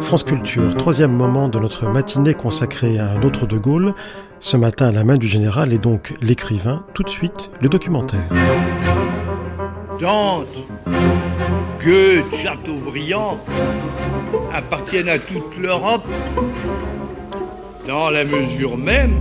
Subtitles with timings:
[0.00, 3.92] France Culture, troisième moment de notre matinée consacrée à un autre De Gaulle.
[4.38, 6.84] Ce matin, la main du général et donc l'écrivain.
[6.94, 8.28] Tout de suite, le documentaire.
[10.00, 10.46] Dante,
[11.80, 13.38] Goethe, Chateaubriand
[14.52, 16.06] appartiennent à toute l'Europe
[17.86, 19.14] dans la mesure même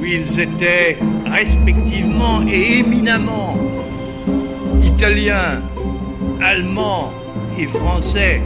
[0.00, 3.56] où ils étaient respectivement et éminemment
[4.82, 5.62] italiens,
[6.42, 7.12] allemands
[7.58, 8.40] et français.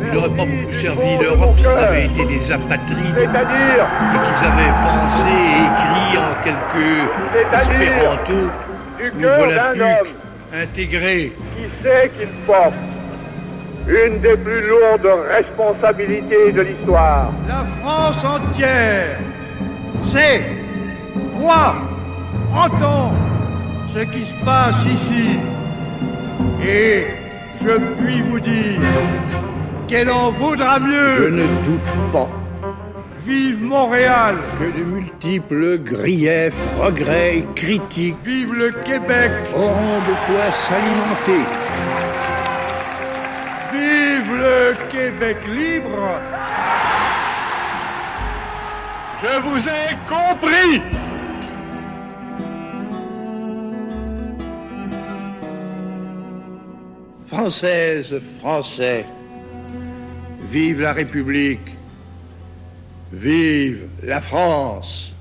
[0.00, 5.26] Il n'aurait pas beaucoup servi l'Europe s'ils avaient été des apatrides et qu'ils avaient pensé
[5.28, 8.50] et écrit en quelques espéranto
[9.14, 10.14] nous voilà plus
[10.62, 11.32] intégrés.
[11.56, 12.72] Qui sait qu'il porte
[13.86, 19.18] une des plus lourdes responsabilités de l'histoire La France entière
[19.98, 20.44] sait,
[21.30, 21.76] voit,
[22.54, 23.12] entend
[23.94, 25.38] ce qui se passe ici.
[26.62, 27.06] Et
[27.62, 28.80] je puis vous dire
[29.86, 31.16] qu'elle en vaudra mieux.
[31.16, 32.28] Je ne doute pas
[33.26, 40.50] Vive Montréal que de multiples griefs, regrets et critiques Vive le Québec auront de quoi
[40.50, 41.44] s'alimenter.
[43.72, 46.20] Vive le Québec libre
[49.22, 50.97] Je vous ai compris
[57.28, 59.04] Françaises, Français,
[60.50, 61.76] vive la République,
[63.12, 65.14] vive la France.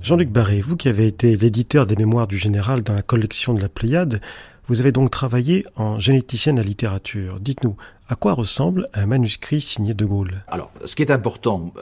[0.00, 3.60] Jean-Luc Barré, vous qui avez été l'éditeur des mémoires du général dans la collection de
[3.60, 4.20] la Pléiade,
[4.68, 7.40] vous avez donc travaillé en généticienne à littérature.
[7.40, 7.76] Dites-nous,
[8.08, 10.44] à quoi ressemble un manuscrit signé de Gaulle?
[10.48, 11.72] Alors, ce qui est important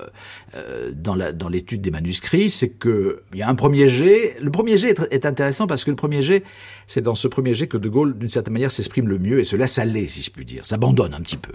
[0.54, 4.36] euh, dans, la, dans l'étude des manuscrits, c'est qu'il y a un premier jet.
[4.40, 6.44] Le premier jet est, est, intéressant parce que le premier jet,
[6.86, 9.44] c'est dans ce premier jet que de Gaulle, d'une certaine manière, s'exprime le mieux et
[9.44, 11.54] se laisse si je puis dire, s'abandonne un petit peu.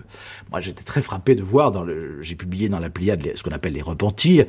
[0.52, 1.86] Moi, j'étais très frappé de voir, dans
[2.22, 4.46] j'ai publié dans la Pléiade ce qu'on appelle les repentirs,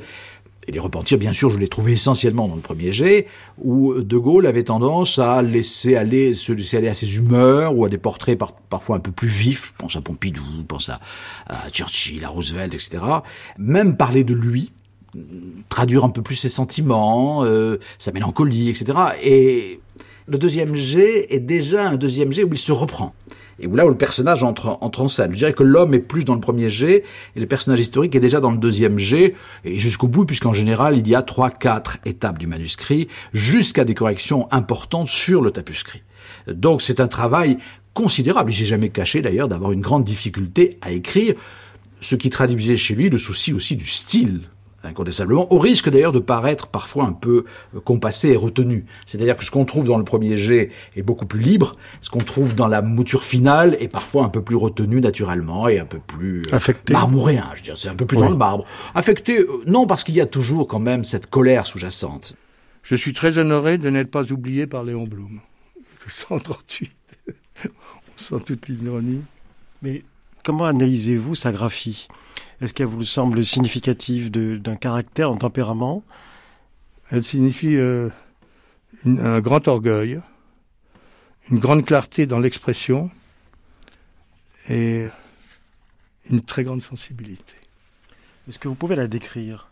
[0.67, 4.17] et les repentir, bien sûr, je l'ai trouvé essentiellement dans le premier jet, où De
[4.17, 7.97] Gaulle avait tendance à laisser aller, se laisser aller à ses humeurs ou à des
[7.97, 9.67] portraits par, parfois un peu plus vifs.
[9.67, 10.99] Je pense à Pompidou, je pense à,
[11.71, 12.99] Churchill, à Roosevelt, etc.
[13.57, 14.73] Même parler de lui,
[15.69, 18.99] traduire un peu plus ses sentiments, euh, sa mélancolie, etc.
[19.23, 19.79] Et
[20.27, 23.13] le deuxième jet est déjà un deuxième jet où il se reprend
[23.59, 25.31] et où là où le personnage entre, entre en scène.
[25.33, 27.03] Je dirais que l'homme est plus dans le premier jet
[27.35, 29.35] et le personnage historique est déjà dans le deuxième jet
[29.65, 33.93] et jusqu'au bout puisqu'en général il y a trois quatre étapes du manuscrit jusqu'à des
[33.93, 36.01] corrections importantes sur le tapuscrit.
[36.47, 37.57] Donc c'est un travail
[37.93, 38.51] considérable.
[38.51, 41.33] J'ai jamais caché d'ailleurs d'avoir une grande difficulté à écrire,
[41.99, 44.41] ce qui traduisait chez lui le souci aussi du style
[44.83, 47.45] incontestablement, au risque d'ailleurs de paraître parfois un peu
[47.83, 48.85] compassé et retenu.
[49.05, 52.19] C'est-à-dire que ce qu'on trouve dans le premier jet est beaucoup plus libre, ce qu'on
[52.19, 55.99] trouve dans la mouture finale est parfois un peu plus retenu naturellement et un peu
[55.99, 58.23] plus affecté, marmouréen, je veux dire, c'est un peu plus oui.
[58.23, 58.65] dans le marbre.
[58.95, 62.35] Affecté, euh, non, parce qu'il y a toujours quand même cette colère sous-jacente.
[62.83, 65.41] Je suis très honoré de n'être pas oublié par Léon Blum.
[66.09, 66.91] 138.
[67.65, 67.69] On
[68.15, 69.21] sent toute l'ironie.
[69.81, 70.03] Mais
[70.43, 72.07] comment analysez-vous sa graphie?
[72.61, 76.03] Est-ce qu'elle vous semble significative d'un caractère, d'un tempérament?
[77.11, 78.09] Elle signifie euh,
[79.05, 80.19] une, un grand orgueil,
[81.51, 83.11] une grande clarté dans l'expression
[84.69, 85.07] et
[86.29, 87.53] une très grande sensibilité.
[88.49, 89.69] Est-ce que vous pouvez la décrire?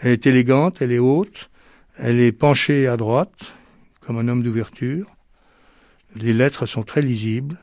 [0.00, 1.50] Elle est élégante, elle est haute,
[1.96, 3.52] elle est penchée à droite,
[4.00, 5.06] comme un homme d'ouverture.
[6.16, 7.62] Les lettres sont très lisibles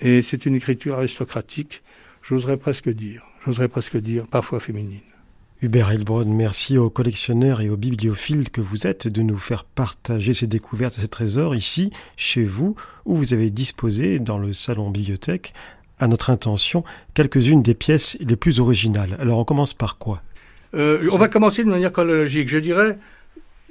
[0.00, 1.82] et c'est une écriture aristocratique,
[2.22, 5.00] j'oserais presque dire j'oserais presque dire, parfois féminine.
[5.62, 10.32] Hubert Heilbronn, merci aux collectionneurs et aux bibliophiles que vous êtes de nous faire partager
[10.32, 14.90] ces découvertes et ces trésors ici, chez vous, où vous avez disposé, dans le salon
[14.90, 15.52] bibliothèque,
[15.98, 19.16] à notre intention, quelques-unes des pièces les plus originales.
[19.20, 20.22] Alors on commence par quoi?
[20.72, 22.48] Euh, On va commencer de manière chronologique.
[22.48, 22.98] Je dirais,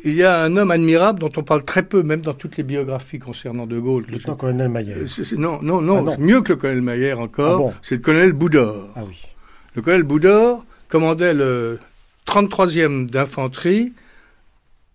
[0.06, 2.63] il y a un homme admirable dont on parle très peu, même dans toutes les
[2.63, 4.06] biographies concernant De Gaulle.
[4.09, 4.97] Le colonel Maillère.
[5.38, 8.02] Non, non, non, ah non, mieux que le colonel Maillère encore, ah bon c'est le
[8.02, 8.94] colonel Boudor.
[8.96, 9.17] Ah oui.
[9.79, 11.79] Le colonel Boudor commandait le
[12.28, 13.93] 33e d'infanterie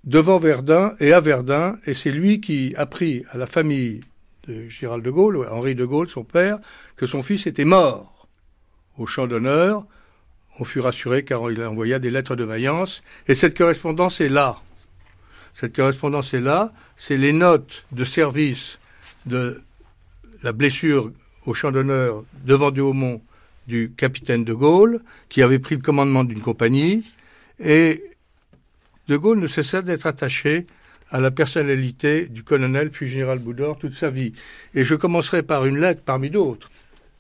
[0.05, 4.01] devant Verdun et à Verdun, et c'est lui qui apprit à la famille
[4.47, 6.59] de Gérald de Gaulle, Henri de Gaulle, son père,
[6.97, 8.29] que son fils était mort
[8.99, 9.87] au champ d'honneur.
[10.61, 14.57] On fut rassuré car il envoya des lettres de vaillance, et cette correspondance est là.
[15.55, 18.79] Cette correspondance est là, c'est les notes de service
[19.25, 19.63] de
[20.43, 21.11] la blessure
[21.47, 23.23] au champ d'honneur devant Douaumont
[23.67, 27.13] du capitaine de Gaulle, qui avait pris le commandement d'une compagnie,
[27.59, 28.03] et
[29.09, 30.67] de Gaulle ne cessa d'être attaché
[31.11, 34.33] à la personnalité du colonel puis général Boudor toute sa vie.
[34.75, 36.71] Et je commencerai par une lettre parmi d'autres.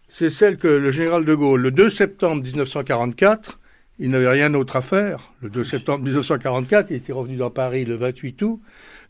[0.08, 3.58] C'est celle que le général de Gaulle, le 2 septembre 1944,
[3.98, 5.32] il n'avait rien d'autre à faire.
[5.42, 8.60] Le 2 septembre 1944, il était revenu dans Paris le 28 août.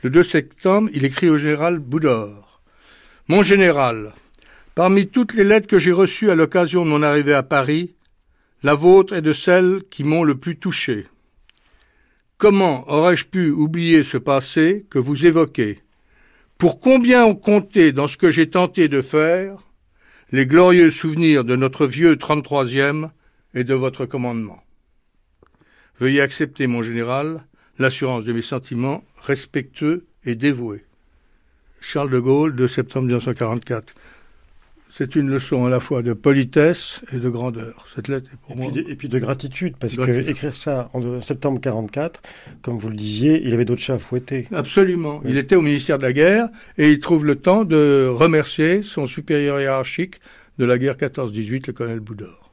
[0.03, 2.61] Le 2 septembre, il écrit au général Boudor.
[3.29, 4.13] Mon général,
[4.75, 7.95] parmi toutes les lettres que j'ai reçues à l'occasion de mon arrivée à Paris,
[8.63, 11.07] la vôtre est de celles qui m'ont le plus touché.
[12.39, 15.81] Comment aurais-je pu oublier ce passé que vous évoquez?
[16.59, 19.59] Pour combien ont compté dans ce que j'ai tenté de faire
[20.33, 23.11] les glorieux souvenirs de notre vieux 33e
[23.55, 24.63] et de votre commandement?
[26.01, 27.45] Veuillez accepter, mon général,
[27.79, 30.85] l'assurance de mes sentiments respectueux et dévoués.
[31.81, 33.95] Charles de Gaulle, 2 septembre 1944.
[34.97, 37.89] C'est une leçon à la fois de politesse et de grandeur.
[37.97, 38.71] Cette lettre est pour et moi.
[38.73, 40.25] Puis de, et puis de gratitude, parce Gratitude.
[40.27, 42.23] que écrire ça en septembre 44,
[42.63, 44.47] comme vous le disiez, il avait d'autres chats à fouetter.
[44.55, 45.21] Absolument.
[45.25, 46.49] Il était au ministère de la Guerre
[46.79, 50.21] et il trouve le temps de remercier son supérieur hiérarchique
[50.59, 52.53] de la guerre 14-18, le colonel Boudor.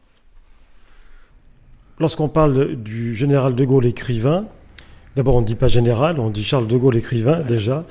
[1.99, 4.47] Lorsqu'on parle du général de Gaulle écrivain,
[5.15, 7.85] d'abord on ne dit pas général, on dit Charles de Gaulle écrivain déjà,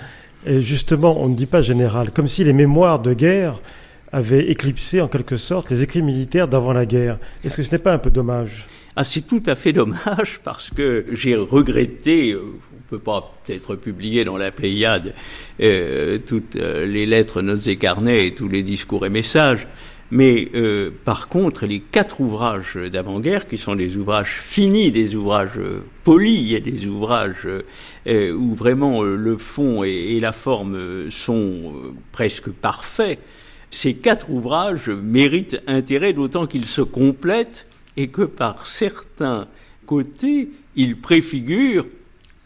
[0.45, 3.61] et justement on ne dit pas général, comme si les mémoires de guerre
[4.13, 7.19] avaient éclipsé en quelque sorte les écrits militaires d'avant la guerre.
[7.45, 8.67] Est-ce que ce n'est pas un peu dommage?
[8.97, 14.25] Ah, c'est tout à fait dommage parce que j'ai regretté, on peut pas peut-être publier
[14.25, 15.15] dans la Pléiade
[15.61, 19.67] euh, toutes euh, les lettres, notes et carnets et tous les discours et messages,
[20.11, 25.57] mais euh, par contre, les quatre ouvrages d'avant-guerre, qui sont des ouvrages finis, des ouvrages
[25.57, 27.47] euh, polis, et des ouvrages
[28.07, 31.73] euh, où vraiment le fond et, la forme sont
[32.13, 33.19] presque parfaits,
[33.71, 39.47] ces quatre ouvrages méritent intérêt, d'autant qu'ils se complètent et que par certains
[39.87, 41.87] côtés, ils préfigurent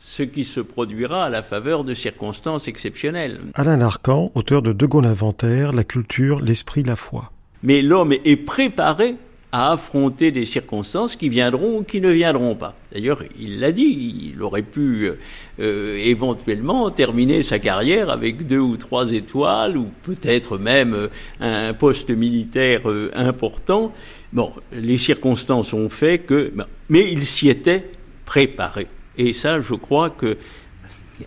[0.01, 3.41] ce qui se produira à la faveur de circonstances exceptionnelles.
[3.55, 7.33] Alain Larcan, auteur de De Gaulle Inventaire, La culture, l'esprit, la foi.
[7.63, 9.17] Mais l'homme est préparé
[9.55, 12.75] à affronter des circonstances qui viendront ou qui ne viendront pas.
[12.93, 15.13] D'ailleurs, il l'a dit, il aurait pu
[15.61, 21.09] euh, éventuellement terminer sa carrière avec deux ou trois étoiles, ou peut-être même euh,
[21.39, 23.95] un poste militaire euh, important.
[24.33, 26.53] Bon, les circonstances ont fait que...
[26.89, 27.93] Mais il s'y était
[28.25, 28.89] préparé.
[29.17, 30.37] Et ça, je crois que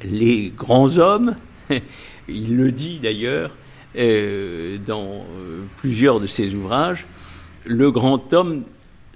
[0.04, 1.38] les grands hommes,
[2.28, 3.56] il le dit d'ailleurs
[3.98, 7.06] euh, dans euh, plusieurs de ses ouvrages,
[7.68, 8.64] le grand homme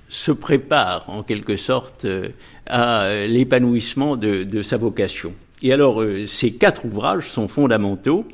[0.10, 2.28] se prépare en quelque sorte euh,
[2.68, 5.34] à l'épanouissement de, sa vocation.
[5.64, 8.26] Et alors, euh, ces quatre ouvrages sont fondamentaux.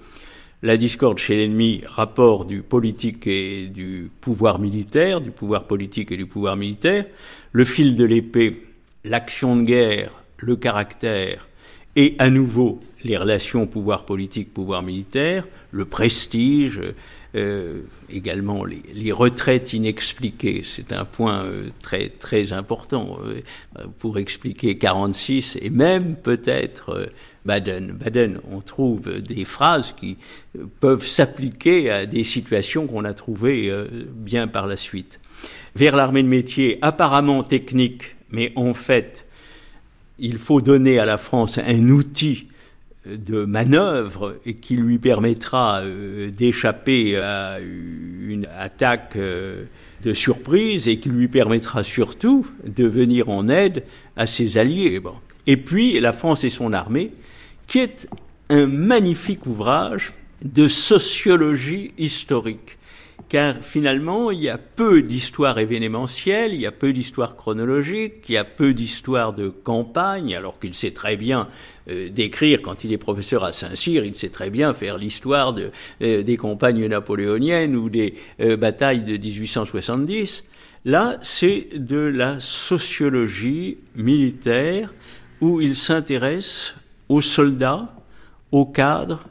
[0.63, 6.17] La discorde chez l'ennemi, rapport du politique et du pouvoir militaire, du pouvoir politique et
[6.17, 7.05] du pouvoir militaire.
[7.51, 8.63] Le fil de l'épée,
[9.03, 11.47] l'action de guerre, le caractère,
[11.95, 16.81] et à nouveau les relations pouvoir politique, pouvoir militaire, le prestige,
[17.35, 20.61] euh, également les, retraites inexpliquées.
[20.63, 23.41] C'est un point euh, très très important euh,
[23.99, 27.09] pour expliquer 46 et même peut-être
[27.45, 27.91] Baden.
[27.91, 30.17] Baden, on trouve des phrases qui
[30.79, 33.71] peuvent s'appliquer à des situations qu'on a trouvées
[34.13, 35.19] bien par la suite.
[35.75, 39.27] Vers l'armée de métier, apparemment technique, mais en fait,
[40.17, 42.47] il faut donner à la France un outil
[43.15, 49.65] de manœuvre qui lui permettra euh, d'échapper à une attaque euh,
[50.03, 53.83] de surprise et qui lui permettra surtout de venir en aide
[54.15, 55.01] à ses alliés.
[55.45, 57.11] Et puis la France et son armée,
[57.67, 58.07] qui est
[58.49, 62.76] un magnifique ouvrage de sociologie historique.
[63.29, 68.35] Car finalement, il y a peu d'histoire événementielle, il y a peu d'histoire chronologique, il
[68.35, 71.49] y a peu d'histoire de campagne, alors qu'il sait très bien
[71.89, 75.53] euh, décrire, quand il est professeur à Saint-Cyr, il sait très bien faire l'histoire
[76.01, 80.45] euh, des campagnes napoléoniennes ou des euh, batailles de 1870.
[80.85, 84.93] Là, c'est de la sociologie militaire
[85.41, 86.75] où il s'intéresse
[87.09, 87.93] aux soldats,
[88.53, 89.27] aux cadres,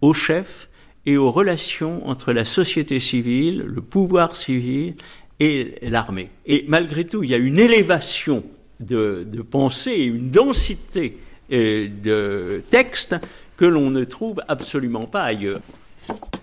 [0.00, 0.69] aux chefs
[1.06, 4.94] et aux relations entre la société civile, le pouvoir civil
[5.38, 6.30] et l'armée.
[6.46, 8.44] Et malgré tout, il y a une élévation
[8.80, 11.18] de, de pensée et une densité
[11.52, 13.16] euh, de textes
[13.56, 15.60] que l'on ne trouve absolument pas ailleurs.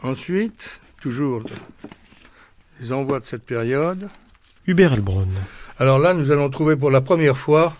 [0.04, 1.42] Ensuite, toujours
[2.80, 4.10] les envois de cette période.
[4.66, 5.28] Hubert Elbron.
[5.80, 7.76] Alors là, nous allons trouver pour la première fois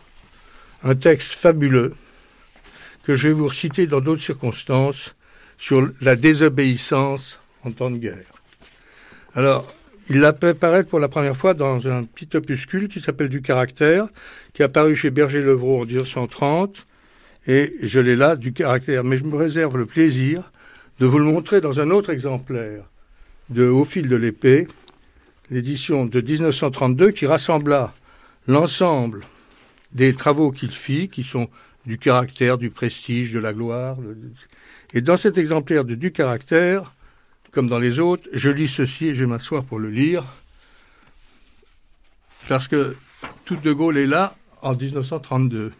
[0.84, 1.96] un texte fabuleux
[3.04, 5.16] que je vais vous reciter dans d'autres circonstances
[5.58, 8.34] sur la désobéissance en temps de guerre.
[9.36, 9.72] Alors,
[10.10, 14.08] il fait paraître pour la première fois dans un petit opuscule qui s'appelle Du caractère,
[14.54, 16.88] qui est apparu chez Berger-Levrault en 1930
[17.48, 20.52] Et je l'ai là du caractère, mais je me réserve le plaisir
[21.00, 22.84] de vous le montrer dans un autre exemplaire
[23.50, 24.68] de Au fil de l'épée,
[25.52, 27.94] l'édition de 1932 qui rassembla
[28.48, 29.26] l'ensemble
[29.92, 31.50] des travaux qu'il fit, qui sont
[31.86, 33.98] du caractère, du prestige, de la gloire.
[34.94, 36.94] Et dans cet exemplaire de Du caractère,
[37.52, 40.24] comme dans les autres, je lis ceci et je vais m'asseoir pour le lire,
[42.48, 42.96] parce que
[43.46, 45.74] tout de Gaulle est là en 1932.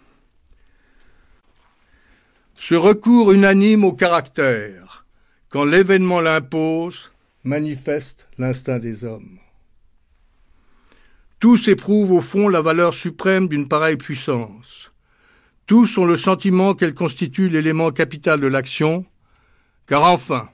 [2.58, 5.06] Ce recours unanime au caractère,
[5.50, 7.12] quand l'événement l'impose,
[7.44, 9.40] manifeste l'instinct des hommes.
[11.40, 14.87] Tous éprouvent au fond la valeur suprême d'une pareille puissance.
[15.68, 19.06] Tous ont le sentiment qu'elle constitue l'élément capital de l'action,
[19.86, 20.50] car enfin,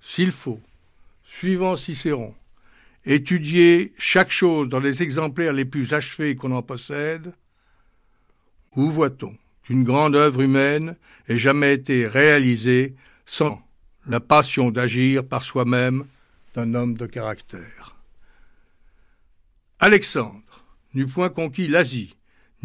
[0.00, 0.62] s'il faut,
[1.24, 2.34] suivant Cicéron,
[3.04, 7.34] étudier chaque chose dans les exemplaires les plus achevés qu'on en possède,
[8.74, 10.96] où voit-on qu'une grande œuvre humaine
[11.28, 12.94] ait jamais été réalisée
[13.26, 13.60] sans
[14.06, 16.06] la passion d'agir par soi-même
[16.54, 17.96] d'un homme de caractère?
[19.80, 22.16] Alexandre n'eut point conquis l'Asie,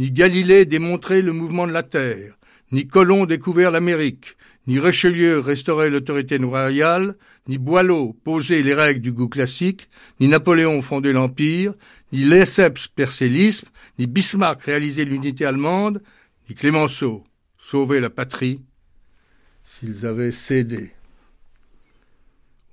[0.01, 2.35] ni Galilée démontré le mouvement de la Terre,
[2.71, 7.17] ni Colomb découvert l'Amérique, ni Richelieu restaurait l'autorité royale,
[7.47, 9.89] ni Boileau posé les règles du goût classique,
[10.19, 11.75] ni Napoléon fondé l'Empire,
[12.11, 13.67] ni Lesseps percé l'isme,
[13.99, 16.01] ni Bismarck réalisé l'unité allemande,
[16.49, 17.23] ni Clémenceau
[17.59, 18.59] sauvé la patrie,
[19.63, 20.93] s'ils avaient cédé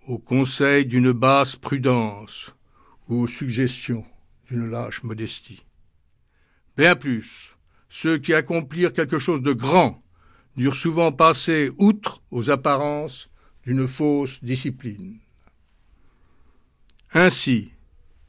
[0.07, 2.55] au conseil d'une basse prudence
[3.07, 4.07] ou aux suggestions
[4.49, 5.61] d'une lâche modestie.
[6.79, 7.57] Bien plus,
[7.89, 10.01] ceux qui accomplirent quelque chose de grand
[10.57, 13.29] durent souvent passer outre aux apparences
[13.67, 15.19] d'une fausse discipline.
[17.13, 17.73] Ainsi,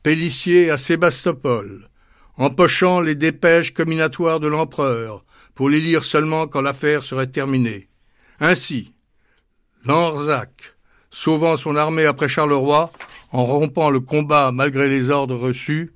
[0.01, 1.89] Pélissier à Sébastopol,
[2.38, 7.88] empochant les dépêches combinatoires de l'empereur pour les lire seulement quand l'affaire serait terminée.
[8.39, 8.94] Ainsi,
[9.86, 10.75] Lanzac,
[11.12, 12.91] sauvant son armée après Charleroi,
[13.32, 15.94] en rompant le combat malgré les ordres reçus,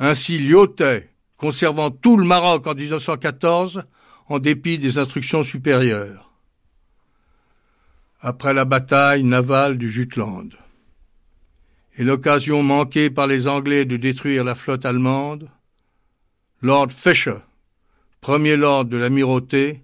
[0.00, 1.11] ainsi Lyotet,
[1.42, 3.82] conservant tout le Maroc en 1914,
[4.28, 6.30] en dépit des instructions supérieures.
[8.20, 10.50] Après la bataille navale du Jutland
[11.98, 15.50] et l'occasion manquée par les Anglais de détruire la flotte allemande,
[16.60, 17.38] Lord Fisher,
[18.20, 19.82] premier lord de l'amirauté,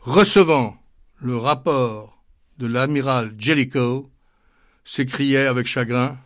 [0.00, 0.76] recevant
[1.20, 2.22] le rapport
[2.58, 4.08] de l'amiral Jellicoe,
[4.84, 6.18] s'écriait avec chagrin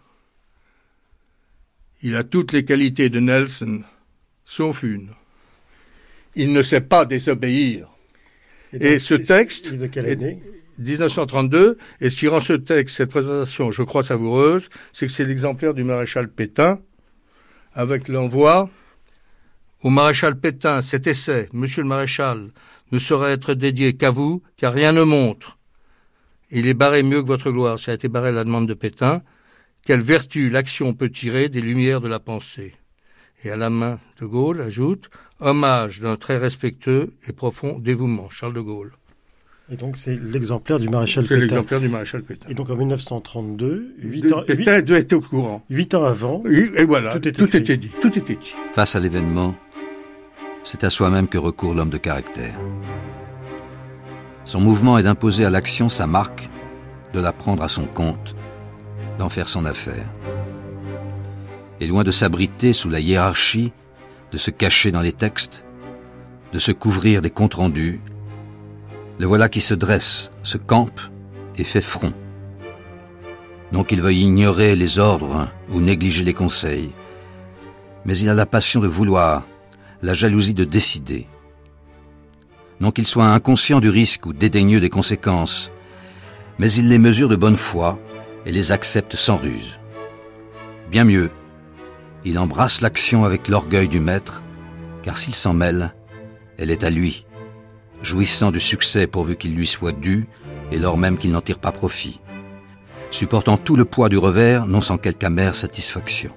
[2.01, 3.83] il a toutes les qualités de Nelson,
[4.49, 5.11] sauf une.
[6.35, 7.89] Il ne sait pas désobéir.
[8.73, 10.43] Et, ce texte, de quelle année
[10.79, 15.25] 1932, et ce qui rend ce texte, cette présentation, je crois, savoureuse, c'est que c'est
[15.25, 16.81] l'exemplaire du maréchal Pétain,
[17.75, 18.71] avec l'envoi
[19.83, 22.49] au maréchal Pétain, cet essai, monsieur le maréchal,
[22.91, 25.59] ne saurait être dédié qu'à vous, car rien ne montre.
[26.51, 28.75] Il est barré mieux que votre gloire, ça a été barré à la demande de
[28.75, 29.23] Pétain,
[29.85, 32.75] quelle vertu l'action peut tirer des lumières de la pensée.
[33.45, 38.55] Et à la main de Gaulle ajoute Hommage d'un très respectueux et profond dévouement, Charles
[38.55, 38.93] de Gaulle.
[39.71, 41.41] Et donc c'est l'exemplaire du maréchal C'est Pétain.
[41.43, 42.49] l'exemplaire du maréchal Pétain.
[42.49, 45.63] Et donc en 1932, huit ans, Pétain doit être au courant.
[45.71, 47.91] huit ans avant, Et, et voilà, Tout était dit.
[48.01, 48.55] Tout était dit.
[48.71, 49.55] Face à l'événement,
[50.65, 52.57] c'est à soi-même que recourt l'homme de caractère.
[54.45, 56.49] Son mouvement est d'imposer à l'action sa marque,
[57.13, 58.35] de la prendre à son compte,
[59.19, 60.07] d'en faire son affaire.
[61.81, 63.73] Et loin de s'abriter sous la hiérarchie,
[64.33, 65.65] de se cacher dans les textes,
[66.53, 68.01] de se couvrir des comptes rendus,
[69.19, 71.01] le voilà qui se dresse, se campe
[71.57, 72.13] et fait front.
[73.73, 76.91] Non qu'il veuille ignorer les ordres ou négliger les conseils,
[78.05, 79.47] mais il a la passion de vouloir,
[80.03, 81.27] la jalousie de décider.
[82.81, 85.71] Non qu'il soit inconscient du risque ou dédaigneux des conséquences,
[86.59, 87.99] mais il les mesure de bonne foi
[88.47, 89.79] et les accepte sans ruse.
[90.91, 91.31] Bien mieux,
[92.25, 94.43] il embrasse l'action avec l'orgueil du maître,
[95.03, 95.95] car s'il s'en mêle,
[96.59, 97.27] elle est à lui,
[98.03, 100.27] jouissant du succès pourvu qu'il lui soit dû,
[100.71, 102.21] et lors même qu'il n'en tire pas profit,
[103.11, 106.31] supportant tout le poids du revers, non sans quelque amère satisfaction.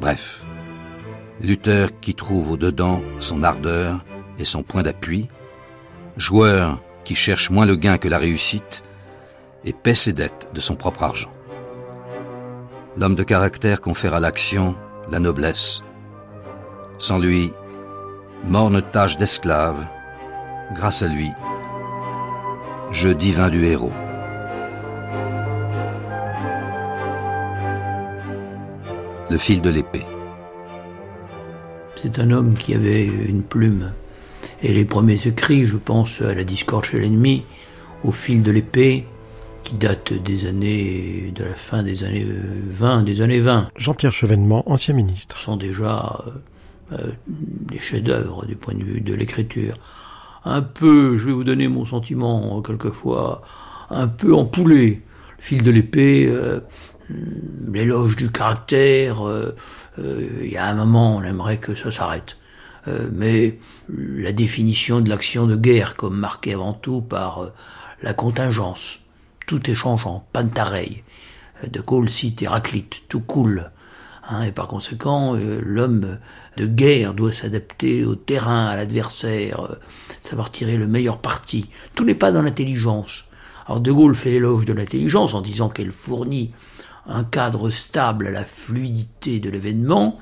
[0.00, 0.44] Bref,
[1.40, 4.04] lutteur qui trouve au-dedans son ardeur
[4.38, 5.28] et son point d'appui,
[6.16, 8.82] joueur qui cherche moins le gain que la réussite,
[9.64, 11.30] et paie ses dettes de son propre argent.
[12.94, 14.76] L'homme de caractère confère à l'action
[15.10, 15.82] la noblesse.
[16.98, 17.50] Sans lui,
[18.44, 19.86] morne tâche d'esclave,
[20.74, 21.30] grâce à lui,
[22.90, 23.92] jeu divin du héros.
[29.30, 30.04] Le fil de l'épée.
[31.96, 33.92] C'est un homme qui avait une plume
[34.62, 37.44] Et les premiers écrits, je pense à la discorde chez l'ennemi,
[38.04, 39.06] au fil de l'épée,
[39.62, 43.70] qui date des années, de la fin des années 20, des années 20.
[43.76, 45.38] Jean-Pierre Chevènement, ancien ministre.
[45.38, 49.74] sont déjà euh, euh, des chefs-d'œuvre du point de vue de l'écriture.
[50.44, 53.42] Un peu, je vais vous donner mon sentiment, quelquefois,
[53.90, 55.02] un peu en poulet.
[55.38, 56.60] Le fil de l'épée, euh,
[57.72, 59.22] l'éloge du caractère,
[59.98, 62.36] il y a un moment, on aimerait que ça s'arrête.
[63.12, 67.52] mais la définition de l'action de guerre comme marquée avant tout par
[68.02, 69.01] la contingence,
[69.52, 71.04] tout est changeant, pantareil.
[71.70, 73.70] De Gaulle cite Héraclite, tout coule.
[74.26, 76.16] Hein, et par conséquent, euh, l'homme
[76.56, 79.74] de guerre doit s'adapter au terrain, à l'adversaire, euh,
[80.22, 81.68] savoir tirer le meilleur parti.
[81.94, 83.26] Tout n'est pas dans l'intelligence.
[83.66, 86.52] Alors De Gaulle fait l'éloge de l'intelligence en disant qu'elle fournit
[87.06, 90.18] un cadre stable à la fluidité de l'événement,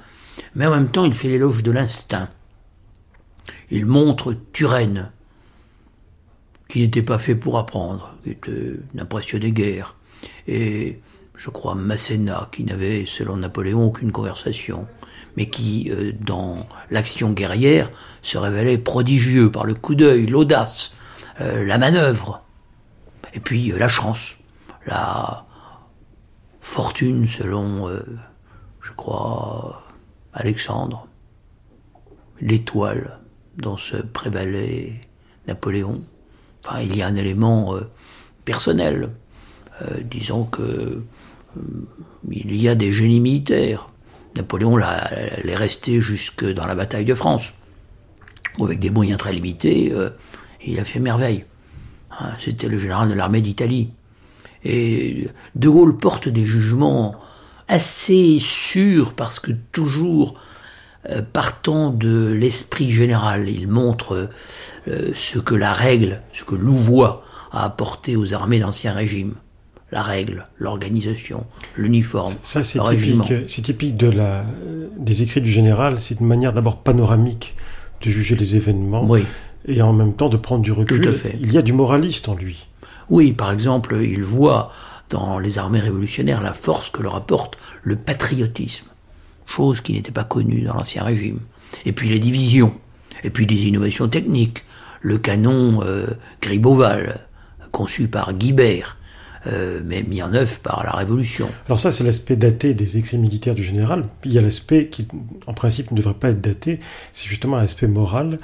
[0.56, 2.30] mais en même temps il fait l'éloge de l'instinct.
[3.70, 5.12] Il montre Turenne,
[6.70, 9.96] qui n'était pas fait pour apprendre, qui était un impressionné guerre.
[10.46, 11.00] Et
[11.34, 14.86] je crois Masséna, qui n'avait, selon Napoléon, aucune conversation,
[15.36, 17.90] mais qui, euh, dans l'action guerrière,
[18.22, 20.94] se révélait prodigieux par le coup d'œil, l'audace,
[21.40, 22.42] euh, la manœuvre,
[23.34, 24.36] et puis euh, la chance,
[24.86, 25.46] la
[26.60, 27.90] fortune, selon,
[28.82, 29.82] je crois,
[30.32, 31.08] Alexandre,
[32.40, 33.18] l'étoile
[33.56, 35.00] dont se prévalait
[35.48, 36.02] Napoléon.
[36.82, 37.88] Il y a un élément euh,
[38.44, 39.10] personnel.
[39.82, 41.02] Euh, disons que euh,
[42.30, 43.88] il y a des génies militaires.
[44.36, 47.52] Napoléon est resté jusque dans la bataille de France.
[48.60, 49.92] Avec des moyens très limités,
[50.64, 51.44] il a fait merveille.
[52.12, 53.90] Hein, c'était le général de l'armée d'Italie.
[54.62, 57.16] Et De Gaulle porte des jugements
[57.66, 60.40] assez sûrs parce que toujours
[61.33, 63.49] partant de l'esprit général.
[63.49, 64.28] Il montre
[64.88, 69.35] euh, ce que la règle, ce que Louvois a apporté aux armées d'Ancien Régime.
[69.92, 74.45] La règle, l'organisation, l'uniforme, Ça, c'est typique, c'est typique de la,
[74.97, 76.00] des écrits du général.
[76.00, 77.56] C'est une manière d'abord panoramique
[78.02, 79.25] de juger les événements oui.
[79.67, 81.00] et en même temps de prendre du recul.
[81.00, 81.36] Tout à fait.
[81.41, 82.69] Il y a du moraliste en lui.
[83.08, 84.71] Oui, par exemple, il voit
[85.08, 88.86] dans les armées révolutionnaires la force que leur apporte le patriotisme
[89.50, 91.41] chose qui n'était pas connue dans l'Ancien Régime.
[91.84, 92.75] Et puis les divisions,
[93.25, 94.65] et puis des innovations techniques,
[95.00, 96.06] le canon euh,
[96.41, 97.21] Griboval,
[97.71, 98.97] conçu par Guibert,
[99.47, 101.49] euh, mais mis en œuvre par la Révolution.
[101.67, 104.04] Alors ça, c'est l'aspect daté des écrits militaires du général.
[104.25, 105.08] Il y a l'aspect qui,
[105.47, 106.80] en principe, ne devrait pas être daté,
[107.13, 108.39] c'est justement l'aspect moral.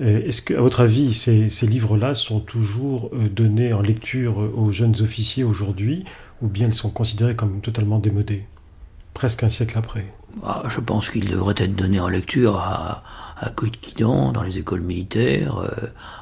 [0.00, 4.70] Euh, est-ce que, à votre avis, ces, ces livres-là sont toujours donnés en lecture aux
[4.70, 6.04] jeunes officiers aujourd'hui,
[6.42, 8.44] ou bien ils sont considérés comme totalement démodés,
[9.14, 10.04] presque un siècle après?
[10.42, 13.02] Ah, je pense qu'il devrait être donné en lecture à,
[13.38, 13.50] à
[14.32, 15.68] dans les écoles militaires, euh,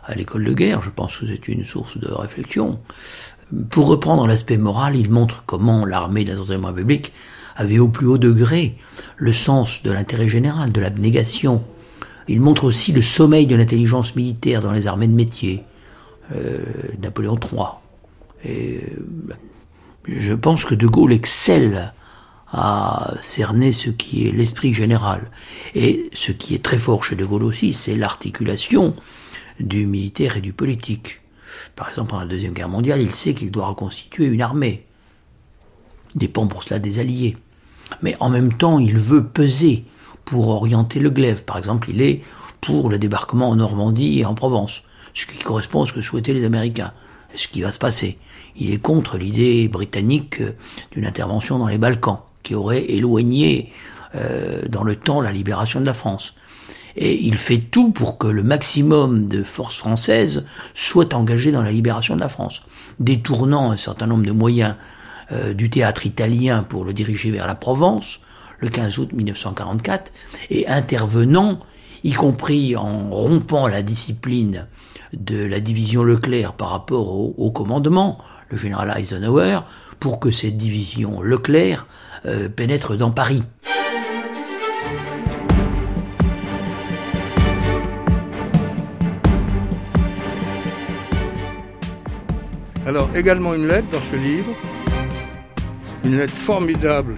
[0.04, 0.82] à l'école de guerre.
[0.82, 2.78] Je pense que c'est une source de réflexion.
[3.70, 7.12] Pour reprendre l'aspect moral, il montre comment l'armée de la République
[7.56, 8.76] avait au plus haut degré
[9.16, 11.62] le sens de l'intérêt général, de l'abnégation.
[12.28, 15.64] Il montre aussi le sommeil de l'intelligence militaire dans les armées de métier,
[16.34, 16.58] euh,
[17.02, 17.66] Napoléon III.
[18.44, 19.34] Et euh,
[20.08, 21.92] je pense que De Gaulle excelle
[22.52, 25.30] à cerner ce qui est l'esprit général.
[25.74, 28.94] Et ce qui est très fort chez De Gaulle aussi, c'est l'articulation
[29.58, 31.20] du militaire et du politique.
[31.76, 34.84] Par exemple, pendant la Deuxième Guerre mondiale, il sait qu'il doit reconstituer une armée.
[36.14, 37.36] Il dépend pour cela des Alliés.
[38.02, 39.84] Mais en même temps, il veut peser
[40.24, 41.44] pour orienter le glaive.
[41.44, 42.22] Par exemple, il est
[42.60, 44.84] pour le débarquement en Normandie et en Provence,
[45.14, 46.92] ce qui correspond à ce que souhaitaient les Américains,
[47.34, 48.18] ce qui va se passer.
[48.56, 50.42] Il est contre l'idée britannique
[50.92, 53.72] d'une intervention dans les Balkans qui aurait éloigné
[54.14, 56.34] euh, dans le temps la libération de la France.
[56.96, 61.72] Et il fait tout pour que le maximum de forces françaises soient engagées dans la
[61.72, 62.62] libération de la France,
[63.00, 64.74] détournant un certain nombre de moyens
[65.30, 68.20] euh, du théâtre italien pour le diriger vers la Provence,
[68.58, 70.12] le 15 août 1944,
[70.50, 71.60] et intervenant,
[72.04, 74.66] y compris en rompant la discipline
[75.14, 78.18] de la division Leclerc par rapport au commandement,
[78.50, 79.60] le général Eisenhower,
[80.02, 81.86] pour que cette division Leclerc
[82.26, 83.44] euh, pénètre dans Paris.
[92.84, 94.50] Alors, également une lettre dans ce livre,
[96.04, 97.14] une lettre formidable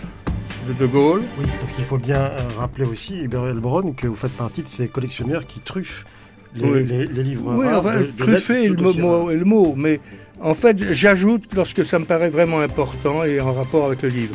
[0.69, 1.23] de De Gaulle.
[1.39, 4.69] Oui, parce qu'il faut bien euh, rappeler aussi, Hubert Brown, que vous faites partie de
[4.69, 6.05] ces collectionneurs qui truffent
[6.55, 7.55] les, livres.
[7.57, 10.01] Oui, enfin, truffer est le mot, le mot, mais
[10.41, 14.35] en fait, j'ajoute lorsque ça me paraît vraiment important et en rapport avec le livre.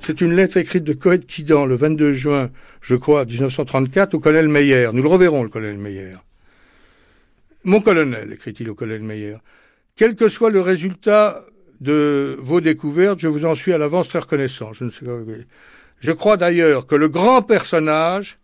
[0.00, 4.48] C'est une lettre écrite de Coët Quidan le 22 juin, je crois, 1934 au colonel
[4.48, 4.90] Meyer.
[4.92, 6.14] Nous le reverrons, le colonel Meyer.
[7.64, 9.38] Mon colonel, écrit-il au colonel Meyer,
[9.96, 11.44] quel que soit le résultat
[11.80, 14.72] de vos découvertes, je vous en suis à l'avance très reconnaissant.
[14.72, 15.18] Je, ne sais pas,
[16.00, 18.38] je crois d'ailleurs que le grand personnage,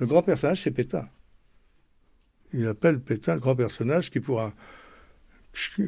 [0.00, 1.08] le grand personnage, c'est Pétain.
[2.52, 4.52] Il appelle Pétain grand personnage, qui pour un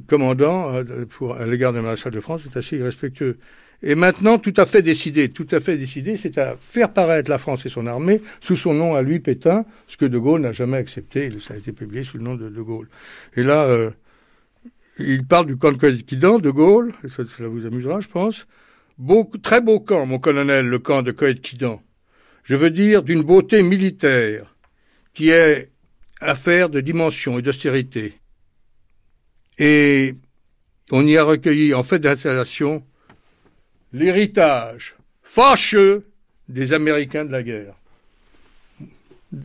[0.07, 3.39] commandant euh, à l'égard du maréchal de France est assez irrespectueux.
[3.83, 7.39] Et maintenant, tout à fait décidé, tout à fait décidé, c'est à faire paraître la
[7.39, 10.53] France et son armée sous son nom à lui, Pétain, ce que De Gaulle n'a
[10.53, 11.31] jamais accepté.
[11.39, 12.89] Ça a été publié sous le nom de De Gaulle.
[13.37, 13.91] Et là, euh,
[14.99, 18.49] il parle du camp de Coëtquidan, De Gaulle, et ça, vous amusera, je pense.
[19.45, 21.81] Très beau camp, mon colonel, le camp de Coëtquidan.
[22.43, 24.57] Je veux dire d'une beauté militaire,
[25.15, 25.71] qui est
[26.21, 28.19] affaire de dimension et d'austérité.
[29.59, 30.15] Et
[30.91, 32.85] on y a recueilli, en fait d'installation,
[33.93, 36.07] l'héritage fâcheux
[36.49, 37.75] des Américains de la guerre.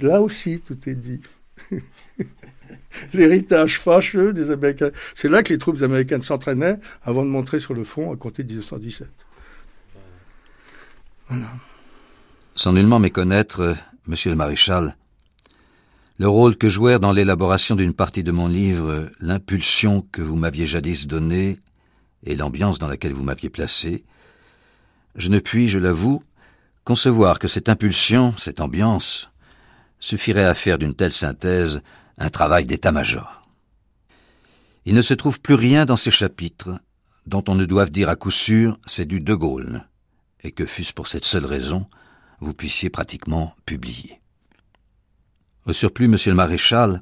[0.02, 1.22] Là aussi, tout est dit.
[3.14, 4.92] L'héritage fâcheux des Américains.
[5.16, 8.44] C'est là que les troupes américaines s'entraînaient avant de montrer sur le front à compter
[8.44, 9.08] de 1917.
[11.28, 11.48] Voilà.
[12.56, 13.74] Sans nullement méconnaître, euh,
[14.08, 14.96] monsieur le maréchal,
[16.24, 20.66] le rôle que jouèrent dans l'élaboration d'une partie de mon livre l'impulsion que vous m'aviez
[20.66, 21.60] jadis donnée
[22.24, 24.06] et l'ambiance dans laquelle vous m'aviez placé,
[25.18, 26.24] je ne puis, je l'avoue,
[26.86, 29.32] concevoir que cette impulsion, cette ambiance,
[30.00, 31.82] suffirait à faire d'une telle synthèse
[32.18, 33.46] un travail d'état-major.
[34.86, 36.80] Il ne se trouve plus rien dans ces chapitres
[37.26, 39.90] dont on ne doive dire à coup sûr c'est du De Gaulle,
[40.42, 41.86] et que fût-ce pour cette seule raison,
[42.40, 44.23] vous puissiez pratiquement publier.
[45.66, 47.02] Au surplus, monsieur le maréchal,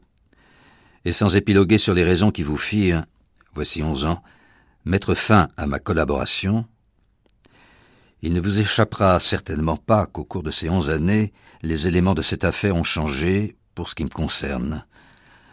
[1.03, 3.05] et sans épiloguer sur les raisons qui vous firent,
[3.53, 4.21] voici onze ans,
[4.85, 6.65] mettre fin à ma collaboration,
[8.21, 12.21] il ne vous échappera certainement pas qu'au cours de ces onze années, les éléments de
[12.21, 14.85] cette affaire ont changé pour ce qui me concerne.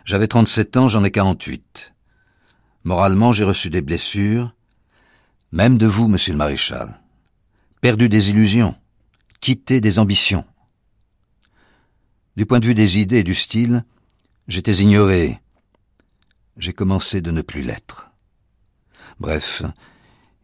[0.05, 1.95] J'avais trente-sept ans, j'en ai quarante-huit.
[2.85, 4.55] Moralement, j'ai reçu des blessures,
[5.51, 7.01] même de vous, monsieur le maréchal.
[7.81, 8.75] Perdu des illusions,
[9.41, 10.45] quitté des ambitions.
[12.39, 13.85] Du point de vue des idées et du style,
[14.47, 15.41] j'étais ignoré.
[16.57, 18.13] J'ai commencé de ne plus l'être.
[19.19, 19.65] Bref,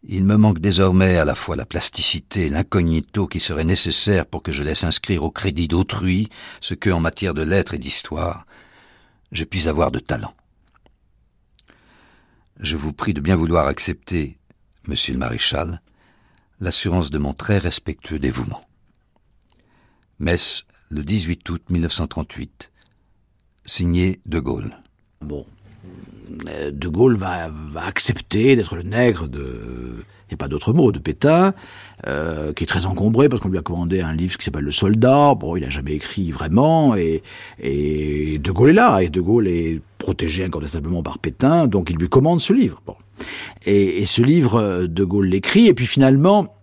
[0.02, 4.42] il me manque désormais à la fois la plasticité et l'incognito qui serait nécessaire pour
[4.42, 6.30] que je laisse inscrire au crédit d'autrui
[6.60, 8.44] ce que, en matière de lettres et d'histoire,
[9.30, 10.34] je puis avoir de talent.
[12.58, 14.36] Je vous prie de bien vouloir accepter,
[14.88, 15.80] monsieur le maréchal,
[16.58, 18.66] l'assurance de mon très respectueux dévouement.
[20.94, 22.70] Le 18 août 1938.
[23.64, 24.76] Signé De Gaulle.
[25.20, 25.44] Bon.
[26.48, 31.52] Euh, de Gaulle va, accepter d'être le nègre de, et pas d'autre mot, de Pétain,
[32.06, 34.70] euh, qui est très encombré parce qu'on lui a commandé un livre qui s'appelle Le
[34.70, 35.34] Soldat.
[35.34, 37.22] Bon, il n'a jamais écrit vraiment, et,
[37.60, 42.08] De Gaulle est là, et De Gaulle est protégé incontestablement par Pétain, donc il lui
[42.08, 42.82] commande ce livre.
[42.86, 42.94] Bon.
[43.66, 46.54] Et, et ce livre, De Gaulle l'écrit, et puis finalement,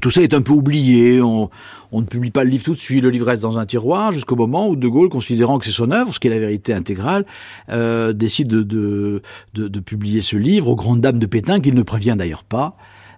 [0.00, 1.50] tout ça est un peu oublié, on,
[1.92, 4.12] on, ne publie pas le livre tout de suite, le livre reste dans un tiroir
[4.12, 6.72] jusqu'au moment où De Gaulle, considérant que c'est son œuvre, ce qui est la vérité
[6.72, 7.24] intégrale,
[7.68, 9.22] euh, décide de, de,
[9.54, 12.76] de, de, publier ce livre aux grandes dames de Pétain, qu'il ne prévient d'ailleurs pas,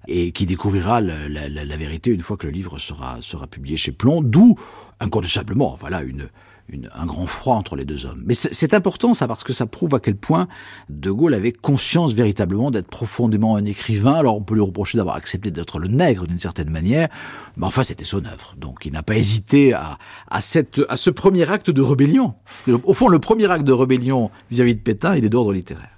[0.09, 3.77] et qui découvrira la, la, la, vérité une fois que le livre sera, sera publié
[3.77, 4.57] chez Plomb, d'où,
[5.01, 6.29] incontestablement, voilà, une,
[6.69, 8.23] une, un grand froid entre les deux hommes.
[8.25, 10.49] Mais c'est important ça parce que ça prouve à quel point
[10.89, 14.15] De Gaulle avait conscience véritablement d'être profondément un écrivain.
[14.15, 17.09] Alors on peut lui reprocher d'avoir accepté d'être le nègre d'une certaine manière,
[17.57, 18.55] mais enfin c'était son œuvre.
[18.57, 19.99] Donc il n'a pas hésité à,
[20.29, 22.35] à, cette, à ce premier acte de rébellion.
[22.85, 25.91] Au fond, le premier acte de rébellion vis-à-vis -vis de Pétain, il est d'ordre littéraire.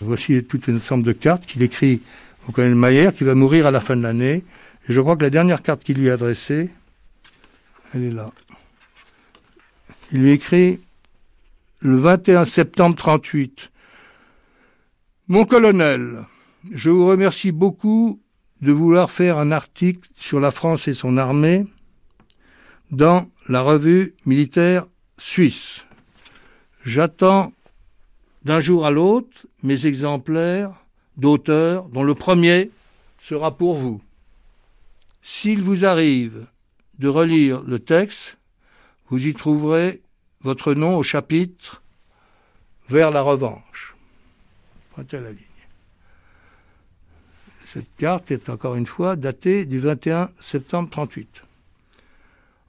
[0.00, 2.00] Voici toute une ensemble de cartes qu'il écrit
[2.48, 4.44] au colonel Maillère, qui va mourir à la fin de l'année.
[4.88, 6.70] Et je crois que la dernière carte qu'il lui a adressée,
[7.92, 8.30] elle est là.
[10.12, 10.80] Il lui écrit
[11.80, 13.70] le 21 septembre 38.
[15.28, 16.26] Mon colonel,
[16.70, 18.20] je vous remercie beaucoup
[18.60, 21.66] de vouloir faire un article sur la France et son armée
[22.90, 24.86] dans la revue militaire
[25.18, 25.84] suisse.
[26.84, 27.52] J'attends
[28.44, 30.72] d'un jour à l'autre mes exemplaires
[31.16, 32.70] d'auteurs dont le premier
[33.20, 34.00] sera pour vous.
[35.22, 36.46] S'il vous arrive
[37.02, 38.38] de relire le texte,
[39.08, 40.00] vous y trouverez
[40.42, 41.82] votre nom au chapitre
[42.88, 43.96] Vers la revanche.
[44.94, 45.38] Pointez la ligne.
[47.66, 51.42] Cette carte est encore une fois datée du 21 septembre 38.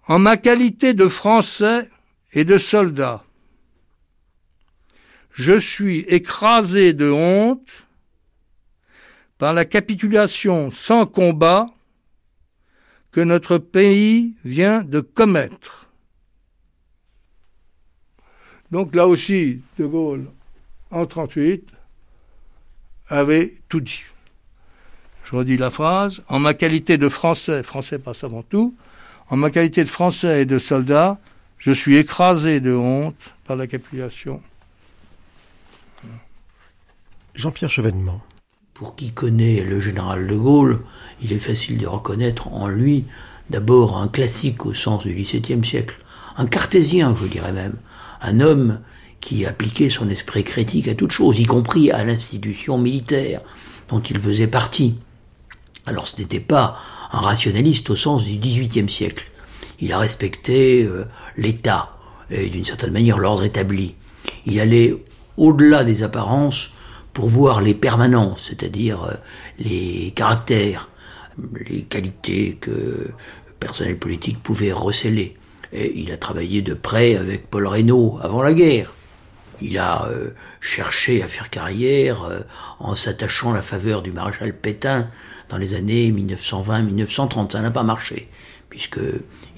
[0.07, 1.89] En ma qualité de Français
[2.31, 3.23] et de soldat,
[5.33, 7.85] je suis écrasé de honte
[9.37, 11.69] par la capitulation sans combat
[13.13, 15.87] que notre pays vient de commettre.
[18.71, 20.25] Donc là aussi, De Gaulle,
[20.89, 21.69] en 1938,
[23.07, 24.01] avait tout dit.
[25.25, 26.23] Je redis la phrase.
[26.27, 28.75] En ma qualité de Français, Français passe avant tout,
[29.29, 31.19] en ma qualité de Français et de soldat,
[31.59, 34.41] je suis écrasé de honte par la capitulation.
[37.35, 38.21] Jean-Pierre Chevènement.
[38.73, 40.79] Pour qui connaît le général de Gaulle,
[41.21, 43.05] il est facile de reconnaître en lui
[43.51, 45.99] d'abord un classique au sens du XVIIe siècle,
[46.37, 47.75] un cartésien, je dirais même,
[48.19, 48.79] un homme
[49.21, 53.41] qui appliquait son esprit critique à toute chose, y compris à l'institution militaire
[53.89, 54.95] dont il faisait partie.
[55.85, 56.79] Alors ce n'était pas
[57.11, 59.29] un rationaliste au sens du XVIIIe siècle.
[59.81, 61.05] Il a respecté euh,
[61.37, 61.95] l'État
[62.31, 63.93] et d'une certaine manière l'ordre établi.
[64.47, 64.95] Il allait
[65.37, 66.72] au-delà des apparences
[67.13, 69.13] pour voir les permanences, c'est-à-dire euh,
[69.59, 70.89] les caractères,
[71.65, 73.13] les qualités que le
[73.59, 75.37] personnel politique pouvait receler.
[75.71, 78.93] Et il a travaillé de près avec Paul Reynaud avant la guerre.
[79.61, 82.43] Il a euh, cherché à faire carrière
[82.79, 85.07] en s'attachant à la faveur du maréchal Pétain
[85.49, 87.51] dans les années 1920-1930.
[87.51, 88.29] Ça n'a pas marché,
[88.69, 88.99] puisque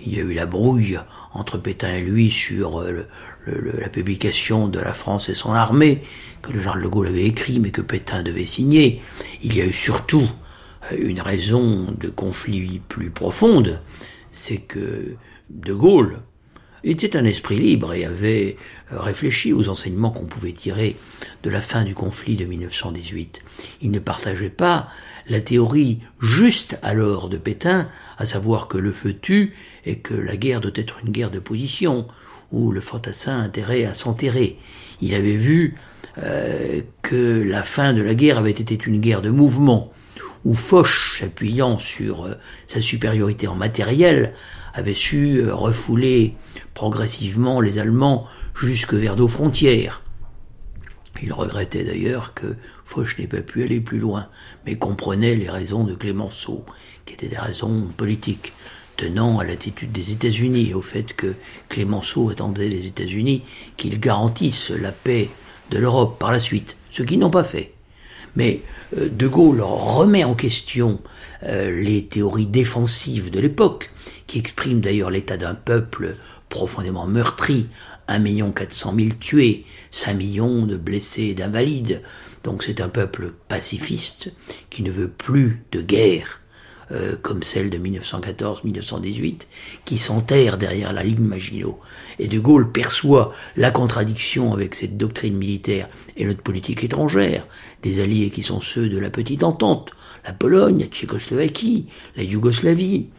[0.06, 1.00] il y a eu la brouille
[1.34, 3.08] entre Pétain et lui sur euh,
[3.45, 6.01] la publication de La France et son armée,
[6.41, 9.01] que le Charles de Gaulle avait écrit, mais que Pétain devait signer.
[9.43, 10.29] Il y a eu surtout
[10.91, 13.81] euh, une raison de conflit plus profonde,
[14.31, 15.15] c'est que
[15.49, 16.19] De Gaulle
[16.86, 18.58] était un esprit libre et avait
[18.91, 20.95] euh, réfléchi aux enseignements qu'on pouvait tirer
[21.43, 23.41] de la fin du conflit de 1918.
[23.81, 24.89] Il ne partageait pas
[25.27, 29.55] la théorie juste alors de Pétain, à savoir que le feu tue
[29.86, 32.08] et que la guerre doit être une guerre de position,
[32.51, 34.58] où le fantassin intérêt à s'enterrer.
[35.01, 35.75] Il avait vu
[36.17, 39.91] euh, que la fin de la guerre avait été une guerre de mouvement,
[40.45, 42.36] où Foch, s'appuyant sur euh,
[42.67, 44.34] sa supériorité en matériel,
[44.73, 46.36] avait su euh, refouler
[46.73, 50.03] progressivement les Allemands jusque vers nos frontières.
[51.21, 54.27] Il regrettait d'ailleurs que Foch n'ait pas pu aller plus loin,
[54.65, 56.65] mais comprenait les raisons de Clémenceau,
[57.05, 58.53] qui étaient des raisons politiques,
[58.95, 61.36] tenant à l'attitude des États-Unis au fait que
[61.69, 63.43] Clémenceau attendait des États-Unis
[63.77, 65.29] qu'ils garantissent la paix
[65.71, 67.73] de l'Europe par la suite, ce qu'ils n'ont pas fait.
[68.36, 68.62] Mais
[68.97, 70.99] euh, De Gaulle remet en question
[71.43, 73.91] euh, les théories défensives de l'époque,
[74.27, 76.17] qui expriment d'ailleurs l'état d'un peuple
[76.49, 77.67] profondément meurtri,
[78.08, 82.01] 1 million 400 000 tués, 5 millions de blessés et d'invalides.
[82.43, 84.31] Donc c'est un peuple pacifiste
[84.69, 86.41] qui ne veut plus de guerre,
[86.91, 89.41] euh, comme celle de 1914-1918,
[89.86, 91.80] qui s'enterre derrière la ligne Maginot.
[92.19, 97.48] Et De Gaulle perçoit la contradiction avec cette doctrine militaire et notre politique étrangère,
[97.82, 99.91] des alliés qui sont ceux de la petite entente,
[100.26, 103.10] la Pologne, la Tchécoslovaquie, la Yougoslavie,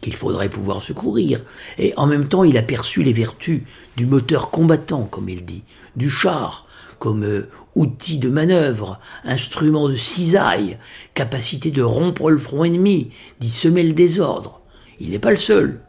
[0.00, 1.40] qu'il faudrait pouvoir secourir.
[1.78, 3.62] Et en même temps, il a perçu les vertus
[3.96, 5.62] du moteur combattant, comme il dit,
[5.96, 6.66] du char,
[6.98, 10.78] comme euh, outil de manœuvre, instrument de cisaille,
[11.14, 14.60] capacité de rompre le front ennemi, d'y semer le désordre.
[15.00, 15.80] Il n'est pas le seul.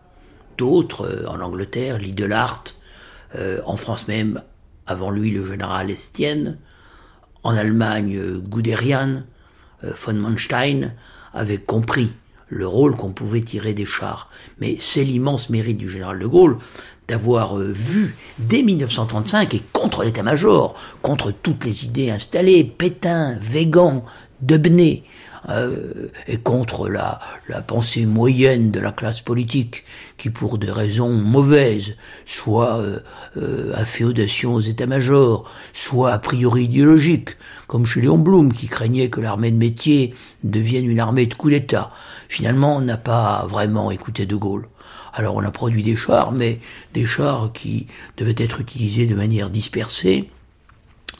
[0.58, 2.64] D'autres, euh, en Angleterre, Lidelart,
[3.36, 4.42] euh, en France même,
[4.88, 6.58] avant lui, le général Estienne,
[7.44, 9.24] en Allemagne, Guderian,
[9.84, 10.94] von Manstein,
[11.34, 12.12] avaient compris
[12.50, 14.30] le rôle qu'on pouvait tirer des chars.
[14.60, 16.58] Mais c'est l'immense mérite du général de Gaulle
[17.08, 24.04] d'avoir euh, vu dès 1935 et contre l'état-major, contre toutes les idées installées, Pétain, Végan,
[24.42, 25.04] Debenay,
[25.50, 29.84] euh, et contre la, la pensée moyenne de la classe politique,
[30.18, 33.00] qui pour des raisons mauvaises, soit euh,
[33.38, 39.22] euh inféodation aux états-majors, soit a priori idéologique, comme chez Léon Blum, qui craignait que
[39.22, 41.92] l'armée de métier devienne une armée de coup d'État.
[42.30, 44.68] Finalement, on n'a pas vraiment écouté De Gaulle.
[45.14, 46.60] Alors on a produit des chars, mais
[46.94, 50.30] des chars qui devaient être utilisés de manière dispersée,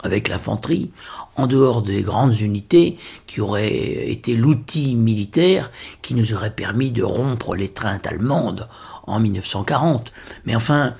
[0.06, 0.90] avec l'infanterie,
[1.36, 7.02] en dehors des grandes unités qui auraient été l'outil militaire qui nous aurait permis de
[7.02, 8.68] rompre l'étreinte allemande
[9.06, 10.12] en 1940.
[10.46, 10.94] Mais enfin,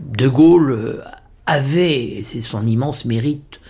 [0.00, 1.02] De Gaulle
[1.46, 3.60] avait, et c'est son immense mérite,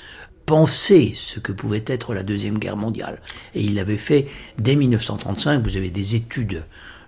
[0.45, 3.23] pensé ce que pouvait être la Deuxième Guerre mondiale.
[3.55, 4.27] Et il l'avait fait
[4.59, 5.65] dès 1935.
[5.65, 6.65] Vous avez des études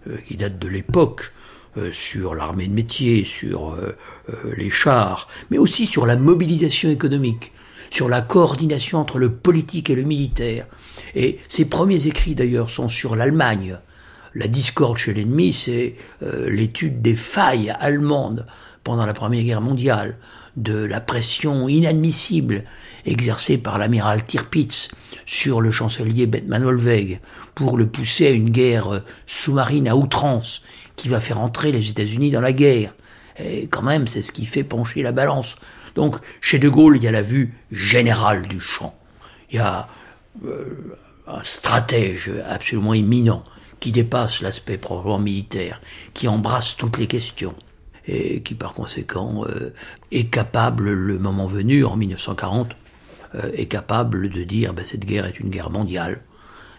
[0.09, 1.33] euh, qui datent de l'époque
[1.79, 3.95] euh, sur l'armée de métier, sur euh,
[4.31, 7.53] euh, les chars, mais aussi sur la mobilisation économique,
[7.91, 10.67] sur la coordination entre le politique et le militaire.
[11.15, 13.79] Et ses premiers écrits d'ailleurs sont sur l'Allemagne.
[14.35, 18.47] La discorde chez l'ennemi, c'est l'étude des failles allemandes
[18.85, 20.17] pendant la Première Guerre mondiale,
[20.57, 22.65] de la pression inadmissible
[23.05, 24.89] exercée par l'amiral Tirpitz
[25.27, 27.21] sur le chancelier Bethmann Wolweg
[27.55, 30.63] pour le pousser à une guerre sous-marine à outrance
[30.95, 32.95] qui va faire entrer les États-Unis dans la guerre.
[33.39, 35.57] Et quand même, c'est ce qui fait pencher la balance.
[35.97, 38.95] Donc, chez De Gaulle, il y a la vue générale du champ.
[39.51, 39.89] Il y a
[40.45, 43.45] euh, un stratège absolument éminent
[43.81, 45.81] qui dépasse l'aspect proprement militaire,
[46.15, 47.55] qui embrasse toutes les questions
[48.07, 49.73] et qui par conséquent euh,
[50.13, 52.77] est capable, le moment venu, en 1940,
[53.35, 56.23] euh, est capable de dire ben, cette guerre est une guerre mondiale,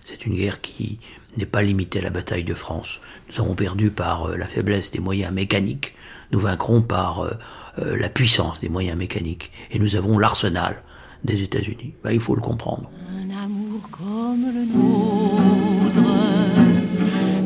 [0.05, 0.99] c'est une guerre qui
[1.37, 2.99] n'est pas limitée à la bataille de France.
[3.29, 5.95] Nous avons perdu par euh, la faiblesse des moyens mécaniques,
[6.31, 7.37] nous vaincrons par
[7.77, 10.81] la puissance des moyens mécaniques, et nous avons l'arsenal
[11.23, 11.93] des États-Unis.
[12.03, 12.89] Ben, il faut le comprendre.
[13.09, 16.09] Un amour comme le nôtre,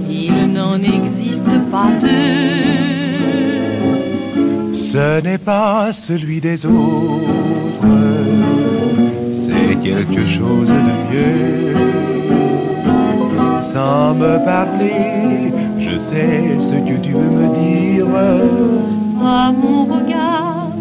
[0.10, 2.92] il n'en existe pas deux
[4.92, 7.88] ce n'est pas celui des autres,
[9.34, 12.01] c'est quelque chose de mieux.
[13.74, 18.08] Sans me parler, je sais ce que tu veux me dire.
[19.24, 20.72] À mon regard,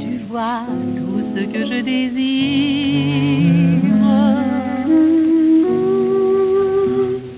[0.00, 0.64] tu vois
[0.96, 2.18] tout ce que je désire.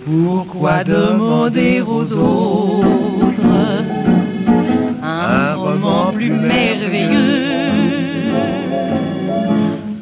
[0.07, 3.57] Pourquoi demander aux autres
[5.03, 7.49] un roman plus merveilleux?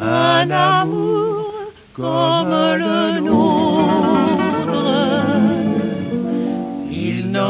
[0.00, 1.46] Un amour
[1.94, 3.47] comme le nôtre,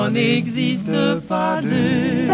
[0.08, 2.28] n'en existe pas deux.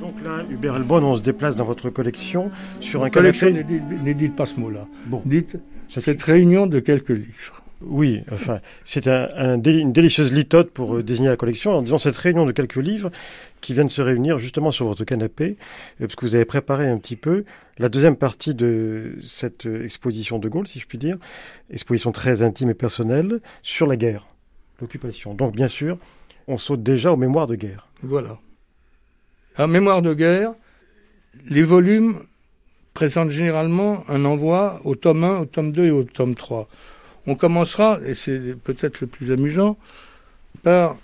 [0.00, 2.50] Donc là, Hubert Elbon, on se déplace dans votre collection
[2.80, 3.80] sur un collection, canapé.
[4.04, 4.86] Ne dites pas ce mot-là.
[5.06, 5.22] Bon.
[5.24, 5.56] Dites
[5.88, 7.57] cette réunion de quelques livres.
[7.80, 11.98] Oui, enfin, c'est un, un une délicieuse litote pour euh, désigner la collection en disant
[11.98, 13.10] cette réunion de quelques livres
[13.60, 15.56] qui viennent se réunir justement sur votre canapé,
[16.00, 17.44] euh, parce que vous avez préparé un petit peu
[17.78, 21.16] la deuxième partie de cette euh, exposition de Gaulle, si je puis dire,
[21.70, 24.26] exposition très intime et personnelle sur la guerre,
[24.80, 25.34] l'occupation.
[25.34, 25.98] Donc, bien sûr,
[26.48, 27.86] on saute déjà aux mémoires de guerre.
[28.02, 28.38] Voilà.
[29.56, 30.52] En mémoire de guerre,
[31.46, 32.24] les volumes
[32.92, 36.68] présentent généralement un envoi au tome 1, au tome 2 et au tome 3.
[37.30, 39.76] On commencera, et c'est peut-être le plus amusant,
[40.62, 40.96] par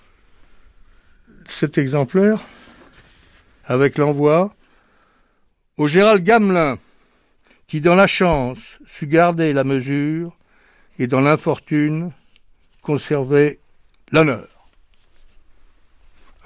[1.50, 2.40] cet exemplaire
[3.66, 4.54] avec l'envoi
[5.76, 6.78] au Gérald Gamelin,
[7.66, 10.34] qui dans la chance sut garder la mesure
[10.98, 12.10] et dans l'infortune
[12.80, 13.60] conserver
[14.10, 14.48] l'honneur.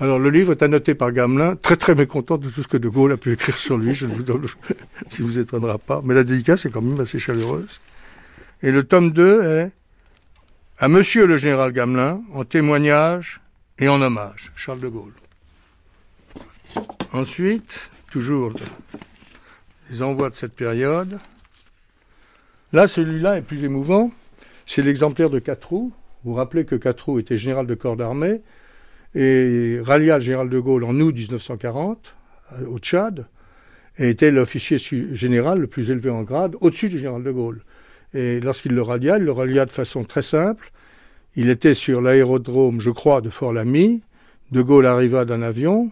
[0.00, 2.88] Alors le livre est annoté par Gamelin, très très mécontent de tout ce que De
[2.88, 4.44] Gaulle a pu écrire sur lui, je ne vous donne,
[5.08, 7.80] si vous étonnera pas, mais la dédicace est quand même assez chaleureuse.
[8.60, 9.72] Et le tome 2 est
[10.78, 13.40] à Monsieur le général Gamelin, en témoignage
[13.78, 15.12] et en hommage, Charles de Gaulle.
[17.12, 18.52] Ensuite, toujours
[19.90, 21.18] les envois de cette période.
[22.72, 24.10] Là, celui-là est plus émouvant.
[24.66, 25.92] C'est l'exemplaire de Catroux.
[26.24, 28.42] Vous vous rappelez que Catroux était général de corps d'armée
[29.14, 32.14] et rallia le général de Gaulle en août 1940
[32.66, 33.26] au Tchad
[33.98, 37.62] et était l'officier général le plus élevé en grade au-dessus du général de Gaulle.
[38.14, 40.72] Et lorsqu'il le rallia, il le rallia de façon très simple.
[41.36, 44.02] Il était sur l'aérodrome, je crois, de Fort-Lamy.
[44.50, 45.90] De Gaulle arriva d'un avion.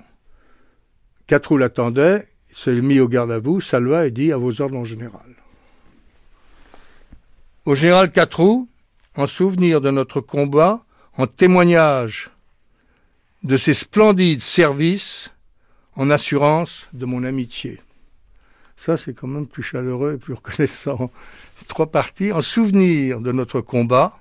[1.26, 2.26] Quatre l'attendait.
[2.50, 5.36] Il s'est mis au garde à vous, salua et dit à vos ordres en général.
[7.66, 8.68] Au général Catroux,
[9.16, 10.84] en souvenir de notre combat,
[11.16, 12.30] en témoignage
[13.42, 15.30] de ses splendides services,
[15.96, 17.80] en assurance de mon amitié.
[18.76, 21.10] Ça, c'est quand même plus chaleureux et plus reconnaissant.
[21.68, 24.18] Trois parties en souvenir de notre combat,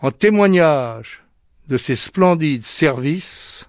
[0.00, 1.22] en témoignage
[1.68, 3.68] de ses splendides services,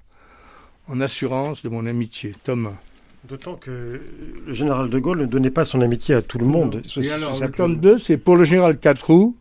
[0.87, 2.35] en assurance de mon amitié.
[2.43, 2.75] Thomas.
[3.23, 4.01] D'autant que
[4.45, 6.81] le général de Gaulle ne donnait pas son amitié à tout le monde.
[6.97, 9.35] Et alors, le tome 2, c'est pour le général Catroux,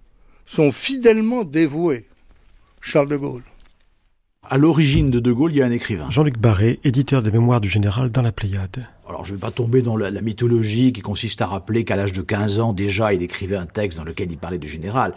[0.47, 2.07] sont fidèlement dévoués.
[2.81, 3.43] Charles de Gaulle.
[4.47, 6.11] À l'origine de De Gaulle, il y a un écrivain.
[6.11, 8.87] Jean-Luc Barré, éditeur des Mémoires du Général dans la Pléiade.
[9.09, 11.97] Alors je ne vais pas tomber dans la, la, mythologie qui consiste à rappeler qu'à
[11.97, 15.15] l'âge de 15 ans déjà il écrivait un texte dans lequel il parlait du général.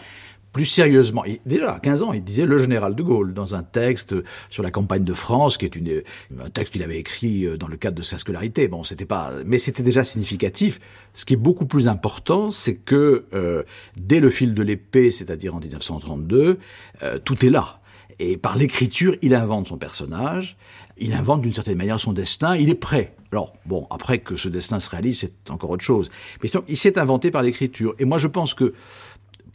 [0.54, 4.16] Plus sérieusement, déjà à 15 ans, il disait le général de Gaulle dans un texte
[4.50, 6.02] sur la campagne de France, qui est une,
[6.40, 8.68] un texte qu'il avait écrit euh, dans le cadre de sa scolarité.
[8.68, 10.80] Bon, c'était pas, mais c'était déjà significatif.
[11.14, 13.64] Ce qui est beaucoup plus important, c'est que euh,
[13.98, 16.58] dès le fil de l'épée, c'est-à-dire en 1932,
[17.04, 17.77] euh, tout est là.
[18.20, 20.58] Et par l'écriture, il invente son personnage,
[20.98, 23.16] il invente d'une certaine manière son destin, il est prêt.
[23.32, 26.10] Alors, bon, après que ce destin se réalise, c'est encore autre chose.
[26.42, 27.94] Mais sinon, il s'est inventé par l'écriture.
[28.00, 28.74] Et moi, je pense que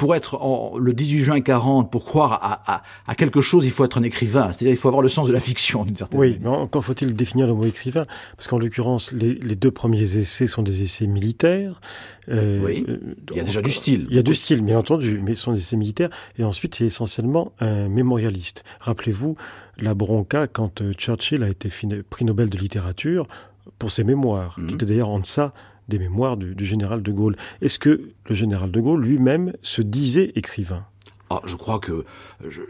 [0.02, 3.70] pour être en, le 18 juin 40, pour croire à, à, à quelque chose, il
[3.70, 4.50] faut être un écrivain.
[4.50, 6.50] C'est-à-dire il faut avoir le sens de la fiction d'une certaine Oui, manière.
[6.50, 8.02] mais encore faut-il définir le mot écrivain,
[8.36, 11.80] parce qu'en l'occurrence, les, les, deux premiers essais sont des essais militaires.
[12.28, 12.84] Euh, oui,
[13.30, 14.08] il y a déjà du style.
[14.10, 16.10] Il y a du style, bien entendu, mais ce sont des essais militaires.
[16.36, 18.64] Et ensuite, c'est essentiellement un mémorialiste.
[18.80, 19.36] Rappelez-vous
[19.78, 21.68] la bronca quand euh, Churchill a été
[22.10, 23.24] prix Nobel de littérature
[23.78, 24.66] pour ses mémoires, mmh.
[24.66, 25.54] qui étaient d'ailleurs en deçà
[25.88, 27.36] des mémoires du, général de Gaulle.
[27.60, 30.86] Est-ce que le général de Gaulle lui-même se disait écrivain?
[31.30, 32.04] Ah, je crois que
[32.46, 32.60] je,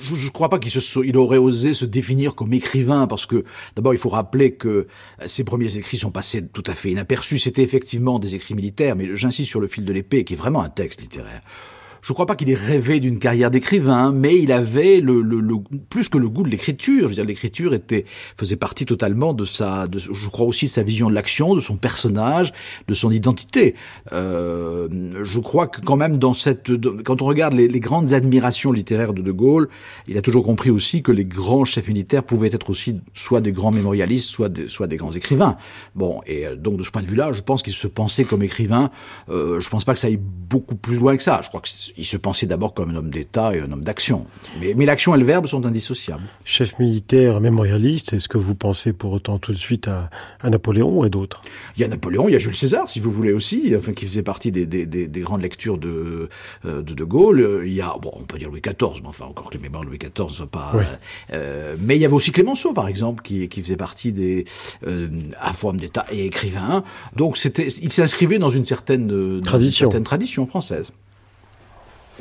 [0.00, 3.44] je crois pas qu'il aurait osé se définir comme écrivain parce que
[3.76, 4.88] d'abord il faut rappeler que
[5.26, 7.38] ses premiers écrits sont passés tout à fait inaperçus.
[7.38, 10.62] C'était effectivement des écrits militaires, mais j'insiste sur le fil de l'épée qui est vraiment
[10.62, 11.40] un texte littéraire.
[12.02, 15.40] Je ne crois pas qu'il ait rêvé d'une carrière d'écrivain, mais il avait le, le,
[15.40, 15.56] le,
[15.88, 17.02] plus que le goût de l'écriture.
[17.02, 18.04] Je veux dire, l'écriture était
[18.36, 21.76] faisait partie totalement de sa, de, je crois aussi sa vision de l'action, de son
[21.76, 22.52] personnage,
[22.88, 23.74] de son identité.
[24.12, 24.88] Euh,
[25.22, 26.70] je crois que quand même dans cette,
[27.04, 29.68] quand on regarde les, les, grandes admirations littéraires de De Gaulle,
[30.08, 33.52] il a toujours compris aussi que les grands chefs militaires pouvaient être aussi soit des
[33.52, 35.56] grands mémorialistes, soit des, soit des grands écrivains.
[35.94, 38.42] Bon, et euh, donc de ce point de vue-là, je pense qu'il se pensait comme
[38.42, 38.90] écrivain.
[39.28, 41.40] Euh, je pense pas que ça aille beaucoup plus loin que ça.
[41.42, 44.26] Je crois que il se pensait d'abord comme un homme d'État et un homme d'action.
[44.60, 46.22] Mais, mais l'action et le verbe sont indissociables.
[46.44, 50.10] Chef militaire, mémorialiste, est-ce que vous pensez pour autant tout de suite à,
[50.40, 51.42] à Napoléon ou à d'autres?
[51.76, 54.06] Il y a Napoléon, il y a Jules César, si vous voulez aussi, enfin, qui
[54.06, 56.28] faisait partie des, des, des, des grandes lectures de,
[56.64, 57.62] euh, de De Gaulle.
[57.64, 59.82] Il y a, bon, on peut dire Louis XIV, mais enfin, encore que les mémoires
[59.82, 60.72] de Louis XIV ne soient pas...
[60.74, 60.84] Oui.
[61.32, 64.44] Euh, mais il y avait aussi Clémenceau, par exemple, qui, qui faisait partie des...
[64.86, 66.84] Euh, à forme d'État et écrivain.
[67.16, 69.86] Donc, c'était, il s'inscrivait dans une certaine, tradition.
[69.86, 70.92] Une certaine tradition française.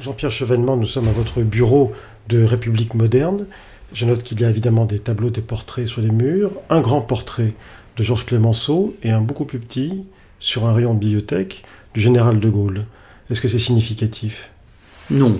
[0.01, 1.91] Jean-Pierre Chevènement, nous sommes à votre bureau
[2.29, 3.45] de République moderne.
[3.93, 7.01] Je note qu'il y a évidemment des tableaux, des portraits sur les murs, un grand
[7.01, 7.53] portrait
[7.97, 10.03] de Georges Clémenceau et un beaucoup plus petit
[10.39, 12.85] sur un rayon de bibliothèque du général de Gaulle.
[13.29, 14.51] Est-ce que c'est significatif?
[15.09, 15.39] Non.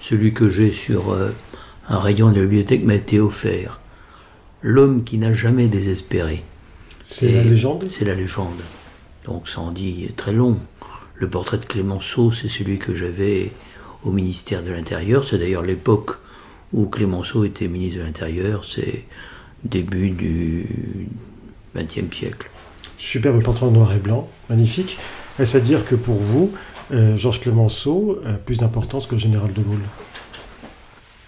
[0.00, 1.30] Celui que j'ai sur euh,
[1.88, 3.80] un rayon de la bibliothèque m'a été offert.
[4.60, 6.42] L'homme qui n'a jamais désespéré.
[7.02, 7.86] C'est la légende?
[7.86, 8.60] C'est la légende.
[9.24, 10.58] Donc ça en dit très long.
[11.18, 13.50] Le portrait de Clémenceau, c'est celui que j'avais
[14.04, 15.24] au ministère de l'Intérieur.
[15.24, 16.12] C'est d'ailleurs l'époque
[16.72, 18.64] où Clémenceau était ministre de l'Intérieur.
[18.64, 19.04] C'est
[19.64, 20.66] début du
[21.74, 22.50] XXe siècle.
[22.98, 24.98] Superbe portrait en noir et blanc, magnifique.
[25.38, 26.52] Est-ce à dire que pour vous,
[26.92, 29.78] euh, Georges Clémenceau a plus d'importance que le général de Gaulle?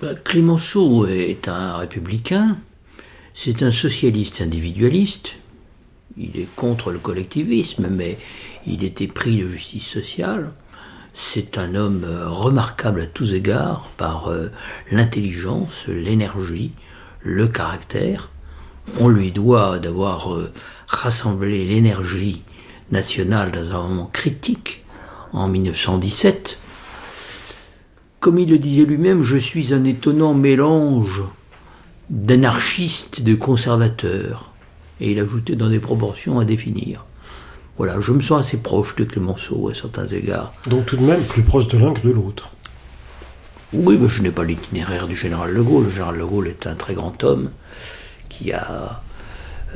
[0.01, 2.59] Bah, Clémenceau est un républicain,
[3.34, 5.34] c'est un socialiste individualiste,
[6.16, 8.16] il est contre le collectivisme, mais
[8.68, 10.52] il était pris de justice sociale.
[11.14, 14.50] C'est un homme remarquable à tous égards par euh,
[14.92, 16.72] l'intelligence, l'énergie,
[17.22, 18.30] le caractère.
[19.00, 20.52] On lui doit d'avoir euh,
[20.86, 22.42] rassemblé l'énergie
[22.92, 24.84] nationale dans un moment critique
[25.32, 26.58] en 1917.
[28.20, 31.22] Comme il le disait lui-même, je suis un étonnant mélange
[32.10, 34.52] d'anarchiste et de conservateur.
[35.00, 37.04] Et il ajoutait dans des proportions à définir.
[37.79, 40.53] Voilà, je me sens assez proche de Clémenceau à certains égards.
[40.68, 42.51] Donc tout de même plus proche de l'un que de l'autre.
[43.72, 45.85] Oui, mais je n'ai pas l'itinéraire du général de Gaulle.
[45.85, 47.51] Le général de Gaulle est un très grand homme
[48.29, 49.03] qui a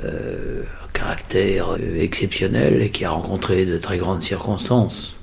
[0.04, 5.16] euh, un caractère exceptionnel et qui a rencontré de très grandes circonstances.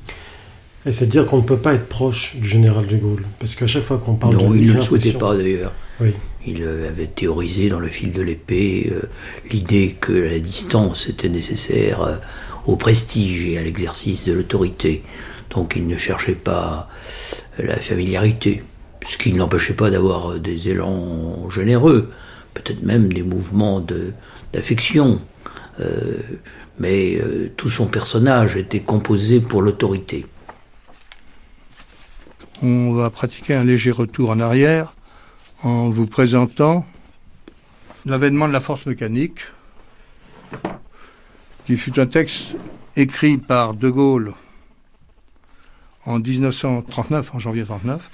[0.86, 3.68] Et c'est dire qu'on ne peut pas être proche du général de Gaulle, parce qu'à
[3.68, 5.74] chaque fois qu'on parle non, de il ne le souhaitait pas d'ailleurs.
[6.00, 6.14] Oui.
[6.48, 9.10] Il avait théorisé dans le fil de l'épée euh,
[9.52, 12.16] l'idée que la distance était nécessaire euh,
[12.70, 15.04] au prestige et à l'exercice de l'autorité.
[15.50, 16.88] Donc il ne cherchait pas
[17.58, 18.64] la familiarité,
[19.04, 22.12] ce qui ne l'empêchait pas d'avoir des élans généreux,
[22.54, 23.84] peut-être même des mouvements
[24.54, 25.20] d'affection.
[25.80, 26.18] De, euh,
[26.80, 30.26] mais euh, tout son personnage était composé pour l'autorité.
[32.62, 34.94] On va pratiquer un léger retour en arrière
[35.64, 36.86] en vous présentant
[38.06, 39.40] l'avènement de la force mécanique,
[41.70, 42.56] qui fut un texte
[42.96, 44.34] écrit par De Gaulle
[46.04, 48.10] en 1939, en janvier 39,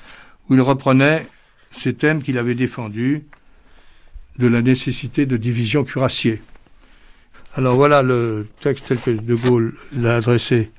[0.49, 1.25] où il reprenait
[1.71, 3.23] ces thèmes qu'il avait défendus
[4.37, 6.41] de la nécessité de division cuirassier.
[7.53, 10.73] Alors voilà le texte tel que De Gaulle l'a adressé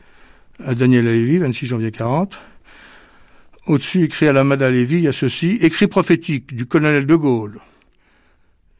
[0.62, 2.38] à Daniel Lévy, 26 janvier 40.
[3.64, 7.14] Au-dessus, écrit à la Mada Lévy, il y a ceci, écrit prophétique du colonel de
[7.14, 7.58] Gaulle,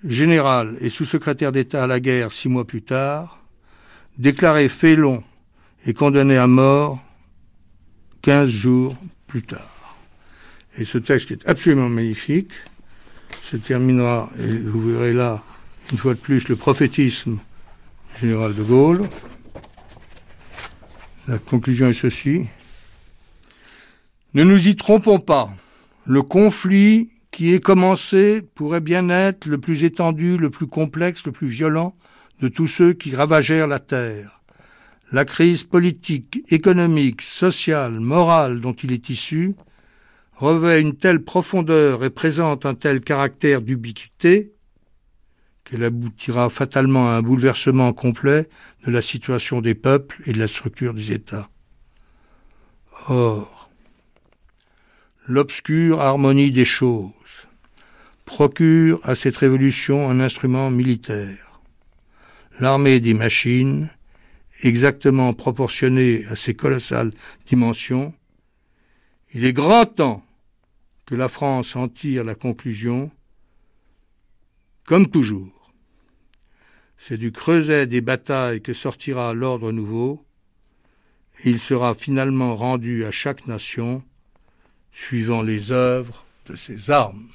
[0.04, 3.45] général et sous-secrétaire d'État à la guerre six mois plus tard,
[4.18, 5.22] déclaré félon
[5.86, 6.98] et condamné à mort
[8.22, 8.96] quinze jours
[9.26, 9.96] plus tard.
[10.78, 12.52] Et ce texte est absolument magnifique
[13.42, 15.42] se terminera, et vous verrez là,
[15.92, 17.38] une fois de plus, le prophétisme
[18.14, 19.02] du général de Gaulle.
[21.28, 22.46] La conclusion est ceci.
[24.34, 25.50] Ne nous y trompons pas.
[26.06, 31.32] Le conflit qui est commencé pourrait bien être le plus étendu, le plus complexe, le
[31.32, 31.94] plus violent
[32.40, 34.42] de tous ceux qui ravagèrent la terre.
[35.12, 39.54] La crise politique, économique, sociale, morale dont il est issu
[40.34, 44.52] revêt une telle profondeur et présente un tel caractère d'ubiquité
[45.64, 48.48] qu'elle aboutira fatalement à un bouleversement complet
[48.84, 51.48] de la situation des peuples et de la structure des États.
[53.08, 53.70] Or,
[55.26, 57.12] l'obscure harmonie des choses
[58.24, 61.45] procure à cette révolution un instrument militaire.
[62.58, 63.90] L'armée des machines,
[64.62, 67.12] exactement proportionnée à ses colossales
[67.46, 68.14] dimensions,
[69.34, 70.24] il est grand temps
[71.04, 73.10] que la France en tire la conclusion,
[74.84, 75.72] comme toujours.
[76.98, 80.24] C'est du creuset des batailles que sortira l'ordre nouveau,
[81.44, 84.02] et il sera finalement rendu à chaque nation
[84.92, 87.28] suivant les œuvres de ses armes.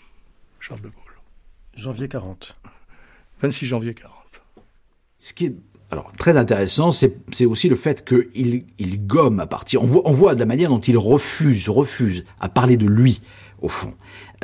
[0.59, 1.19] Charles de Gaulle.
[1.75, 2.57] Janvier 40.
[3.41, 4.10] 26 janvier 40.
[5.21, 5.55] Ce qui est
[5.91, 9.83] alors, très intéressant, c'est aussi le fait qu'il il gomme à partir.
[9.83, 13.21] On voit, on voit de la manière dont il refuse, refuse à parler de lui,
[13.61, 13.93] au fond,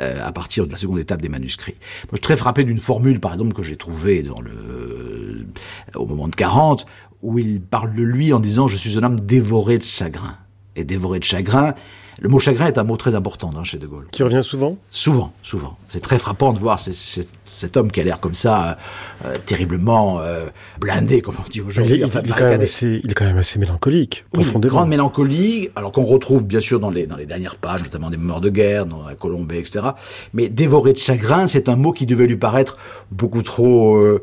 [0.00, 1.74] euh, à partir de la seconde étape des manuscrits.
[2.04, 5.48] Moi, je suis très frappé d'une formule, par exemple, que j'ai trouvée dans le,
[5.96, 6.86] au moment de 40,
[7.22, 10.36] où il parle de lui en disant «Je suis un homme dévoré de chagrin».
[10.76, 11.74] Et dévoré de chagrin,
[12.20, 14.06] le mot chagrin est un mot très important dans chez De Gaulle.
[14.10, 14.76] Qui revient souvent?
[14.90, 15.76] Souvent, souvent.
[15.88, 18.76] C'est très frappant de voir cet homme qui a l'air comme ça,
[19.24, 20.46] euh, terriblement euh,
[20.80, 21.96] blindé, comme on dit aujourd'hui.
[21.96, 22.30] Il, il, il,
[23.10, 24.74] est quand même assez mélancolique, oui, profondément.
[24.74, 28.16] grande mélancolie, alors qu'on retrouve bien sûr dans les, dans les dernières pages, notamment des
[28.16, 29.86] morts de guerre, dans la Colombée, etc.
[30.32, 32.76] Mais dévoré de chagrin, c'est un mot qui devait lui paraître
[33.10, 33.96] beaucoup trop...
[33.96, 34.20] Euh,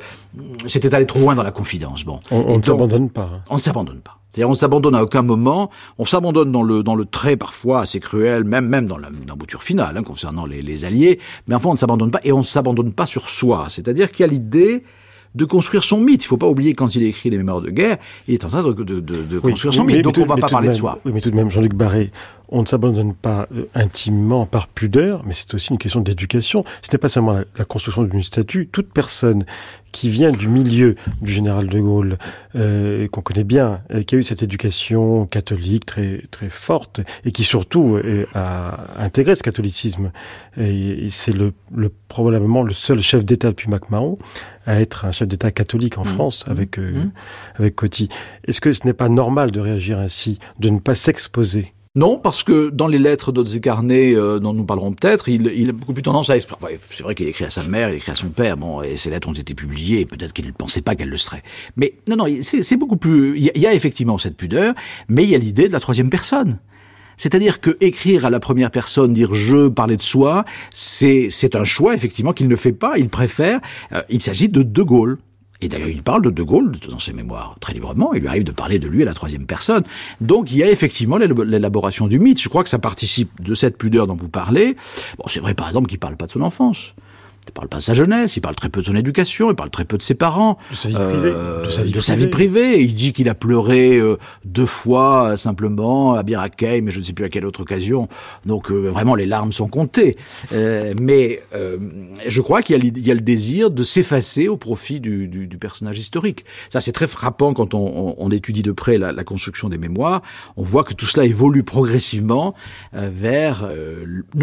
[0.67, 2.03] C'était allé trop loin dans la confidence.
[2.03, 2.19] Bon.
[2.31, 3.29] On, on ne s'abandonne pas.
[3.35, 3.41] Hein.
[3.49, 4.17] On ne s'abandonne pas.
[4.35, 8.01] C'est-à-dire on s'abandonne à aucun moment, on s'abandonne dans le, dans le trait parfois assez
[8.01, 11.73] cruel, même, même dans la, bouture finale, hein, concernant les, les, alliés, mais enfin on
[11.73, 13.67] ne s'abandonne pas, et on ne s'abandonne pas sur soi.
[13.69, 14.83] C'est-à-dire qu'il y a l'idée
[15.35, 16.23] de construire son mythe.
[16.23, 18.49] Il ne faut pas oublier quand il écrit les mémoires de guerre, il est en
[18.49, 20.67] train de, de, de, de oui, construire son mythe, donc on ne va pas parler
[20.67, 20.99] même, de soi.
[21.05, 22.11] Oui, mais tout de même, Jean-Luc Barré,
[22.49, 26.61] on ne s'abandonne pas euh, intimement par pudeur, mais c'est aussi une question d'éducation.
[26.81, 28.67] Ce n'est pas seulement la, la construction d'une statue.
[28.69, 29.45] Toute personne
[29.95, 32.17] qui vient du milieu du général de Gaulle,
[32.55, 37.31] euh, qu'on connaît bien, euh, qui a eu cette éducation catholique très très forte et
[37.31, 40.11] qui surtout euh, a intégré ce catholicisme.
[40.57, 44.15] Et, et c'est le, le, probablement le seul chef d'État depuis MacMahon
[44.65, 46.07] à être un chef d'État catholique en mmh.
[46.07, 47.11] France avec mmh.
[47.55, 48.09] avec Coty.
[48.45, 52.43] Est-ce que ce n'est pas normal de réagir ainsi, de ne pas s'exposer non, parce
[52.43, 55.93] que dans les lettres d'autres écarnés euh, dont nous parlerons peut-être, il, il, a beaucoup
[55.93, 58.57] plus tendance à c'est vrai qu'il écrit à sa mère, il écrit à son père,
[58.57, 61.43] bon, et ces lettres ont été publiées, peut-être qu'il ne pensait pas qu'elles le seraient.
[61.77, 63.39] Mais non, non, c'est beaucoup plus.
[63.39, 64.73] Il y, a effectivement cette pudeur,
[65.07, 66.59] mais il y a l'idée de la troisième personne.
[67.15, 70.43] C'est-à-dire que écrire à la première personne, dire je, parler de soi,
[70.73, 72.97] c'est c'est un choix effectivement qu'il ne fait pas.
[72.97, 73.61] Il préfère.
[73.93, 75.17] Euh, il s'agit de De Gaulle.
[75.61, 78.13] Et d'ailleurs, il parle de De Gaulle dans ses mémoires très librement.
[78.13, 79.83] Il lui arrive de parler de lui à la troisième personne.
[80.19, 82.41] Donc, il y a effectivement l'élaboration du mythe.
[82.41, 84.75] Je crois que ça participe de cette pudeur dont vous parlez.
[85.17, 86.93] Bon, c'est vrai, par exemple, qu'il parle pas de son enfance.
[87.47, 89.69] Il parle pas de sa jeunesse, il parle très peu de son éducation, il parle
[89.69, 91.31] très peu de ses parents, de sa vie privée.
[91.33, 92.01] Euh, de sa vie, de privée.
[92.01, 92.81] Sa vie privée.
[92.81, 96.99] Il dit qu'il a pleuré euh, deux fois euh, simplement à Bir Hakeim, mais je
[96.99, 98.07] ne sais plus à quelle autre occasion.
[98.45, 100.15] Donc euh, vraiment, les larmes sont comptées.
[100.53, 101.41] Euh, mais
[102.25, 105.57] je crois qu'il y, y, a le désir de s'effacer au profit du, du, du,
[105.57, 106.45] personnage historique.
[106.69, 109.77] Ça, c'est très frappant quand on, on, on étudie de près la, la, construction des
[109.77, 110.21] mémoires.
[110.57, 112.53] On voit que tout cela évolue progressivement
[112.93, 113.69] vers,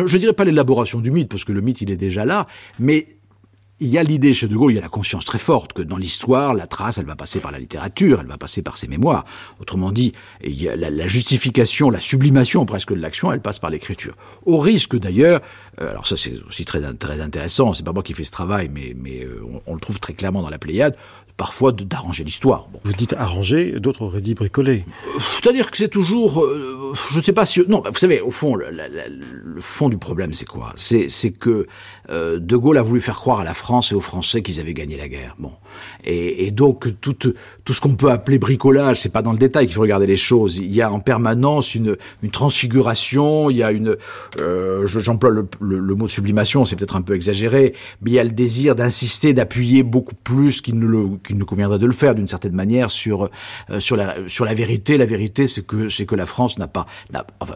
[0.07, 2.47] je dirais pas l'élaboration du mythe, parce que le mythe, il est déjà là,
[2.79, 2.92] mais
[3.83, 5.83] il y a l'idée chez De Gaulle, il y a la conscience très forte que
[5.83, 8.87] dans l'histoire, la trace, elle va passer par la littérature, elle va passer par ses
[8.87, 9.25] mémoires.
[9.61, 10.13] Autrement dit,
[10.45, 14.15] il y a la, la justification, la sublimation presque de l'action, elle passe par l'écriture.
[14.47, 15.41] Au risque d'ailleurs,
[15.81, 18.71] euh, alors ça c'est aussi très, très intéressant, c'est pas moi qui fais ce travail,
[18.73, 20.97] mais, mais euh, on, on, le trouve très clairement dans la Pléiade,
[21.37, 22.69] parfois d'arranger l'histoire.
[22.73, 22.81] Bon.
[22.85, 24.85] Vous dites arranger, d'autres auraient dit bricoler.
[25.19, 28.31] C'est-à-dire que c'est toujours, euh, je ne sais pas si, non, bah, vous savez, au
[28.31, 28.89] fond, le, le,
[29.45, 30.73] le fond du problème, c'est quoi?
[30.77, 31.67] C'est que
[32.11, 34.75] euh, De Gaulle a voulu faire croire à la France et aux Français qu'ils avaient
[34.75, 35.35] gagné la guerre.
[35.39, 35.53] Bon,
[36.05, 37.17] et, et donc tout,
[37.65, 40.17] tout ce qu'on peut appeler bricolage, c'est pas dans le détail qu'il faut regarder les
[40.17, 40.59] choses.
[40.59, 43.97] Il y a en permanence une, une transfiguration, il y a une,
[44.41, 48.15] euh, j'emploie le, le, le, mot de sublimation, c'est peut-être un peu exagéré, mais il
[48.15, 52.15] y a le désir d'insister, d'appuyer beaucoup plus qu'il ne le conviendrait de le faire
[52.15, 53.29] d'une certaine manière sur
[53.71, 54.97] euh, sur la sur la vérité.
[54.97, 56.87] La vérité, c'est que c'est que la France n'a pas,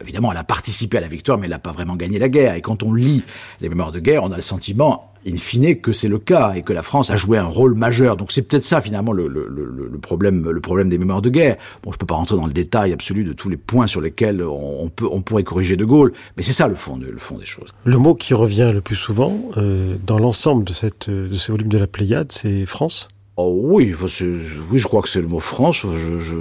[0.01, 2.55] évidemment, elle a participé à la victoire, mais elle n'a pas vraiment gagné la guerre.
[2.55, 3.25] Et quand on lit
[3.61, 6.63] les mémoires de guerre, on a le sentiment in fine que c'est le cas et
[6.63, 8.17] que la France a joué un rôle majeur.
[8.17, 11.57] Donc c'est peut-être ça finalement le, le, le, problème, le problème des mémoires de guerre.
[11.83, 14.43] Bon, je peux pas rentrer dans le détail absolu de tous les points sur lesquels
[14.43, 17.47] on, peut, on pourrait corriger De Gaulle, mais c'est ça le fond, le fond des
[17.47, 17.71] choses.
[17.85, 21.69] Le mot qui revient le plus souvent euh, dans l'ensemble de cette de ces volumes
[21.69, 23.09] de la Pléiade, c'est France.
[23.39, 25.85] Oh oui, oui, je crois que c'est le mot France.
[25.95, 26.37] Je, je,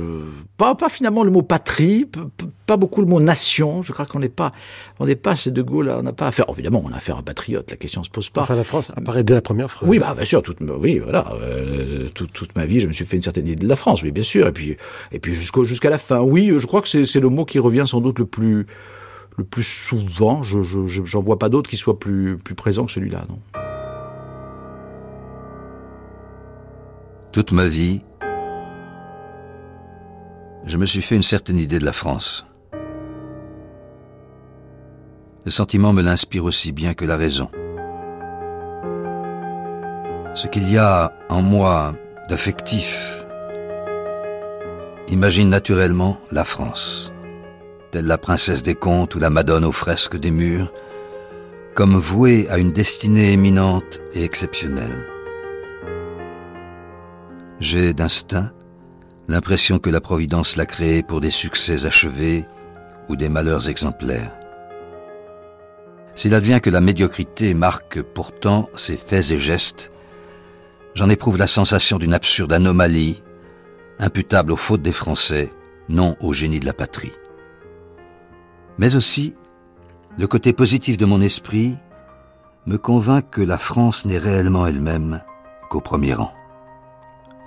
[0.56, 2.10] pas, pas finalement le mot patrie,
[2.66, 3.84] pas beaucoup le mot nation.
[3.84, 4.52] Je crois qu'on n'est pas,
[5.02, 5.90] on n'est pas chez De Gaulle.
[5.90, 6.46] On n'a pas affaire.
[6.48, 7.70] Évidemment, on a affaire à un patriote.
[7.70, 8.44] La question se pose pas.
[8.44, 9.90] Enfin, la France apparaît dès la première phrase.
[9.90, 10.42] Oui, bah bien sûr.
[10.42, 11.34] Toute, oui, voilà.
[11.42, 14.02] Euh, toute, toute, ma vie, je me suis fait une certaine idée de la France.
[14.02, 14.48] Oui, bien sûr.
[14.48, 14.78] Et puis,
[15.12, 16.22] et puis jusqu'au jusqu'à la fin.
[16.22, 18.68] Oui, je crois que c'est le mot qui revient sans doute le plus,
[19.36, 20.44] le plus souvent.
[20.44, 23.40] Je, j'en vois pas d'autre qui soit plus, plus présent que celui-là, non.
[27.36, 28.00] Toute ma vie,
[30.66, 32.46] je me suis fait une certaine idée de la France.
[35.44, 37.50] Le sentiment me l'inspire aussi bien que la raison.
[40.34, 41.96] Ce qu'il y a en moi
[42.30, 43.26] d'affectif
[45.10, 47.12] imagine naturellement la France,
[47.92, 50.72] telle la princesse des contes ou la Madone aux fresques des murs,
[51.74, 55.15] comme vouée à une destinée éminente et exceptionnelle.
[57.62, 58.52] J'ai d'instinct
[59.30, 62.46] l'impression que la Providence l'a créé pour des succès achevés
[63.08, 64.34] ou des malheurs exemplaires.
[66.16, 69.92] S'il advient que la médiocrité marque pourtant ses faits et gestes,
[70.96, 73.24] j'en éprouve la sensation d'une absurde anomalie,
[74.00, 75.50] imputable aux fautes des Français,
[75.88, 77.14] non au génie de la patrie.
[78.78, 79.34] Mais aussi,
[80.18, 81.76] le côté positif de mon esprit
[82.66, 85.22] me convainc que la France n'est réellement elle-même
[85.70, 86.34] qu'au premier rang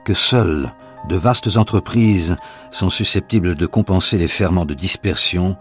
[0.09, 0.73] que seules
[1.07, 2.39] de vastes entreprises
[2.71, 5.59] sont susceptibles de compenser les ferments de dispersion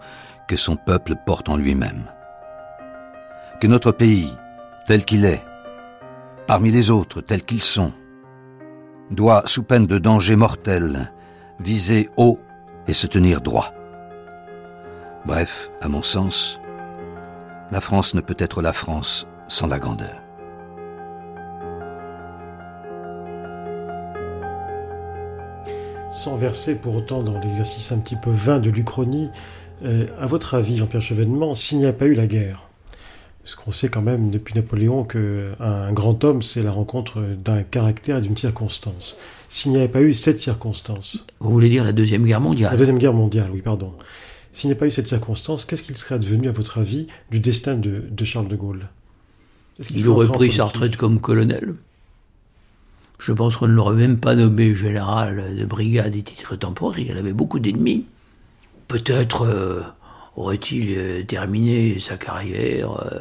[0.48, 2.04] que son peuple porte en lui-même.
[3.60, 4.32] Que notre pays,
[4.86, 5.44] tel qu'il est,
[6.46, 7.92] parmi les autres tels qu'ils sont,
[9.10, 11.12] doit, sous peine de danger mortel,
[11.60, 12.40] viser haut
[12.86, 13.74] et se tenir droit.
[15.26, 16.58] Bref, à mon sens,
[17.70, 20.22] la France ne peut être la France sans la grandeur.
[26.10, 29.28] Sans verser pour autant dans l'exercice un petit peu vain de l'Uchronie,
[29.84, 32.68] euh, à votre avis, Jean-Pierre Chevènement, s'il n'y a pas eu la guerre,
[33.42, 38.18] parce qu'on sait quand même depuis Napoléon qu'un grand homme, c'est la rencontre d'un caractère
[38.18, 39.18] et d'une circonstance.
[39.48, 41.26] S'il n'y avait pas eu cette circonstance.
[41.40, 42.72] Vous voulez dire la Deuxième Guerre mondiale?
[42.72, 43.94] La Deuxième Guerre mondiale, oui, pardon.
[44.52, 47.40] S'il n'y avait pas eu cette circonstance, qu'est-ce qu'il serait advenu, à votre avis, du
[47.40, 48.88] destin de, Charles de Gaulle?
[49.94, 51.74] Il aurait pris sa retraite comme colonel.
[53.18, 57.06] Je pense qu'on ne l'aurait même pas nommé général de brigade et titre temporaire.
[57.10, 58.06] Il avait beaucoup d'ennemis.
[58.86, 59.82] Peut-être euh,
[60.36, 63.20] aurait-il euh, terminé sa carrière euh,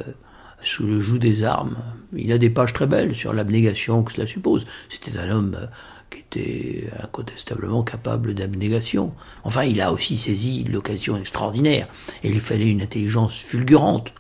[0.61, 1.77] sous le joug des armes.
[2.15, 4.67] Il a des pages très belles sur l'abnégation que cela suppose.
[4.87, 5.67] C'était un homme
[6.11, 9.13] qui était incontestablement capable d'abnégation.
[9.43, 11.87] Enfin, il a aussi saisi l'occasion extraordinaire.
[12.23, 14.13] Et il fallait une intelligence fulgurante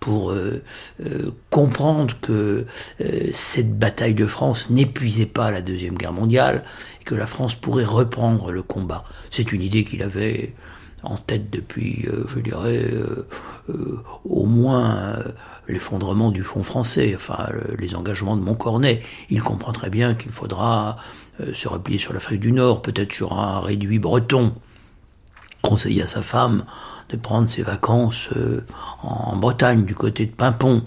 [0.00, 0.62] pour euh,
[1.04, 2.64] euh, comprendre que
[3.00, 6.64] euh, cette bataille de France n'épuisait pas la Deuxième Guerre mondiale
[7.00, 9.04] et que la France pourrait reprendre le combat.
[9.30, 10.54] C'est une idée qu'il avait
[11.02, 12.92] en tête depuis, je dirais,
[14.26, 15.16] au moins
[15.66, 17.48] l'effondrement du Fonds français, enfin
[17.78, 19.00] les engagements de Montcornet.
[19.30, 20.98] Il comprend très bien qu'il faudra
[21.54, 24.52] se replier sur l'Afrique du Nord, peut-être sur un réduit breton.
[25.62, 26.66] Conseiller à sa femme
[27.16, 28.64] de prendre ses vacances euh,
[29.02, 30.82] en Bretagne, du côté de Pimpon.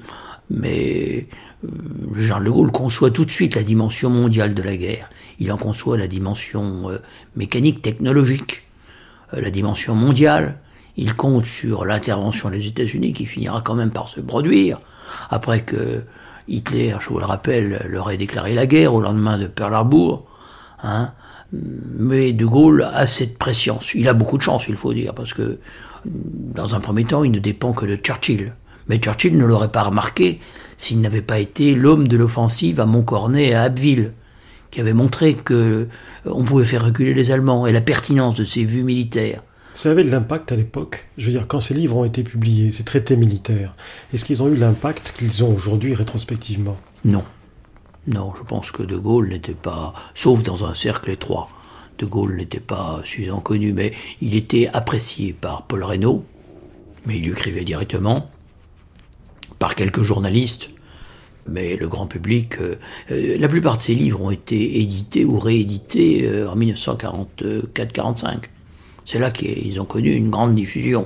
[0.50, 1.28] Mais
[1.64, 5.10] euh, Charles de Gaulle conçoit tout de suite la dimension mondiale de la guerre.
[5.40, 7.00] Il en conçoit la dimension euh,
[7.36, 8.64] mécanique, technologique,
[9.32, 10.60] la dimension mondiale.
[10.96, 14.80] Il compte sur l'intervention des États-Unis qui finira quand même par se produire
[15.30, 16.04] après que
[16.48, 20.26] Hitler, je vous le rappelle, leur ait déclaré la guerre au lendemain de Pearl Harbor.
[20.84, 21.12] Hein.
[21.52, 23.94] Mais De Gaulle a cette préscience.
[23.94, 25.60] Il a beaucoup de chance, il faut dire, parce que
[26.06, 28.54] dans un premier temps, il ne dépend que de Churchill.
[28.88, 30.39] Mais Churchill ne l'aurait pas remarqué
[30.78, 34.12] s'il n'avait pas été l'homme de l'offensive à Montcornet et à Abbeville,
[34.72, 35.86] qui avait montré que euh,
[36.26, 39.41] on pouvait faire reculer les Allemands et la pertinence de ses vues militaires.
[39.76, 41.08] Ça avait de l'impact à l'époque.
[41.18, 43.74] Je veux dire, quand ces livres ont été publiés, ces traités militaires,
[44.14, 46.78] est-ce qu'ils ont eu l'impact qu'ils ont aujourd'hui rétrospectivement?
[47.06, 47.24] Non.
[48.06, 51.49] Non, je pense que De Gaulle n'était pas, sauf dans un cercle étroit,
[52.04, 56.24] de Gaulle n'était pas suffisamment connu, mais il était apprécié par Paul Reynaud,
[57.06, 58.30] mais il écrivait directement,
[59.60, 60.72] par quelques journalistes,
[61.45, 62.76] Mais le grand public, euh,
[63.12, 68.45] euh, la plupart de ces livres ont été édités ou réédités euh, en 1944-45.
[69.04, 71.06] C'est là qu'ils ont connu une grande diffusion.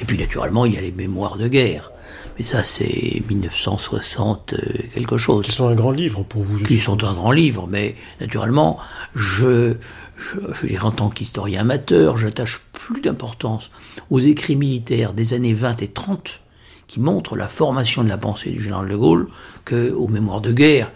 [0.00, 1.92] Et puis naturellement, il y a les mémoires de guerre.
[2.38, 4.54] Mais ça, c'est 1960
[4.94, 5.44] quelque chose.
[5.44, 6.58] Qui sont un grand livre pour vous.
[6.60, 8.78] Qui sont un grand livre, mais naturellement,
[9.14, 9.76] je,
[10.16, 13.70] je, je dirais en tant qu'historien amateur, j'attache plus d'importance
[14.10, 16.40] aux écrits militaires des années 20 et 30
[16.86, 19.28] qui montrent la formation de la pensée du général de Gaulle
[19.64, 20.92] qu'aux mémoires de guerre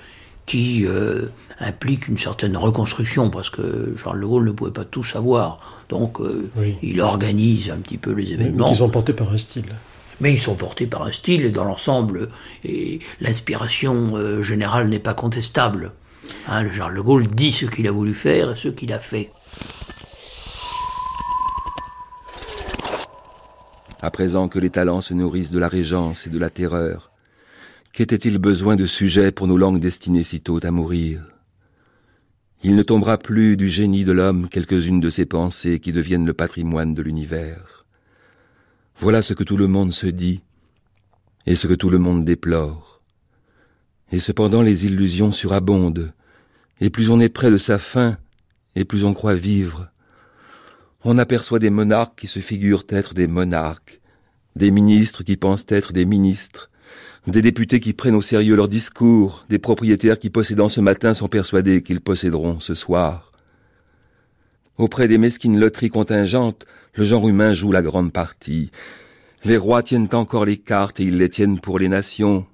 [0.46, 1.26] qui euh,
[1.60, 5.60] impliquent une certaine reconstruction parce que Charles de Gaulle ne pouvait pas tout savoir.
[5.88, 6.76] Donc euh, Oui.
[6.82, 8.70] il organise un petit peu les Mais événements.
[8.70, 9.64] qui sont portés par un style.
[10.20, 12.28] Mais ils sont portés par un style et dans l'ensemble,
[12.64, 15.92] et l'inspiration euh, générale n'est pas contestable.
[16.46, 18.98] Hein, le Charles de Gaulle dit ce qu'il a voulu faire et ce qu'il a
[18.98, 19.30] fait.
[24.00, 27.10] À présent que les talents se nourrissent de la régence et de la terreur,
[27.92, 31.22] qu'était-il besoin de sujets pour nos langues destinées si tôt à mourir?
[32.62, 36.34] Il ne tombera plus du génie de l'homme quelques-unes de ses pensées qui deviennent le
[36.34, 37.86] patrimoine de l'univers.
[38.98, 40.42] Voilà ce que tout le monde se dit,
[41.46, 43.00] et ce que tout le monde déplore.
[44.10, 46.12] Et cependant les illusions surabondent,
[46.80, 48.18] et plus on est près de sa fin,
[48.74, 49.88] et plus on croit vivre.
[51.04, 54.00] On aperçoit des monarques qui se figurent être des monarques,
[54.56, 56.70] des ministres qui pensent être des ministres,
[57.26, 61.28] des députés qui prennent au sérieux leurs discours, des propriétaires qui possédant ce matin sont
[61.28, 63.32] persuadés qu'ils posséderont ce soir.
[64.76, 66.64] Auprès des mesquines loteries contingentes,
[66.94, 68.70] le genre humain joue la grande partie.
[69.44, 72.46] Les rois tiennent encore les cartes et ils les tiennent pour les nations.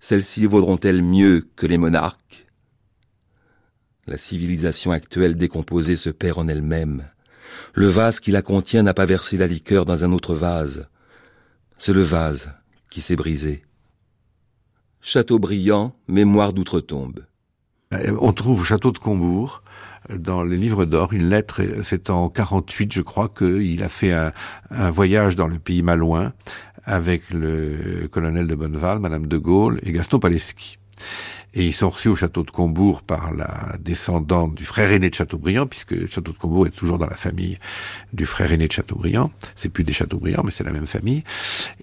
[0.00, 2.41] Celles-ci vaudront-elles mieux que les monarques?
[4.06, 7.08] La civilisation actuelle décomposée se perd en elle-même.
[7.74, 10.88] Le vase qui la contient n'a pas versé la liqueur dans un autre vase.
[11.78, 12.50] C'est le vase
[12.90, 13.64] qui s'est brisé.
[15.00, 17.24] Châteaubriand, Mémoire d'outre-tombe.
[17.92, 19.62] Euh, On trouve au château de Combourg,
[20.10, 24.12] dans les livres d'or, une lettre, euh, c'est en 48 je crois, qu'il a fait
[24.12, 24.32] un,
[24.70, 26.32] un voyage dans le pays malouin
[26.84, 30.78] avec le colonel de Bonneval, Madame de Gaulle et Gaston Paleski.
[31.54, 35.14] Et ils sont reçus au château de Combourg par la descendante du frère aîné de
[35.14, 37.58] Chateaubriand, puisque château de Combourg est toujours dans la famille
[38.12, 39.30] du frère aîné de Chateaubriand.
[39.54, 41.24] C'est plus des Chateaubriand, mais c'est la même famille.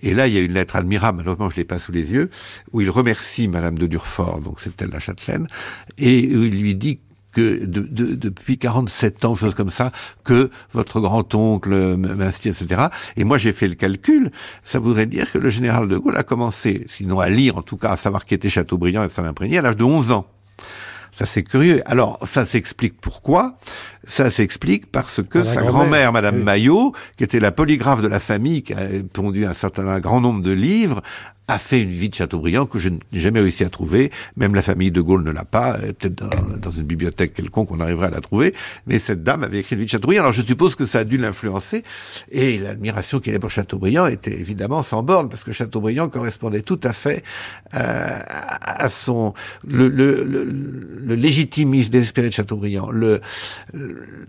[0.02, 2.30] Et là, il y a une lettre admirable, malheureusement je l'ai pas sous les yeux,
[2.72, 5.48] où il remercie Madame de Durfort, donc c'est elle la châtelaine,
[5.98, 7.00] et où il lui dit
[7.32, 9.92] que de, de- depuis 47 ans, chose comme ça,
[10.24, 12.88] que votre grand-oncle m'inspire, etc.
[13.18, 14.32] Et moi, j'ai fait le calcul.
[14.64, 17.78] Ça voudrait dire que le général de Gaulle a commencé, sinon à lire, en tout
[17.78, 20.26] cas à savoir qui était Chateaubriand et s'en imprégner, à l'âge de 11 ans.
[21.12, 21.82] Ça, c'est curieux.
[21.88, 23.58] Alors, ça s'explique pourquoi?
[24.04, 26.44] Ça s'explique parce que sa grand-mère, grand-mère, Madame oui.
[26.44, 30.22] Maillot, qui était la polygraphe de la famille, qui a pondu un certain un grand
[30.22, 31.02] nombre de livres,
[31.50, 34.12] a fait une vie de Chateaubriand que je n'ai jamais réussi à trouver.
[34.38, 35.78] Même la famille de Gaulle ne l'a pas.
[35.78, 36.14] Euh, Peut-être
[36.60, 38.54] dans, une bibliothèque quelconque, on arriverait à la trouver.
[38.86, 40.22] Mais cette dame avait écrit une vie de Chateaubriand.
[40.22, 41.84] Alors je suppose que ça a dû l'influencer.
[42.32, 46.80] Et l'admiration qu'il avait pour Chateaubriand était évidemment sans borne, parce que Chateaubriand correspondait tout
[46.84, 47.24] à fait
[47.74, 48.20] euh,
[48.62, 49.34] à, son
[49.68, 52.90] le, le, légitimisme désespéré de Chateaubriand,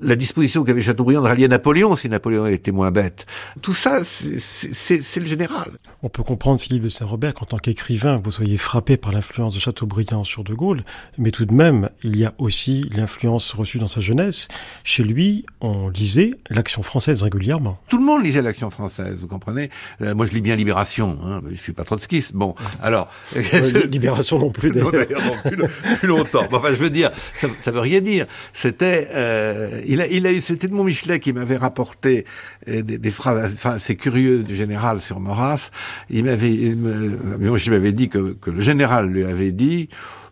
[0.00, 3.26] la disposition qu'avait Chateaubriand de rallier Napoléon si Napoléon était moins bête.
[3.60, 5.70] Tout ça, c'est- le général.
[6.02, 9.58] On peut comprendre, Philippe de Saint-Robert, qu'en tant qu'écrivain, vous soyez frappé par l'influence de
[9.58, 10.84] Chateaubriand sur De Gaulle,
[11.18, 14.46] mais tout de même, il y a aussi l'influence reçue dans sa jeunesse.
[14.84, 17.80] Chez lui, on lisait l'action française régulièrement.
[17.88, 19.70] Tout le monde lisait l'Action française, vous comprenez?
[20.02, 21.18] Euh, Moi, je lis bien Libération.
[21.24, 22.32] Hein, je suis pas trotskiste.
[22.36, 23.08] Bon, alors
[23.90, 25.20] Libération non plus, Non, d'ailleurs.
[25.42, 25.56] plus,
[25.98, 26.46] plus longtemps.
[26.48, 28.26] Bon, enfin, je veux dire, ça, ça veut rien dire.
[28.52, 32.24] C'était, euh, il a, il a eu, c'était de mon Michelet qui m'avait rapporté
[32.68, 35.70] euh, des, des phrases, enfin, assez curieuses du général sur Maurras.
[36.08, 39.88] Il m'avait, je m'avais dit que, que le général lui avait dit,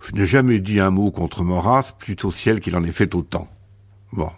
[0.08, 3.48] je n'ai jamais dit un mot contre Maurras, plutôt ciel qu'il en ait fait autant.
[4.12, 4.30] Bon.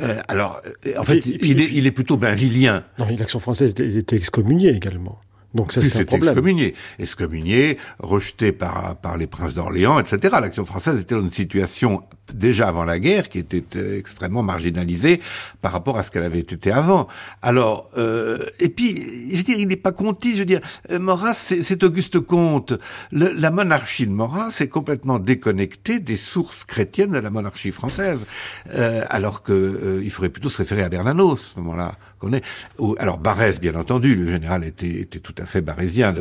[0.00, 2.84] Euh, alors, euh, en fait, puis- il, est, il est plutôt benvilien.
[2.98, 5.18] Non, mais l'action française était excommuniée également.
[5.54, 6.74] Donc ça, c'est excommunié.
[6.98, 10.36] Excommunié, rejeté par, par les princes d'Orléans, etc.
[10.40, 12.02] L'action française était dans une situation,
[12.34, 15.20] déjà avant la guerre, qui était euh, extrêmement marginalisée
[15.62, 17.08] par rapport à ce qu'elle avait été avant.
[17.40, 18.94] Alors, euh, et puis,
[19.30, 22.20] je veux dire, il n'est pas conti, je veux dire, euh, Maurras, c'est c'est Auguste
[22.20, 22.74] Comte.
[23.10, 28.26] Le- la monarchie de Maurras est complètement déconnectée des sources chrétiennes de la monarchie française.
[28.74, 31.94] Euh, alors que euh, il faudrait plutôt se référer à Bernanos, à ce moment-là.
[32.98, 36.14] Alors, Barès, bien entendu, le général était, était tout à fait barésien.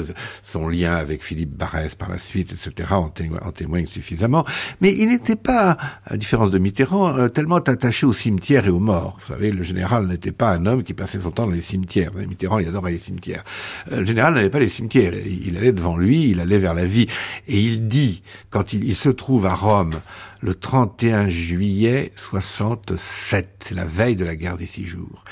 [0.44, 4.46] son lien avec Philippe Barès par la suite, etc., en, témoigne, suffisamment.
[4.82, 8.80] Mais il n'était pas, à différence de Mitterrand, euh, tellement attaché au cimetière et aux
[8.80, 9.18] morts.
[9.22, 12.12] Vous savez, le général n'était pas un homme qui passait son temps dans les cimetières.
[12.14, 13.44] Mitterrand, il adorait les cimetières.
[13.92, 15.14] Euh, le général n'avait pas les cimetières.
[15.14, 17.08] Il allait devant lui, il allait vers la vie.
[17.48, 19.96] Et il dit, quand il, il se trouve à Rome,
[20.42, 25.24] le 31 juillet 67, c'est la veille de la guerre des six jours.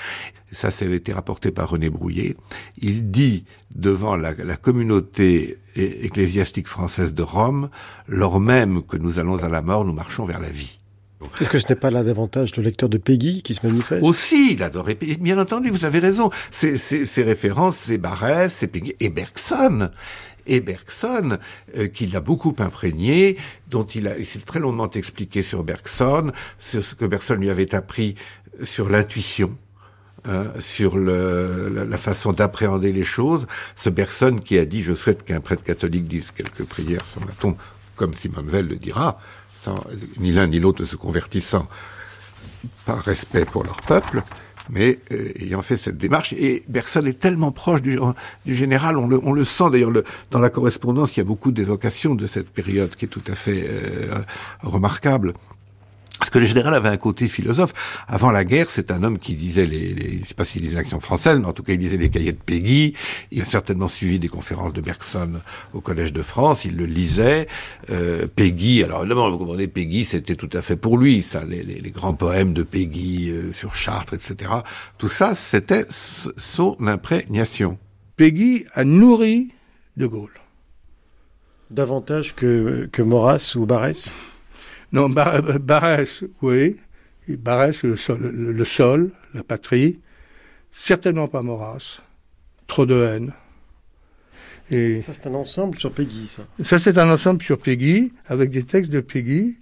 [0.56, 2.38] Ça, ça avait été rapporté par René Brouillet.
[2.82, 3.44] Il dit
[3.76, 7.70] devant la, communauté ecclésiastique française de Rome,
[8.08, 10.80] lors même que nous allons à la mort, nous marchons vers la vie.
[11.42, 14.06] Est-ce que ce n'est pas là davantage le lecteur de Peggy qui se manifeste?
[14.06, 15.18] Aussi, il adorait Peggy.
[15.18, 16.30] Bien entendu, vous avez raison.
[16.52, 19.90] Ces, références, c'est Barès, c'est Peggy et Bergson
[20.48, 21.40] et Bergson,
[21.76, 23.36] euh, qui l'a beaucoup imprégné,
[23.72, 27.50] dont il a, il s'est très longuement expliqué sur Bergson, sur ce que Bergson lui
[27.50, 28.14] avait appris
[28.64, 29.58] sur l'intuition.
[30.28, 33.46] Euh, sur la, façon d'appréhender les choses.
[33.76, 37.32] Ce Bergson qui a dit Je souhaite qu'un prêtre catholique dise quelques prières sur ma
[37.32, 37.56] tombe,
[37.96, 39.20] comme Simone Veil le dira,
[40.18, 41.68] ni l'un ni l'autre se convertissant
[42.86, 44.24] par respect pour leur peuple
[44.70, 48.00] mais euh, ayant fait cette démarche, et Bergson est tellement proche du,
[48.48, 49.92] général, on le, on le sent d'ailleurs
[50.32, 53.36] dans la correspondance, il y a beaucoup d'évocations de cette période qui est tout à
[53.36, 54.16] fait euh,
[54.64, 55.34] remarquable.
[56.20, 57.74] Parce que le général avait un côté philosophe.
[58.08, 60.76] Avant la guerre, c'est un homme qui disait les, les je sais pas s'il disait
[60.76, 62.94] l'action française, mais en tout cas il disait les cahiers de Peggy.
[63.32, 65.34] Il a certainement suivi des conférences de Bergson
[65.74, 66.64] au Collège de France.
[66.64, 67.48] Il le lisait.
[67.90, 71.22] Euh, Peggy, alors évidemment, vous comprenez, Peggy, c'était tout à fait pour lui.
[71.22, 74.52] Ça, les, les, les grands poèmes de Peggy euh, sur Chartres, etc.
[74.98, 77.78] Tout ça, c'était son imprégnation.
[78.16, 79.50] Peggy a nourri
[79.98, 80.40] De Gaulle.
[81.72, 84.14] Davantage que, que Maurras ou Barès?
[84.92, 86.78] Non, Barès, oui.
[87.28, 90.00] Barès, le sol, le, sol, la patrie.
[90.72, 92.02] Certainement pas Maurras.
[92.68, 93.34] Trop de haine.
[94.72, 96.44] Et ça, c'est un ensemble sur Peggy, ça.
[96.64, 99.58] Ça, c'est un ensemble sur Peggy, avec des textes de Peggy,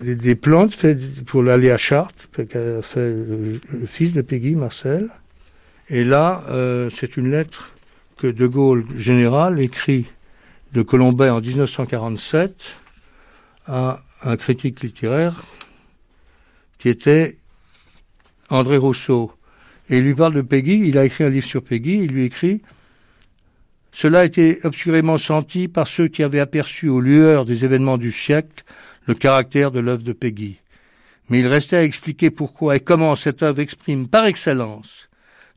[0.00, 5.08] des, plantes faites pour l'aller à Chartres, qu'a fait le, fils de Peggy, Marcel.
[5.88, 7.72] Et là, euh, c'est une lettre
[8.16, 10.06] que De Gaulle, général, écrit
[10.72, 12.76] de Colombay en 1947
[13.66, 15.44] à un critique littéraire
[16.78, 17.36] qui était
[18.48, 19.32] André Rousseau.
[19.90, 22.24] Et il lui parle de Peggy, il a écrit un livre sur Peggy, il lui
[22.24, 22.62] écrit
[23.92, 28.12] Cela a été obscurément senti par ceux qui avaient aperçu aux lueurs des événements du
[28.12, 28.64] siècle
[29.06, 30.58] le caractère de l'œuvre de Peggy.
[31.28, 35.08] Mais il restait à expliquer pourquoi et comment cette œuvre exprime par excellence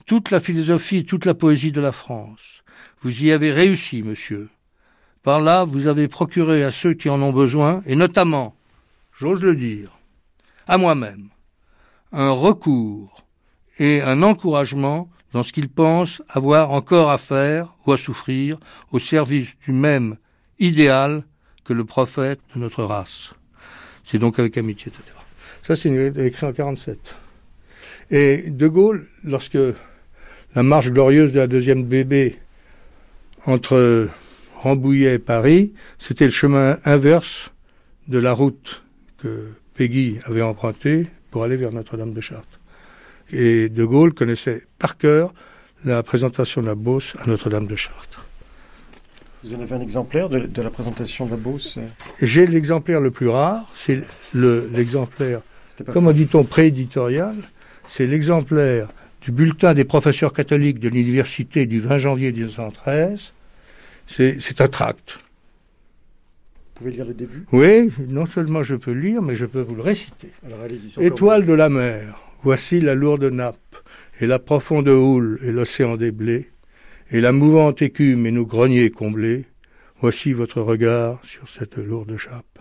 [0.06, 2.64] toute la philosophie toute la poésie de la France.
[3.02, 4.50] Vous y avez réussi, monsieur.
[5.24, 8.57] Par là, vous avez procuré à ceux qui en ont besoin, et notamment
[9.20, 9.98] j'ose le dire,
[10.68, 11.30] à moi-même,
[12.12, 13.26] un recours
[13.80, 18.60] et un encouragement dans ce qu'ils pensent avoir encore à faire ou à souffrir
[18.92, 20.18] au service du même
[20.60, 21.24] idéal
[21.66, 23.34] que le prophète de notre race.
[24.04, 25.18] C'est donc avec amitié, etc.
[25.64, 25.90] Ça, c'est
[26.26, 26.98] écrit en 47.
[28.10, 29.58] Et De Gaulle, lorsque
[30.56, 32.40] la marche glorieuse de la deuxième bébé
[33.46, 34.10] entre
[34.56, 37.52] Rambouillet et Paris, c'était le chemin inverse
[38.08, 38.82] de la route
[39.28, 42.60] que Peggy avait emprunté pour aller vers Notre-Dame de Chartres.
[43.32, 45.34] Et De Gaulle connaissait par cœur
[45.86, 48.26] la présentation de la Beauce à Notre-Dame de Chartres.
[49.44, 51.78] Vous en avez un exemplaire de, la présentation de la Beauce
[52.22, 54.02] J'ai l'exemplaire le plus rare, c'est
[54.34, 55.42] l'exemplaire,
[55.92, 57.36] comment dit-on, prééditorial,
[57.88, 58.88] c'est l'exemplaire
[59.22, 63.34] du bulletin des professeurs catholiques de l'université du 20 janvier 1913.
[64.08, 65.20] C'est un tract
[66.78, 69.82] pouvez lire le début Oui, non seulement je peux lire, mais je peux vous le
[69.82, 70.32] réciter.
[71.00, 73.76] Étoile de la mer, voici la lourde nappe,
[74.20, 76.50] et la profonde houle, et l'océan des blés,
[77.10, 79.46] et la mouvante écume, et nos greniers comblés.
[80.00, 82.60] Voici votre regard sur cette lourde chape.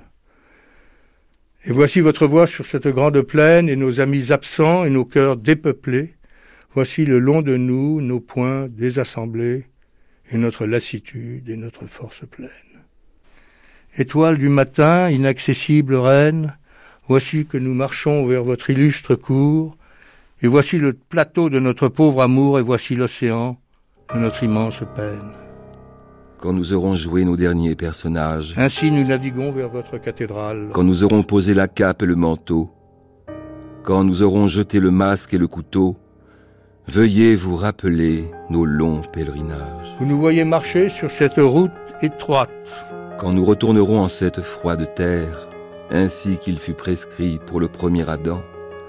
[1.66, 5.36] Et voici votre voix sur cette grande plaine, et nos amis absents, et nos cœurs
[5.36, 6.14] dépeuplés.
[6.72, 9.66] Voici le long de nous nos poings désassemblés,
[10.30, 12.65] et notre lassitude et notre force pleine.
[13.98, 16.58] Étoile du matin, inaccessible reine,
[17.08, 19.74] voici que nous marchons vers votre illustre cour,
[20.42, 23.56] et voici le plateau de notre pauvre amour, et voici l'océan
[24.14, 25.32] de notre immense peine.
[26.36, 30.68] Quand nous aurons joué nos derniers personnages, ainsi nous naviguons vers votre cathédrale.
[30.74, 32.70] Quand nous aurons posé la cape et le manteau,
[33.82, 35.96] quand nous aurons jeté le masque et le couteau,
[36.86, 39.96] veuillez vous rappeler nos longs pèlerinages.
[39.98, 41.72] Vous nous voyez marcher sur cette route
[42.02, 42.50] étroite
[43.18, 45.48] quand nous retournerons en cette froide terre,
[45.90, 48.42] ainsi qu'il fut prescrit pour le premier Adam.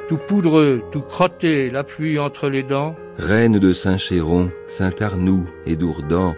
[0.09, 2.95] Tout poudreux, tout crotté, la pluie entre les dents.
[3.17, 6.35] Reine de Saint-Chéron, Saint-Arnoux et d'Ourdan,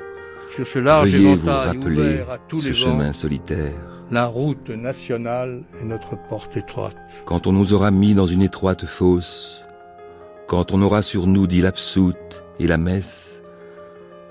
[0.56, 3.74] sur ce large Veuillez vous rappeler ouvert à tous ce les chemin vents, solitaire.
[4.12, 6.96] la route nationale est notre porte étroite.
[7.26, 9.62] Quand on nous aura mis dans une étroite fosse,
[10.48, 13.42] quand on aura sur nous dit l'absoute et la messe,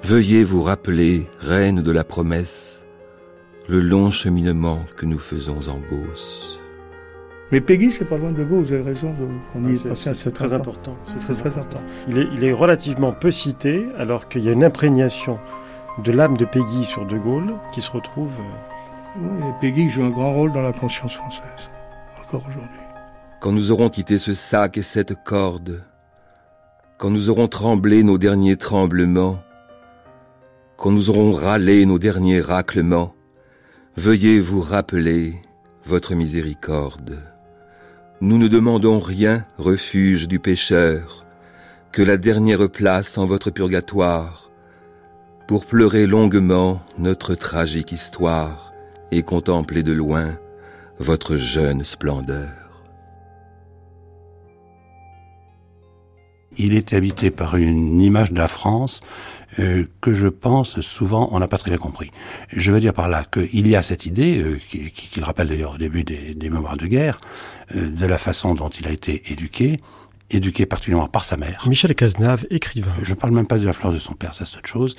[0.03, 2.81] veuillez vous rappeler, reine de la promesse,
[3.69, 6.59] le long cheminement que nous faisons en Beauce.
[7.51, 10.31] Mais Peggy, c'est pas loin de Gaulle, vous avez raison de, qu'on y Ah, c'est-
[10.33, 10.97] très important.
[11.07, 11.81] C'est très, très important.
[12.09, 15.39] Il est, il est relativement peu cité, alors qu'il y a une imprégnation
[16.05, 18.33] de l'âme de Peggy sur De Gaulle qui se retrouve.
[18.39, 21.71] euh, Oui, et Peggy joue un grand rôle dans la conscience française,
[22.23, 22.81] encore aujourd'hui.
[23.41, 25.83] Quand nous aurons quitté ce sac et cette corde,
[26.99, 29.39] quand nous aurons tremblé nos derniers tremblements,
[30.77, 33.15] quand nous aurons râlé nos derniers raclements,
[33.99, 35.35] veuillez vous rappeler
[35.85, 37.19] votre miséricorde.
[38.21, 41.27] Nous ne demandons rien, refuge du pécheur,
[41.91, 44.53] que la dernière place en votre purgatoire,
[45.49, 48.73] pour pleurer longuement notre tragique histoire
[49.11, 50.39] et contempler de loin
[51.01, 52.85] votre jeune splendeur.
[56.57, 59.01] Il est habité par une image de la France
[59.59, 62.11] euh, que je pense souvent on n'a pas très bien compris.
[62.49, 65.27] Je veux dire par là qu'il y a cette idée, euh, qui, qui, qui le
[65.27, 67.19] rappelle d'ailleurs au début des, des mémoires de guerre,
[67.75, 69.77] euh, de la façon dont il a été éduqué,
[70.31, 71.65] éduqué particulièrement par sa mère.
[71.67, 72.93] Michel Cazenave, écrivain.
[73.03, 74.95] Je parle même pas de l'influence de son père, ça c'est autre chose.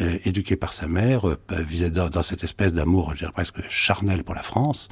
[0.00, 3.62] Euh, éduqué par sa mère, euh, visait dans, dans cette espèce d'amour, je dirais presque
[3.70, 4.88] charnel pour la France,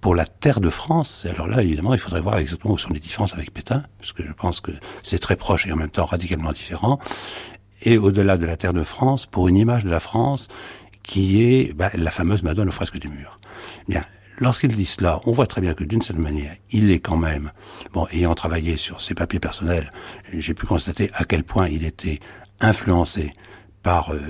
[0.00, 1.24] pour la terre de France.
[1.26, 4.12] Et alors là, évidemment, il faudrait voir exactement où sont les différences avec Pétain, parce
[4.12, 6.98] que je pense que c'est très proche et en même temps radicalement différent.
[7.82, 10.48] Et au-delà de la terre de France, pour une image de la France
[11.02, 13.40] qui est bah, la fameuse Madone au fresque du mur.
[13.88, 14.04] Bien,
[14.38, 17.52] lorsqu'il dit cela, on voit très bien que d'une certaine manière, il est quand même,
[17.92, 19.90] bon, ayant travaillé sur ses papiers personnels,
[20.32, 22.20] j'ai pu constater à quel point il était
[22.60, 23.32] influencé
[23.82, 24.20] par euh,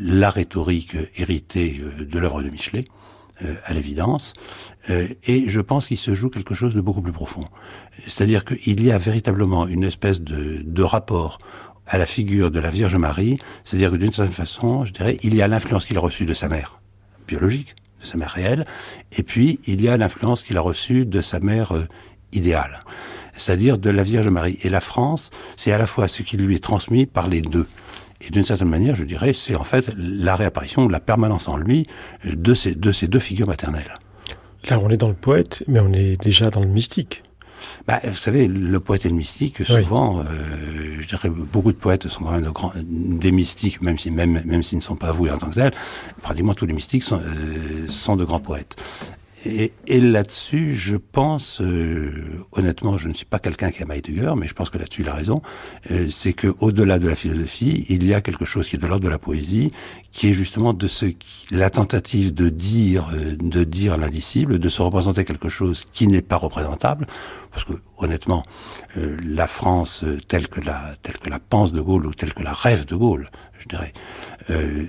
[0.00, 2.84] la rhétorique héritée euh, de l'œuvre de Michelet,
[3.44, 4.32] euh, à l'évidence,
[4.90, 7.44] euh, et je pense qu'il se joue quelque chose de beaucoup plus profond.
[8.04, 11.38] C'est-à-dire qu'il y a véritablement une espèce de, de rapport
[11.88, 15.34] à la figure de la Vierge Marie, c'est-à-dire que d'une certaine façon, je dirais, il
[15.34, 16.80] y a l'influence qu'il a reçue de sa mère
[17.26, 18.64] biologique, de sa mère réelle,
[19.16, 21.86] et puis il y a l'influence qu'il a reçue de sa mère euh,
[22.32, 22.80] idéale,
[23.32, 24.58] c'est-à-dire de la Vierge Marie.
[24.62, 27.66] Et la France, c'est à la fois ce qui lui est transmis par les deux.
[28.20, 31.86] Et d'une certaine manière, je dirais, c'est en fait la réapparition, la permanence en lui
[32.26, 33.94] euh, de ces, de ces deux figures maternelles.
[34.68, 37.22] Là, on est dans le poète, mais on est déjà dans le mystique.
[37.86, 40.24] Bah, vous savez, le poète et le mystique, souvent, oui.
[40.30, 44.10] euh, je dirais, beaucoup de poètes sont quand même de grands, des mystiques, même si
[44.10, 45.72] même même s'ils ne sont pas avoués en tant que tels.
[46.22, 48.76] Pratiquement tous les mystiques sont, euh, sont de grands poètes.
[49.48, 52.12] Et, là-dessus, je pense, euh,
[52.52, 55.08] honnêtement, je ne suis pas quelqu'un qui aime Heidegger, mais je pense que là-dessus il
[55.08, 55.40] a raison,
[55.90, 58.86] euh, c'est que au-delà de la philosophie, il y a quelque chose qui est de
[58.86, 59.70] l'ordre de la poésie,
[60.12, 61.06] qui est justement de ce
[61.50, 66.22] la tentative de dire, euh, de dire l'indicible, de se représenter quelque chose qui n'est
[66.22, 67.06] pas représentable,
[67.50, 68.44] parce que honnêtement,
[68.94, 72.52] la France telle que la telle que la pense de Gaulle ou telle que la
[72.52, 73.92] rêve de Gaulle, je dirais,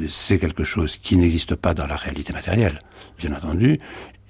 [0.10, 2.80] c'est quelque chose qui n'existe pas dans la réalité matérielle,
[3.18, 3.80] bien entendu,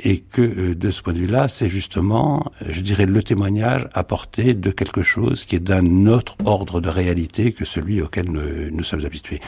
[0.02, 3.88] et que euh, de ce point de vue-là, c'est justement, euh, je dirais, le témoignage
[3.94, 8.72] apporté de quelque chose qui est d'un autre ordre de réalité que celui auquel nous,
[8.72, 9.42] nous sommes habitués.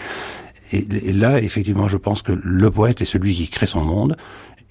[0.74, 4.16] Et, là, effectivement, je pense que le poète est celui qui crée son monde,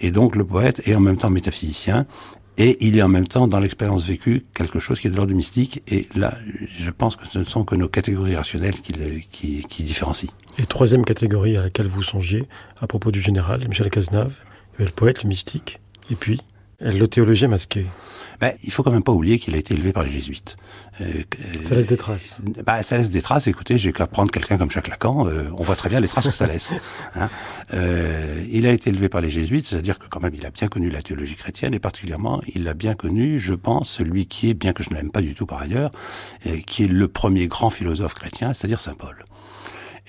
[0.00, 2.06] et donc le poète est en même temps métaphysicien,
[2.56, 5.30] et il est en même temps dans l'expérience vécue quelque chose qui est de l'ordre
[5.30, 5.82] du mystique.
[5.88, 6.34] Et là,
[6.78, 8.94] je pense que ce ne sont que nos catégories rationnelles qui,
[9.30, 10.30] qui, qui différencient.
[10.58, 12.44] Et troisième catégorie à laquelle vous songiez,
[12.80, 14.40] à propos du général Michel Cazenave,
[14.84, 16.40] le poète, le mystique, et puis
[16.80, 17.86] le théologien masqué.
[18.40, 20.56] Ben, il faut quand même pas oublier qu'il a été élevé par les jésuites.
[21.02, 21.22] Euh,
[21.62, 22.40] ça laisse des traces.
[22.66, 23.46] Ben, ça laisse des traces.
[23.46, 26.26] Écoutez, j'ai qu'à prendre quelqu'un comme Jacques Lacan, euh, on voit très bien les traces
[26.26, 26.74] que ça laisse.
[27.16, 27.28] Hein.
[27.74, 30.68] Euh, il a été élevé par les jésuites, c'est-à-dire que quand même il a bien
[30.68, 34.54] connu la théologie chrétienne et particulièrement il a bien connu, je pense, celui qui est,
[34.54, 35.90] bien que je ne l'aime pas du tout par ailleurs,
[36.66, 39.24] qui est le premier grand philosophe chrétien, c'est-à-dire saint Paul.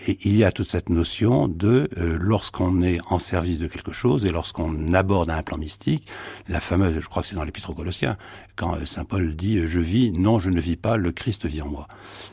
[0.07, 3.93] Et il y a toute cette notion de euh, lorsqu'on est en service de quelque
[3.93, 6.07] chose et lorsqu'on aborde un plan mystique,
[6.47, 8.17] la fameuse, je crois que c'est dans l'Épître aux Colossiens,
[8.55, 11.45] quand euh, saint Paul dit euh, je vis, non, je ne vis pas, le Christ
[11.45, 11.87] vit en moi.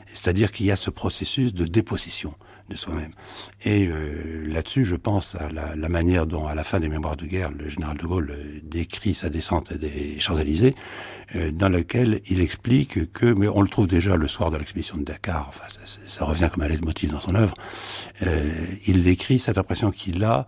[0.07, 2.33] C'est-à-dire qu'il y a ce processus de dépossession
[2.69, 3.11] de soi-même.
[3.65, 7.25] Et euh, là-dessus, je pense à la, manière dont, à la fin des Mémoires de
[7.25, 10.75] guerre, le général de Gaulle décrit sa descente des Champs-Élysées,
[11.35, 14.97] euh, dans laquelle il explique que, mais on le trouve déjà le soir de l'expédition
[14.97, 17.53] de Dakar, enfin, ça, revient comme un leitmotiv dans son œuvre,
[18.25, 18.49] euh,
[18.87, 20.45] il décrit cette impression qu'il a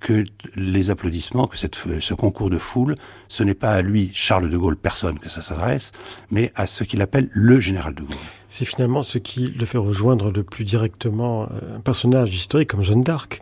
[0.00, 0.24] que
[0.54, 2.94] les applaudissements, que ce concours de foule,
[3.28, 5.92] ce n'est pas à lui, Charles de Gaulle, personne que ça s'adresse,
[6.30, 8.16] mais à ce qu'il appelle le général de Gaulle.
[8.48, 12.82] C'est finalement ce qui le fait rejoindre le plus directement euh, un personnage historique comme
[12.82, 13.40] Jeanne d'Arc.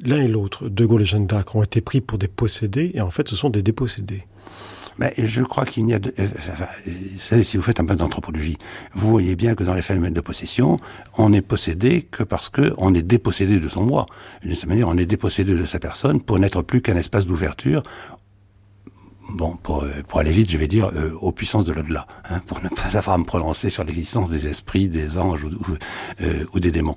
[0.00, 3.00] L'un et l'autre, De Gaulle et Jeanne d'Arc, ont été pris pour des possédés, et
[3.00, 4.24] en fait ce sont des dépossédés.
[4.98, 5.98] Mais je crois qu'il n'y a...
[5.98, 8.58] De, euh, si vous faites un peu d'anthropologie,
[8.94, 10.78] vous voyez bien que dans les phénomènes de possession,
[11.18, 14.06] on n'est possédé que parce que on est dépossédé de son moi.
[14.42, 17.82] D'une certaine manière, on est dépossédé de sa personne pour n'être plus qu'un espace d'ouverture
[19.30, 22.40] bon, pour, euh, pour aller vite, je vais dire euh, aux puissances de l'au-delà, hein,
[22.46, 25.46] pour ne pas avoir à me prononcer sur l'existence des esprits, des anges
[26.20, 26.96] euh, ou des démons.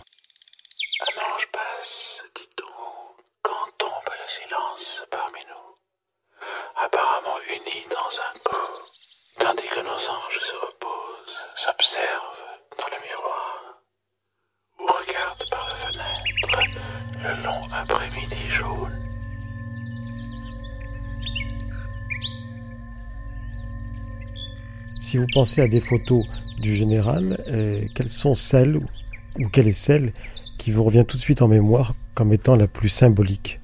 [25.16, 26.22] Si vous pensez à des photos
[26.60, 30.12] du général, euh, quelles sont celles, ou quelle est celle
[30.58, 33.62] qui vous revient tout de suite en mémoire comme étant la plus symbolique?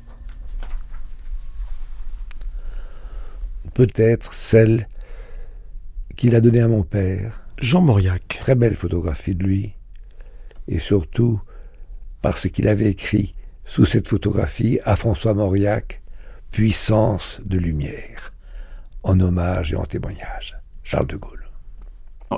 [3.74, 4.88] Peut-être celle
[6.16, 7.45] qu'il a donnée à mon père.
[7.58, 8.38] Jean Mauriac.
[8.39, 9.74] Très belle photographie de lui.
[10.70, 11.41] Et surtout
[12.22, 13.36] parce qu'il avait écrit
[13.66, 16.02] sous cette photographie à François Mauriac
[16.49, 18.32] Puissance de lumière,
[19.04, 20.58] en hommage et en témoignage.
[20.84, 21.41] Charles de Gaulle.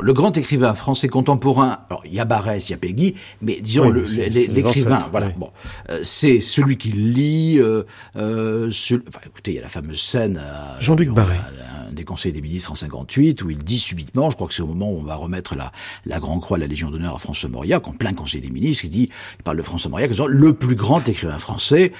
[0.01, 3.61] Le grand écrivain français contemporain, alors il y a Barès, il y a Peggy, mais
[3.61, 5.49] disons l'écrivain, voilà, bon,
[5.89, 7.59] euh, c'est celui qui lit.
[7.59, 7.83] Euh,
[8.15, 10.41] euh, enfin, écoutez, il y a la fameuse scène.
[10.79, 11.35] Jean-Luc Barré.
[11.35, 14.63] Un des conseils des ministres en 58 où il dit subitement, je crois que c'est
[14.63, 15.71] au moment où on va remettre la,
[16.05, 18.89] la Grand Croix, la Légion d'honneur à François Mauriac, en plein conseil des ministres, il
[18.89, 21.91] dit, il parle de François Mauriac, disant le plus grand écrivain français.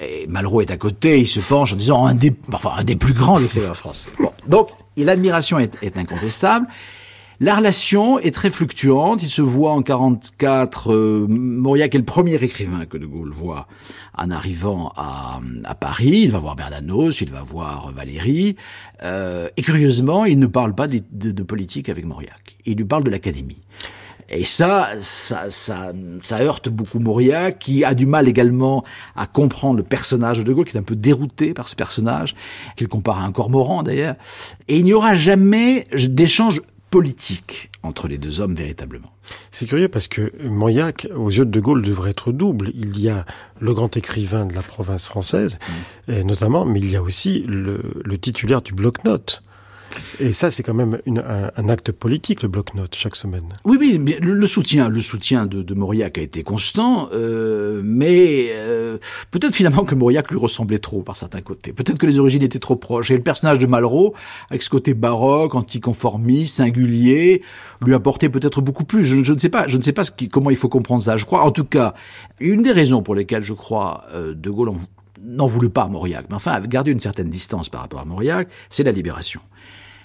[0.00, 2.96] Et Malraux est à côté, il se penche en disant un des, enfin un des
[2.96, 4.10] plus grands écrivains français.
[4.18, 6.66] Bon, donc l'admiration est, est incontestable.
[7.40, 9.22] La relation est très fluctuante.
[9.22, 10.92] Il se voit en 44.
[10.92, 13.66] Euh, Mauriac est le premier écrivain que De Gaulle voit
[14.16, 16.22] en arrivant à, à Paris.
[16.24, 18.56] Il va voir Bernanos, il va voir Valéry.
[19.02, 22.56] Euh, et curieusement, il ne parle pas de politique avec Mauriac.
[22.66, 23.58] Il lui parle de l'académie.
[24.28, 28.82] Et ça, ça, ça, ça, heurte beaucoup Mauriac, qui a du mal également
[29.16, 32.34] à comprendre le personnage de De Gaulle, qui est un peu dérouté par ce personnage,
[32.76, 34.16] qu'il compare à un cormoran d'ailleurs.
[34.68, 36.62] Et il n'y aura jamais d'échange
[36.94, 39.12] politique entre les deux hommes véritablement.
[39.50, 42.70] C'est curieux parce que Mauriac, aux yeux de De Gaulle, devrait être double.
[42.72, 43.26] Il y a
[43.58, 46.12] le grand écrivain de la province française, mmh.
[46.12, 49.42] et notamment, mais il y a aussi le, le titulaire du bloc-notes.
[50.20, 53.44] Et ça, c'est quand même un, acte politique, le bloc-notes, chaque semaine.
[53.64, 58.48] Oui, oui, mais le soutien, le soutien de, de Mauriac a été constant, euh, mais
[58.52, 58.98] euh,
[59.30, 61.72] peut-être finalement que Mauriac lui ressemblait trop par certains côtés.
[61.72, 63.10] Peut-être que les origines étaient trop proches.
[63.10, 64.14] Et le personnage de Malraux,
[64.50, 67.42] avec ce côté baroque, anticonformiste, singulier,
[67.84, 69.04] lui apportait peut-être beaucoup plus.
[69.04, 71.16] Je, ne sais pas, je ne sais pas comment il faut comprendre ça.
[71.16, 71.94] Je crois, en tout cas,
[72.40, 74.72] une des raisons pour lesquelles je crois euh, De Gaulle
[75.22, 78.48] n'en voulut pas à Mauriac, mais enfin gardé une certaine distance par rapport à Mauriac,
[78.68, 79.40] c'est la libération.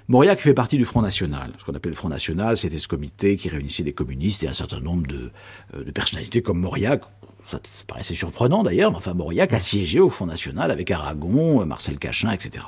[0.10, 1.54] Mauriac fait partie du Front National.
[1.60, 4.54] Ce qu'on appelle le Front National, c'était ce comité qui réunissait des communistes et un
[4.54, 5.30] certain nombre de,
[5.76, 7.04] euh, personnalités comme Mauriac.
[7.44, 11.64] Ça, ça paraissait surprenant d'ailleurs, mais enfin Mauriac a siégé au Front National avec Aragon,
[11.64, 12.66] Marcel Cachin, etc.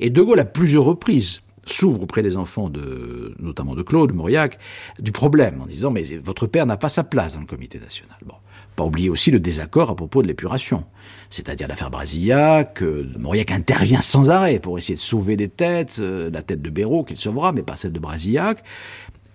[0.00, 4.58] Et De Gaulle, à plusieurs reprises, s'ouvre auprès des enfants de, notamment de Claude Mauriac,
[4.98, 8.18] du problème, en disant, mais votre père n'a pas sa place dans le comité national.
[8.26, 8.34] Bon.
[8.76, 10.84] Pas oublier aussi le désaccord à propos de l'épuration
[11.32, 16.30] c'est-à-dire l'affaire Brasillac, que Mauriac intervient sans arrêt pour essayer de sauver des têtes, euh,
[16.30, 18.62] la tête de Béraud qu'il sauvera, mais pas celle de Brasillac.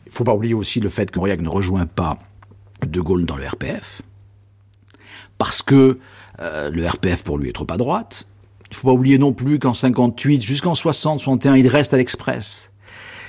[0.05, 2.19] Il faut pas oublier aussi le fait que Mauriac ne rejoint pas
[2.85, 4.03] De Gaulle dans le RPF,
[5.39, 5.97] parce que
[6.39, 8.27] euh, le RPF pour lui est trop à droite.
[8.69, 12.71] Il faut pas oublier non plus qu'en 58 jusqu'en 60, 61, il reste à l'Express.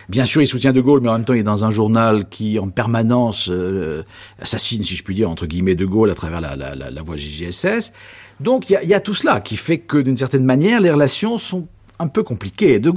[0.08, 2.28] Bien sûr, il soutient De Gaulle, mais en même temps, il est dans un journal
[2.28, 4.02] qui, en permanence, euh,
[4.40, 7.02] assassine, si je puis dire, entre guillemets, De Gaulle à travers la, la, la, la
[7.02, 7.92] voie JSS.
[8.40, 11.38] Donc il y, y a, tout cela qui fait que d'une certaine manière les relations
[11.38, 11.66] sont
[11.98, 12.78] un peu compliquées.
[12.78, 12.92] De,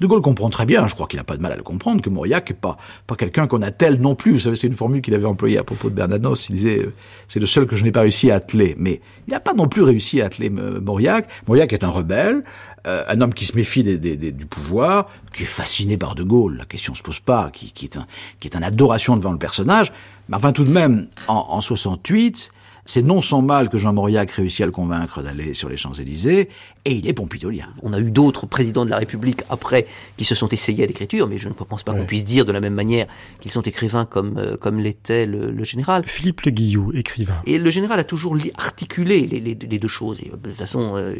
[0.00, 2.00] de Gaulle comprend très bien, je crois qu'il n'a pas de mal à le comprendre,
[2.02, 4.32] que Mauriac n'est pas, pas quelqu'un qu'on attelle non plus.
[4.32, 6.48] Vous savez, c'est une formule qu'il avait employée à propos de Bernanos.
[6.48, 6.92] Il disait, euh,
[7.28, 8.74] c'est le seul que je n'ai pas réussi à atteler.
[8.78, 11.28] Mais il n'a pas non plus réussi à atteler euh, Mauriac.
[11.46, 12.42] Mauriac est un rebelle,
[12.86, 16.14] euh, un homme qui se méfie des, des, des, du pouvoir, qui est fasciné par
[16.14, 18.06] De Gaulle, la question se pose pas, qui, qui, est, un,
[18.40, 19.92] qui est adoration devant le personnage.
[20.28, 22.52] Mais enfin, tout de même, en, en 68,
[22.88, 26.48] C'est non sans mal que Jean Mauriac réussit à le convaincre d'aller sur les Champs-Élysées,
[26.88, 27.68] et il est pompidolien.
[27.82, 29.86] On a eu d'autres présidents de la République après
[30.16, 32.52] qui se sont essayés à l'écriture, mais je ne pense pas qu'on puisse dire de
[32.52, 33.06] la même manière
[33.40, 36.04] qu'ils sont écrivains comme, euh, comme l'était le, général.
[36.06, 37.42] Philippe Le Guillou, écrivain.
[37.44, 40.18] Et le général a toujours articulé les, deux choses.
[40.18, 41.14] De toute façon, euh,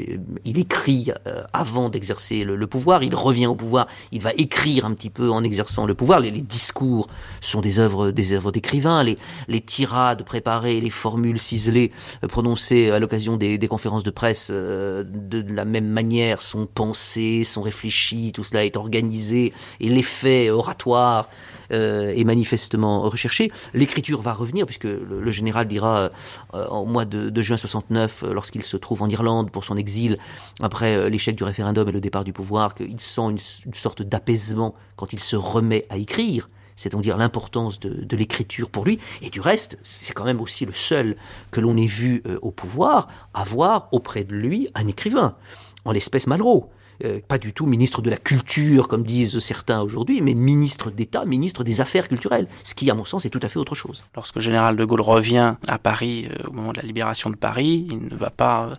[0.47, 4.95] il écrit euh, avant d'exercer le, pouvoir, il revient au pouvoir, il va écrire un
[4.95, 6.21] petit peu en exerçant le pouvoir.
[6.21, 7.09] Les, discours
[7.43, 9.19] sont des œuvres des œuvres d'écrivains, les,
[9.49, 11.91] les tirades préparées, les formules ciselées
[12.29, 18.31] prononcées à l'occasion des, conférences de presse de la même manière sont pensés, sont réfléchis,
[18.33, 21.29] tout cela est organisé, et l'effet oratoire
[21.73, 23.51] euh, est manifestement recherché.
[23.75, 26.11] L'écriture va revenir, puisque le, général dira
[26.55, 30.17] euh, au mois de, juin 69, euh, lorsqu'il se trouve en Irlande pour son exil,
[30.61, 35.13] après l'échec du référendum et le départ du pouvoir, qu'il sent une, sorte d'apaisement quand
[35.13, 36.49] il se remet à écrire
[36.79, 38.99] c'est-à-dire l'importance de, l'écriture pour lui.
[39.21, 41.17] Et du reste, c'est quand même aussi le seul
[41.51, 45.37] que l'on ait vu au pouvoir avoir auprès de lui un écrivain,
[45.85, 46.71] en l'espèce Malraux.
[47.05, 51.25] Euh, pas du tout ministre de la culture, comme disent certains aujourd'hui, mais ministre d'État,
[51.25, 54.03] ministre des Affaires culturelles, ce qui, à mon sens, est tout à fait autre chose.
[54.17, 57.37] Lorsque le général de Gaulle revient à Paris euh, au moment de la libération de
[57.37, 58.79] Paris, il ne va pas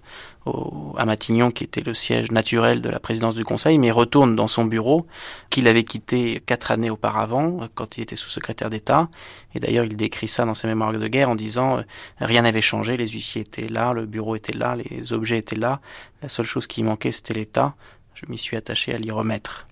[0.50, 4.36] euh, à Matignon, qui était le siège naturel de la présidence du Conseil, mais retourne
[4.36, 5.06] dans son bureau
[5.50, 9.10] qu'il avait quitté quatre années auparavant, quand il était sous-secrétaire d'État.
[9.56, 11.80] Et d'ailleurs, il décrit ça dans ses mémoires de guerre en disant
[12.20, 15.80] rien n'avait changé, les huissiers étaient là, le bureau était là, les objets étaient là.
[16.22, 17.76] La seule chose qui manquait, c'était l'État
[18.20, 19.68] je m'y suis attaché à l'y remettre.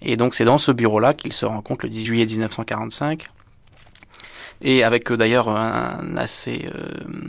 [0.00, 3.28] Et donc c'est dans ce bureau-là qu'il se rencontre le 10 juillet 1945
[4.62, 6.86] et avec euh, d'ailleurs un assez euh,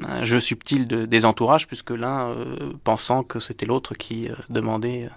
[0.08, 5.10] un jeu subtil de, des entourages, puisque l'un euh, pensant que c'était l'autre qui demandait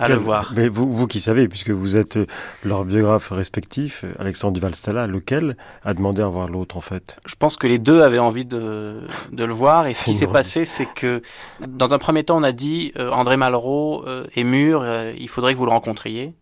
[0.00, 0.52] à le voir.
[0.54, 2.18] Mais vous, vous qui savez, puisque vous êtes
[2.62, 7.18] leur biographe respectif, Alexandre Duval-Stella, lequel a demandé à voir l'autre en fait?
[7.26, 9.00] Je pense que les deux avaient envie de,
[9.32, 11.22] de le voir, et ce qui s'est passé, c'est que
[11.66, 14.04] dans un premier temps, on a dit André Malraux
[14.36, 14.84] est mûr,
[15.18, 16.34] il faudrait que vous le rencontriez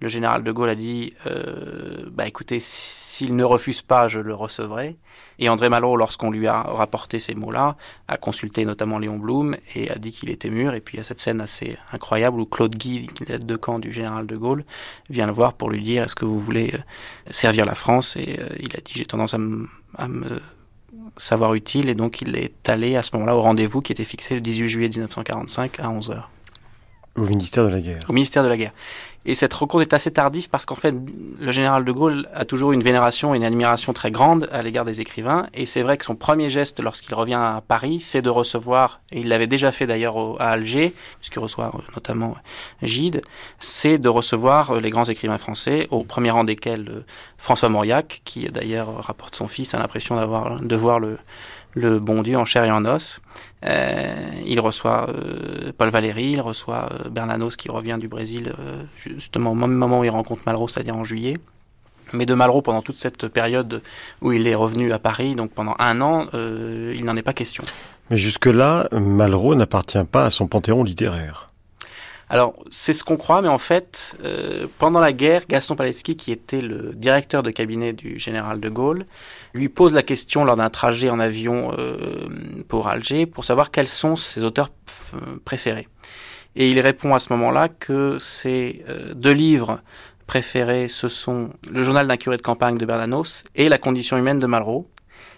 [0.00, 4.34] le général de Gaulle a dit euh, bah écoutez, s'il ne refuse pas, je le
[4.34, 4.96] recevrai.
[5.38, 7.76] Et André Malraux, lorsqu'on lui a rapporté ces mots-là,
[8.08, 10.74] a consulté notamment Léon Blum et a dit qu'il était mûr.
[10.74, 13.78] Et puis il y a cette scène assez incroyable où Claude Guy, l'aide de camp
[13.78, 14.64] du général de Gaulle,
[15.10, 16.78] vient le voir pour lui dire est-ce que vous voulez euh,
[17.30, 18.16] servir la France?
[18.16, 19.38] Et euh, il a dit j'ai tendance à,
[19.96, 20.40] à me
[21.16, 24.34] savoir utile et donc il est allé à ce moment-là au rendez-vous qui était fixé
[24.34, 26.22] le 18 juillet 1945 à 11h.
[27.16, 28.04] Au ministère de la Guerre.
[28.08, 28.72] Au ministère de la Guerre.
[29.26, 30.94] Et cette rencontre est assez tardive parce qu'en fait,
[31.40, 34.84] le général de Gaulle a toujours une vénération et une admiration très grande à l'égard
[34.84, 35.46] des écrivains.
[35.54, 39.20] Et c'est vrai que son premier geste lorsqu'il revient à Paris, c'est de recevoir, et
[39.20, 42.36] il l'avait déjà fait d'ailleurs à Alger, puisqu'il reçoit euh, notamment
[42.82, 43.22] Gide,
[43.58, 47.04] c'est de recevoir euh, les grands écrivains français, au premier rang desquels euh,
[47.38, 51.18] François Mauriac, qui d'ailleurs rapporte son fils, a l'impression d'avoir, de voir le,
[51.74, 53.20] le bon Dieu en chair et en os.
[53.64, 54.14] Euh,
[54.44, 58.52] il reçoit euh, Paul Valéry, il reçoit euh, Bernanos qui revient du Brésil
[58.96, 61.34] justement au même moment où il rencontre Malraux, c'est-à-dire en juillet.
[62.12, 63.82] Mais de Malraux, pendant toute cette période
[64.20, 67.64] où il est revenu à Paris, donc pendant un an, il n'en est pas question.
[68.10, 71.48] Mais jusque-là, Malraux n'appartient pas à son panthéon littéraire.
[72.30, 76.32] Alors, c'est ce qu'on croit, mais en fait, euh, pendant la guerre, Gaston Palecki, qui
[76.32, 79.04] était le directeur de cabinet du général de Gaulle,
[79.52, 82.28] lui pose la question lors d'un trajet en avion euh,
[82.68, 84.70] pour Alger pour savoir quels sont ses auteurs
[85.44, 85.86] préférés.
[86.56, 89.80] Et il répond à ce moment-là que ses euh, deux livres
[90.26, 94.38] préférés, ce sont Le journal d'un curé de campagne de Bernanos et La condition humaine
[94.38, 94.88] de Malraux.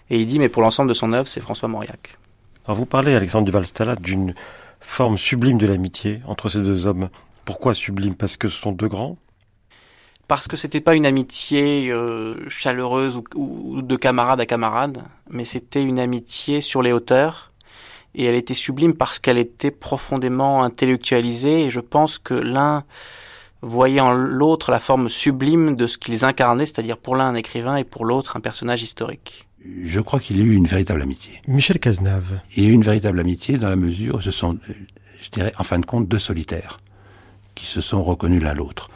[0.09, 2.17] Et il dit, mais pour l'ensemble de son œuvre, c'est François Mauriac.
[2.65, 4.33] Alors vous parlez, Alexandre Duval-Stala, d'une
[4.79, 7.09] forme sublime de l'amitié entre ces deux hommes.
[7.45, 8.15] Pourquoi sublime?
[8.15, 9.17] Parce que ce sont deux grands?
[10.27, 15.81] Parce que c'était pas une amitié euh, chaleureuse ou, de camarade à camarade, mais c'était
[15.81, 17.51] une amitié sur les hauteurs.
[18.13, 21.65] Et elle était sublime parce qu'elle était profondément intellectualisée.
[21.65, 22.83] Et je pense que l'un
[23.61, 27.77] voyait en l'autre la forme sublime de ce qu'ils incarnaient, c'est-à-dire pour l'un un écrivain
[27.77, 29.46] et pour l'autre un personnage historique
[29.83, 31.41] je crois qu'il y a eu une véritable amitié.
[31.47, 32.39] Michel Cazenave.
[32.55, 34.57] Il y a eu une véritable amitié dans la mesure où ce sont,
[35.21, 36.79] je dirais, en fin de compte, deux solitaires
[37.55, 38.89] qui se sont reconnus l'un l'autre.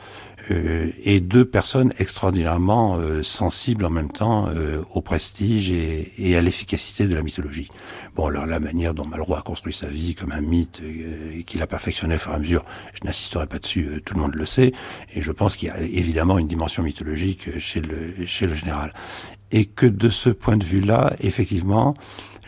[0.50, 6.36] Euh, et deux personnes extraordinairement euh, sensibles en même temps euh, au prestige et, et
[6.36, 7.70] à l'efficacité de la mythologie.
[8.16, 10.82] Bon, alors la manière dont Malraux a construit sa vie comme un mythe
[11.34, 14.22] et qu'il a perfectionné au fur et à mesure, je n'insisterai pas dessus, tout le
[14.22, 14.74] monde le sait,
[15.14, 18.94] et je pense qu'il y a évidemment une dimension mythologique chez le, chez le général.
[19.52, 21.94] Et que de ce point de vue-là, effectivement,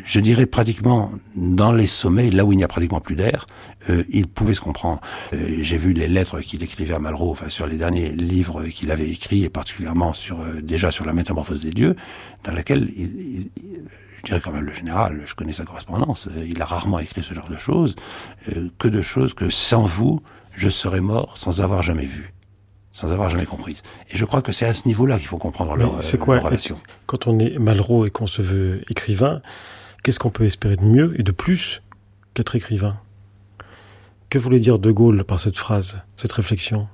[0.06, 3.46] je dirais pratiquement dans les sommets, là où il n'y a pratiquement plus d'air,
[3.90, 5.02] euh, il pouvait se comprendre.
[5.34, 8.92] Euh, J'ai vu les lettres qu'il écrivait à Malraux, enfin sur les derniers livres qu'il
[8.92, 11.96] avait écrits, et particulièrement sur euh, déjà sur la métamorphose des dieux,
[12.44, 13.50] dans laquelle il, il,
[14.24, 17.22] je dirais quand même le général, je connais sa correspondance, euh, il a rarement écrit
[17.22, 17.96] ce genre de choses,
[18.50, 20.22] euh, que de choses que sans vous,
[20.56, 22.33] je serais mort sans avoir jamais vu
[22.94, 23.82] sans avoir jamais comprise.
[24.12, 26.46] Et je crois que c'est à ce niveau-là qu'il faut comprendre leur, c'est quoi, leur
[26.46, 26.80] relation.
[27.08, 29.42] Quand on est Malraux et qu'on se veut écrivain,
[30.04, 31.82] qu'est-ce qu'on peut espérer de mieux et de plus
[32.36, 33.00] qu'être écrivain?
[34.30, 36.88] Que voulait dire De Gaulle par cette phrase, cette réflexion?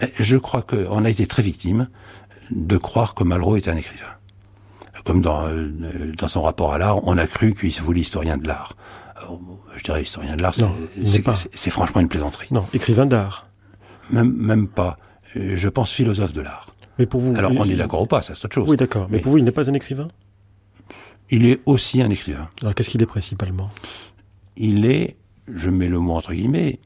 [0.00, 1.88] Mais Je crois qu'on a été très victime
[2.52, 4.06] de croire que Malraux était un écrivain.
[5.04, 5.48] Comme dans,
[6.16, 8.76] dans son rapport à l'art, on a cru qu'il se voulait historien de l'art.
[9.76, 10.54] Je dirais historien de l'art,
[11.04, 12.46] c'est franchement une plaisanterie.
[12.52, 13.44] Non, écrivain d'art.
[14.10, 14.96] Même, même pas.
[15.34, 16.74] Je pense philosophe de l'art.
[16.98, 18.68] Mais pour vous, alors on est d'accord ou pas, c'est autre chose.
[18.68, 19.06] Oui, d'accord.
[19.08, 20.08] Mais, mais, pour vous, il n'est pas un écrivain?
[21.30, 22.48] Il est aussi un écrivain.
[22.60, 23.70] Alors qu'est-ce qu'il est principalement?
[24.56, 25.16] Il est,
[25.48, 26.78] je mets le mot entre guillemets,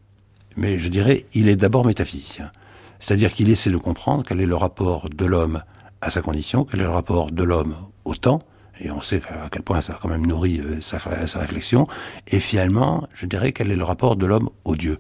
[0.56, 2.52] mais je dirais, il est d'abord métaphysicien.
[3.00, 5.62] C'est-à-dire qu'il essaie de comprendre quel est le rapport de l'homme
[6.00, 7.74] à sa condition, quel est le rapport de l'homme
[8.04, 8.40] au temps,
[8.80, 11.88] et on sait à quel point ça a quand même nourri euh, sa, sa, réflexion,
[12.28, 14.98] et finalement, je dirais, quel est le rapport de l'homme au Dieu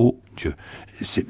[0.00, 0.54] au Dieu.
[1.02, 1.26] C'est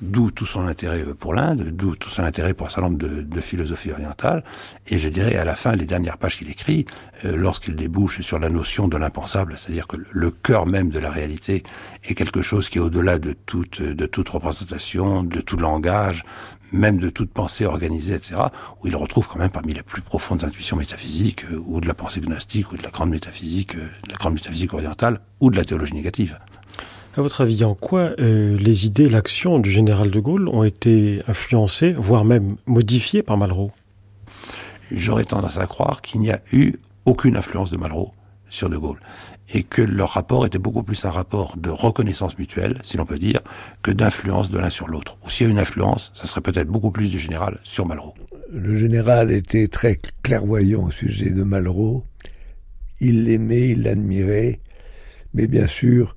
[0.00, 3.22] d'où tout son intérêt pour l'Inde, d'où tout son intérêt pour un certain nombre de,
[3.22, 4.44] de philosophies orientales.
[4.86, 6.86] Et je dirais à la fin, les dernières pages qu'il écrit,
[7.24, 11.10] euh, lorsqu'il débouche sur la notion de l'impensable, c'est-à-dire que le cœur même de la
[11.10, 11.62] réalité
[12.04, 16.24] est quelque chose qui est au-delà de toute représentation, de tout langage,
[16.72, 18.36] même de toute pensée organisée, etc.,
[18.82, 21.94] où il retrouve quand même parmi les plus profondes intuitions métaphysiques, euh, ou de la
[21.94, 26.38] pensée gnostique, ou euh, de la grande métaphysique orientale, ou de la théologie négative.
[27.18, 31.22] À votre avis, en quoi euh, les idées, l'action du général de Gaulle ont été
[31.26, 33.70] influencées, voire même modifiées par Malraux?
[34.92, 36.74] J'aurais tendance à croire qu'il n'y a eu
[37.06, 38.12] aucune influence de Malraux
[38.50, 39.00] sur de Gaulle
[39.48, 43.18] et que leur rapport était beaucoup plus un rapport de reconnaissance mutuelle, si l'on peut
[43.18, 43.40] dire,
[43.80, 45.16] que d'influence de l'un sur l'autre.
[45.24, 48.12] Ou s'il y a une influence, ça serait peut-être beaucoup plus du général sur Malraux.
[48.52, 52.04] Le général était très clairvoyant au sujet de Malraux.
[53.00, 54.60] Il l'aimait, il l'admirait,
[55.32, 56.14] mais bien sûr,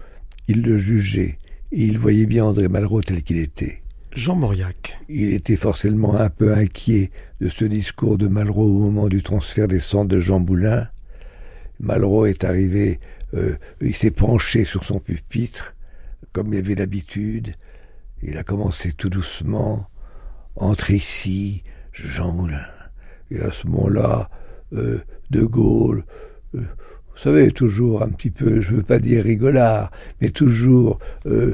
[0.49, 1.37] il le jugeait,
[1.71, 3.83] et il voyait bien André Malraux tel qu'il était.
[4.11, 4.99] Jean Mauriac.
[5.07, 9.67] Il était forcément un peu inquiet de ce discours de Malraux au moment du transfert
[9.67, 10.87] des cendres de Jean Moulin.
[11.79, 12.99] Malraux est arrivé,
[13.35, 15.75] euh, il s'est penché sur son pupitre,
[16.33, 17.53] comme il avait l'habitude.
[18.23, 19.87] Il a commencé tout doucement,
[20.55, 21.61] entre ici,
[21.93, 22.65] Jean Moulin.
[23.29, 24.31] Et à ce moment-là,
[24.73, 24.97] euh,
[25.29, 26.05] De Gaulle,
[26.55, 26.65] euh,
[27.19, 29.91] vous savez, toujours un petit peu, je veux pas dire rigolard,
[30.21, 31.53] mais toujours euh,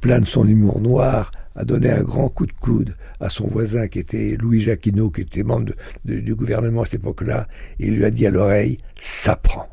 [0.00, 3.86] plein de son humour noir, a donné un grand coup de coude à son voisin
[3.86, 5.74] qui était Louis Jacquinot, qui était membre
[6.04, 7.46] du gouvernement à cette époque-là,
[7.78, 9.68] et il lui a dit à l'oreille, ça prend.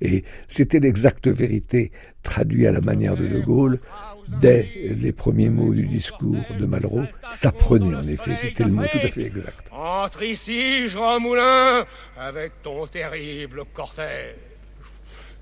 [0.00, 1.92] Et c'était l'exacte vérité,
[2.24, 3.78] traduit à la manière de De Gaulle,
[4.28, 4.68] dès
[4.98, 8.98] les premiers mots du discours de Malraux, ça prenait en effet, c'était le mot tout
[9.02, 9.68] à fait exact.
[9.70, 11.84] Entre ici, Jean Moulin,
[12.18, 14.36] avec ton terrible cortège,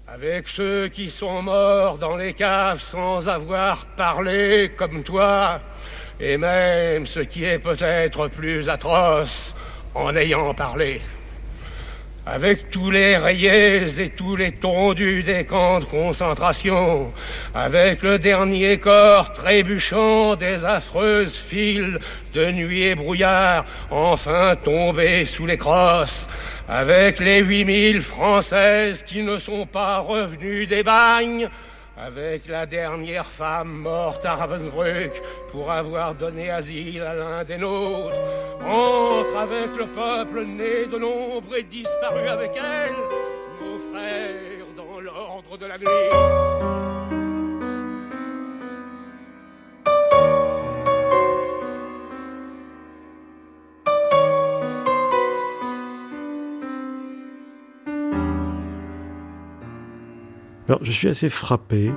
[0.09, 5.61] avec ceux qui sont morts dans les caves sans avoir parlé comme toi,
[6.19, 9.55] et même ce qui est peut-être plus atroce
[9.95, 11.01] en ayant parlé
[12.27, 17.13] avec tous les rayés et tous les tondus des camps de concentration,
[17.55, 21.99] avec le dernier corps trébuchant des affreuses files
[22.35, 26.29] de nuit et brouillard, enfin tombés sous les crosses,
[26.69, 31.49] avec les 8000 Françaises qui ne sont pas revenues des bagnes,
[32.05, 35.21] avec la dernière femme morte à Ravensbrück
[35.51, 38.17] pour avoir donné asile à l'un des nôtres,
[38.65, 42.95] entre avec le peuple né de l'ombre et disparu avec elle,
[43.63, 46.90] nos frères dans l'ordre de la nuit.
[60.71, 61.91] Alors, je suis assez frappé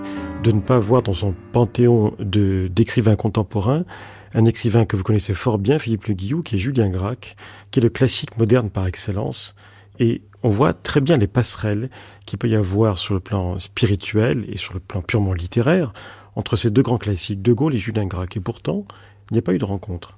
[0.43, 3.85] de ne pas voir dans son panthéon de, d'écrivains contemporains
[4.33, 7.35] un écrivain que vous connaissez fort bien, Philippe Le Guillou, qui est Julien Gracq,
[7.69, 9.53] qui est le classique moderne par excellence.
[9.99, 11.91] Et on voit très bien les passerelles
[12.25, 15.93] qu'il peut y avoir sur le plan spirituel et sur le plan purement littéraire
[16.35, 18.37] entre ces deux grands classiques, De Gaulle et Julien Gracq.
[18.37, 18.87] Et pourtant,
[19.29, 20.17] il n'y a pas eu de rencontre.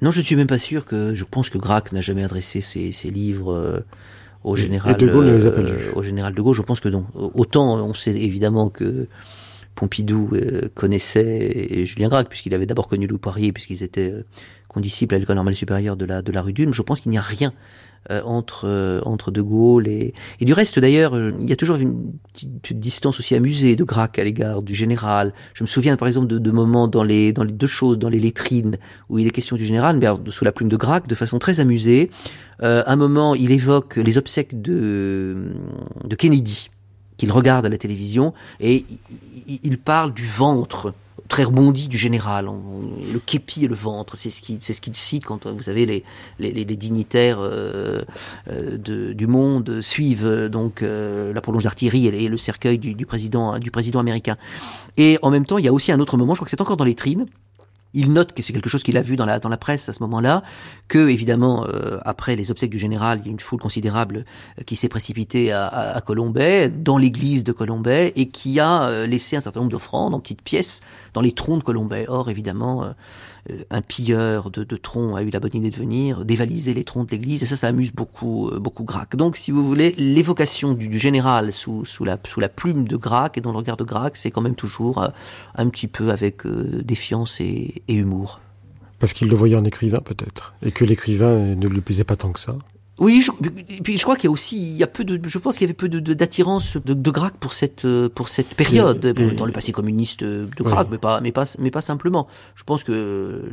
[0.00, 1.14] Non, je ne suis même pas sûr que.
[1.14, 3.52] Je pense que Gracq n'a jamais adressé ses, ses livres.
[3.52, 3.80] Euh
[4.42, 7.04] au général, de Gaulle euh, au général de Gaulle, je pense que non.
[7.14, 9.06] Autant on sait évidemment que
[9.74, 14.24] Pompidou euh, connaissait Julien Gracq, puisqu'il avait d'abord connu Louis Poirier, puisqu'ils étaient euh,
[14.70, 16.72] condisciple à l'école normale supérieure de la, de la rue d'Ulm.
[16.72, 17.52] Je pense qu'il n'y a rien
[18.10, 21.56] euh, entre euh, entre De Gaulle et et du reste d'ailleurs euh, il y a
[21.56, 25.34] toujours une petite distance aussi amusée de Grac à l'égard du général.
[25.52, 28.18] Je me souviens par exemple de, moments dans les dans les deux choses dans les
[28.18, 28.78] lettrines
[29.10, 31.60] où il est question du général mais sous la plume de Grac de façon très
[31.60, 32.08] amusée.
[32.62, 35.52] Un moment il évoque les obsèques de
[36.02, 36.70] de Kennedy
[37.18, 38.86] qu'il regarde à la télévision et
[39.62, 40.94] il parle du ventre
[41.30, 45.24] très rebondi du général, le képi et le ventre, c'est ce qu'il ce qu'il cite
[45.24, 46.04] quand vous savez les
[46.38, 48.02] les, les dignitaires euh,
[48.48, 48.76] euh,
[49.14, 53.06] du monde suivent euh, donc euh, la prolonge d'artillerie et, et, le cercueil du, du,
[53.06, 54.36] président du président américain.
[54.96, 56.60] Et en même temps, il y a aussi un autre moment, je crois que c'est
[56.60, 57.26] encore dans les trines,
[57.94, 59.92] il note que c'est quelque chose qu'il a vu dans la, dans la presse à
[59.92, 60.42] ce moment-là,
[60.88, 64.24] que évidemment, euh, après les obsèques du général, il y a une foule considérable
[64.58, 68.84] euh, qui s'est précipitée à, à, à, Colombay, dans l'église de Colombay, et qui a
[68.84, 70.80] euh, laissé un certain nombre d'offrandes en petites pièces
[71.14, 72.06] dans les troncs de Colombay.
[72.08, 72.94] Or, évidemment,
[73.70, 77.12] un pilleur de, troncs a eu la bonne idée de venir dévaliser les troncs de
[77.12, 79.16] l'église, et ça, ça amuse beaucoup, euh, beaucoup Grac.
[79.16, 83.58] Donc, si vous voulez, l'évocation du, général sous, la, plume de Grac et dans le
[83.58, 85.04] regard de Grac, c'est quand même toujours
[85.54, 88.40] un petit peu avec défiance et humour.
[88.98, 92.32] Parce qu'il le voyait en écrivain peut-être, et que l'écrivain ne lui plaisait pas tant
[92.32, 92.56] que ça.
[93.00, 93.32] Oui, je,
[93.82, 95.66] puis je crois qu'il y a aussi, il y a peu de, je pense qu'il
[95.66, 99.32] y avait peu d'attirance de, de, de Grac pour cette pour cette période et, et,
[99.32, 100.92] dans le passé communiste de Grac, oui.
[100.92, 102.28] mais pas mais pas mais pas simplement.
[102.54, 103.50] Je pense que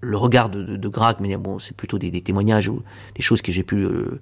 [0.00, 2.82] le regard de, de, de Grac, mais bon, c'est plutôt des, des, témoignages ou
[3.14, 4.20] des choses que j'ai pu euh,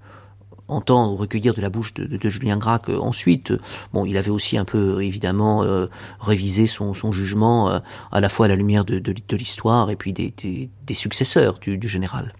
[0.68, 3.52] entendre, recueillir de la bouche de, de, de Julien Gracq euh, ensuite.
[3.92, 5.86] Bon, il avait aussi un peu, évidemment, euh,
[6.20, 7.78] révisé son, son jugement euh,
[8.10, 10.94] à la fois à la lumière de, de, de l'histoire et puis des, des, des
[10.94, 12.32] successeurs du, du, général.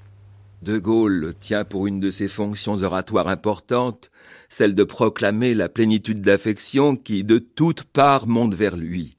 [0.63, 4.13] De Gaulle tient pour une de ses fonctions oratoires importantes
[4.53, 9.17] celle de proclamer la plénitude d'affection qui, de toutes parts, monte vers lui.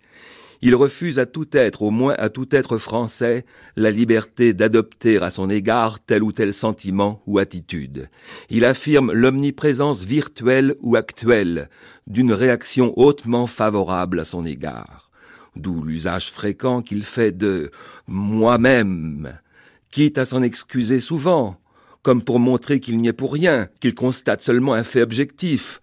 [0.61, 3.43] Il refuse à tout être, au moins à tout être français,
[3.75, 8.09] la liberté d'adopter à son égard tel ou tel sentiment ou attitude.
[8.49, 11.69] Il affirme l'omniprésence virtuelle ou actuelle
[12.07, 15.09] d'une réaction hautement favorable à son égard.
[15.55, 17.71] D'où l'usage fréquent qu'il fait de
[18.07, 19.37] moi-même,
[19.93, 21.61] quitte à s'en excuser souvent,
[22.01, 25.79] comme pour montrer qu'il n'y est pour rien, qu'il constate seulement un fait objectif,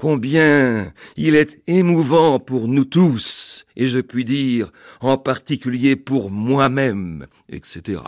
[0.00, 4.72] Combien il est émouvant pour nous tous, et je puis dire
[5.02, 8.00] en particulier pour moi-même, etc.,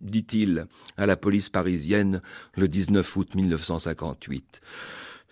[0.00, 2.22] dit-il à la police parisienne
[2.56, 4.60] le 19 août 1958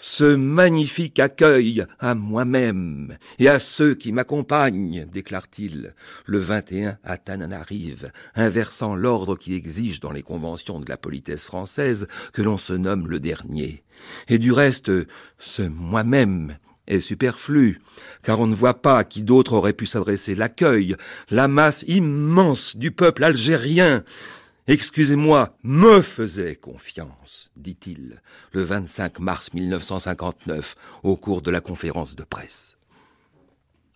[0.01, 5.95] ce magnifique accueil à moi-même et à ceux qui m'accompagnent, déclare-t-il,
[6.25, 12.09] le 21 à Tananarive, inversant l'ordre qui exige dans les conventions de la politesse française
[12.33, 13.85] que l'on se nomme le dernier.
[14.29, 14.91] Et du reste,
[15.39, 16.57] ce moi-même
[16.87, 17.81] est superflu,
[18.23, 20.97] car on ne voit pas à qui d'autre aurait pu s'adresser l'accueil,
[21.31, 24.03] la masse immense du peuple algérien,
[24.71, 28.23] excusez-moi, me faisait confiance, dit-il,
[28.53, 32.77] le 25 mars 1959, au cours de la conférence de presse.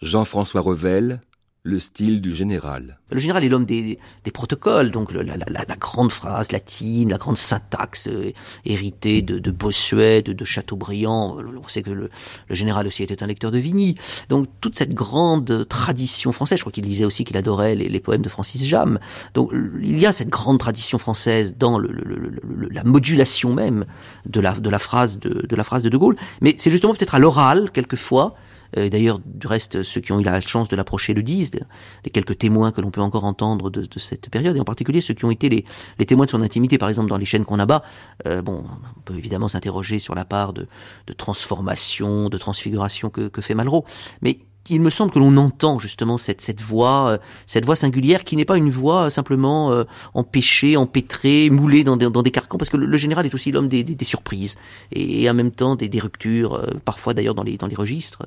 [0.03, 1.21] Jean-François Revel,
[1.67, 2.99] le style du général.
[3.11, 3.99] Le général est l'homme des,
[4.35, 8.33] protocoles, donc la, grande phrase latine, la grande syntaxe euh,
[8.67, 11.39] héritée de, Bossuet, de, Chateaubriand.
[11.39, 12.11] On sait que le,
[12.51, 13.97] général aussi était un lecteur de Vigny.
[14.29, 18.23] Donc toute cette grande tradition française, je crois qu'il disait aussi qu'il adorait les, poèmes
[18.23, 18.99] de Francis Jam.
[19.33, 19.51] Donc
[19.83, 23.87] il y a cette grande tradition française dans la modulation même
[24.27, 26.17] de la, phrase de, de la phrase de De Gaulle.
[26.43, 28.35] Mais c'est justement peut-être à l'oral, quelquefois,
[28.77, 31.61] D'ailleurs, du reste, ceux qui ont eu la chance de l'approcher le disent,
[32.05, 35.01] les quelques témoins que l'on peut encore entendre de, de, cette période, et en particulier
[35.01, 35.65] ceux qui ont été les,
[35.99, 37.83] les témoins de son intimité, par exemple dans les chaînes qu'on abat.
[38.27, 38.65] Euh, bon,
[38.97, 40.67] on peut évidemment s'interroger sur la part de,
[41.07, 43.85] de transformation, de transfiguration que, que fait Malraux,
[44.23, 44.39] mais
[44.71, 48.37] il me semble que l'on entend justement cette, cette voix, euh, cette voix singulière qui
[48.37, 49.85] n'est pas une voix euh, simplement euh,
[50.15, 53.69] empêchée, empêtrée, moulée dans des, dans des carcans, parce que le, général est aussi l'homme
[53.69, 54.57] des, des, surprises
[54.93, 58.23] et, en même temps des, des ruptures, parfois d'ailleurs dans les, dans les registres,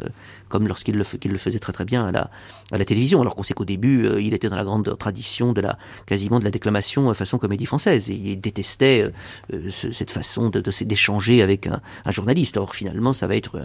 [0.50, 2.30] comme lorsqu'il le, qu le faisait très très bien à la,
[2.72, 5.62] à la télévision, alors qu'on sait qu'au début il était dans la grande tradition de
[5.62, 9.12] la quasiment de la déclamation façon comédie française et il détestait
[9.70, 12.58] ce, cette façon d'échanger avec un, un, journaliste.
[12.58, 13.60] Or finalement ça va être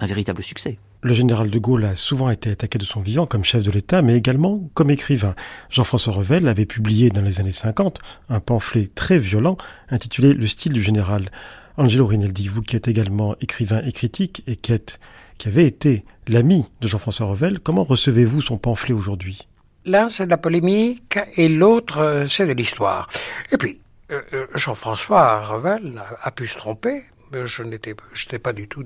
[0.00, 0.78] un véritable succès.
[1.04, 4.00] Le général de Gaulle a souvent été attaqué de son vivant comme chef de l'État,
[4.00, 5.34] mais également comme écrivain.
[5.68, 7.98] Jean-François Revel avait publié dans les années 50
[8.30, 9.58] un pamphlet très violent
[9.90, 11.28] intitulé Le style du général.
[11.76, 14.98] Angelo Rinaldi, vous qui êtes également écrivain et critique et qui, êtes,
[15.36, 19.46] qui avez été l'ami de Jean-François Revel, comment recevez-vous son pamphlet aujourd'hui?
[19.84, 23.10] L'un, c'est de la polémique et l'autre, c'est de l'histoire.
[23.52, 23.78] Et puis,
[24.10, 27.02] euh, euh, Jean-François Revel a, pu se tromper.
[27.46, 27.94] Je n'étais
[28.38, 28.84] pas du tout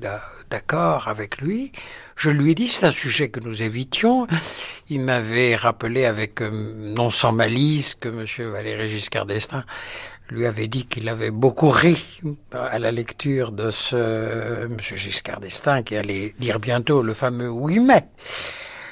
[0.51, 1.73] d'accord avec lui.
[2.17, 4.27] Je lui ai dit c'est un sujet que nous évitions.
[4.89, 8.51] Il m'avait rappelé avec euh, non sans malice que M.
[8.51, 9.65] Valéry Giscard d'Estaing
[10.31, 11.97] lui avait dit qu'il avait beaucoup ri
[12.53, 14.77] à la lecture de ce M.
[14.81, 18.09] Giscard d'Estaing qui allait dire bientôt le fameux oui mais.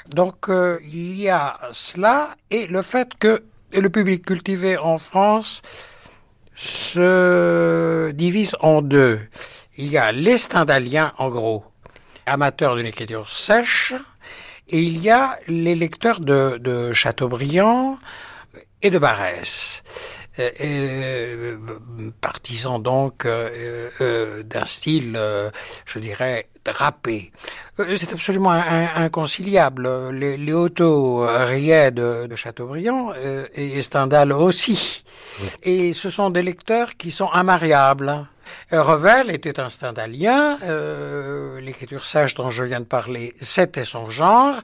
[0.08, 3.42] Donc euh, il y a cela et le fait que
[3.72, 5.62] le public cultivé en France
[6.56, 9.20] se divise en deux.
[9.76, 11.64] Il y a les Stendhaliens, en gros,
[12.24, 13.94] amateurs d'une écriture sèche,
[14.68, 17.98] et il y a les lecteurs de, de Chateaubriand
[18.82, 19.84] et de Barès.
[20.38, 21.56] Euh, euh,
[22.20, 25.50] partisans donc euh, euh d'un style, euh,
[25.86, 27.32] je dirais, drapé.
[27.96, 30.10] C'est absolument inconciliable.
[30.10, 33.12] Les, les autos riaient de, de Chateaubriand
[33.54, 35.04] et Stendhal aussi.
[35.62, 38.26] Et ce sont des lecteurs qui sont immariables.
[38.70, 44.56] Revel était un stendhalien, euh, l'écriture sèche dont je viens de parler, c'était son genre,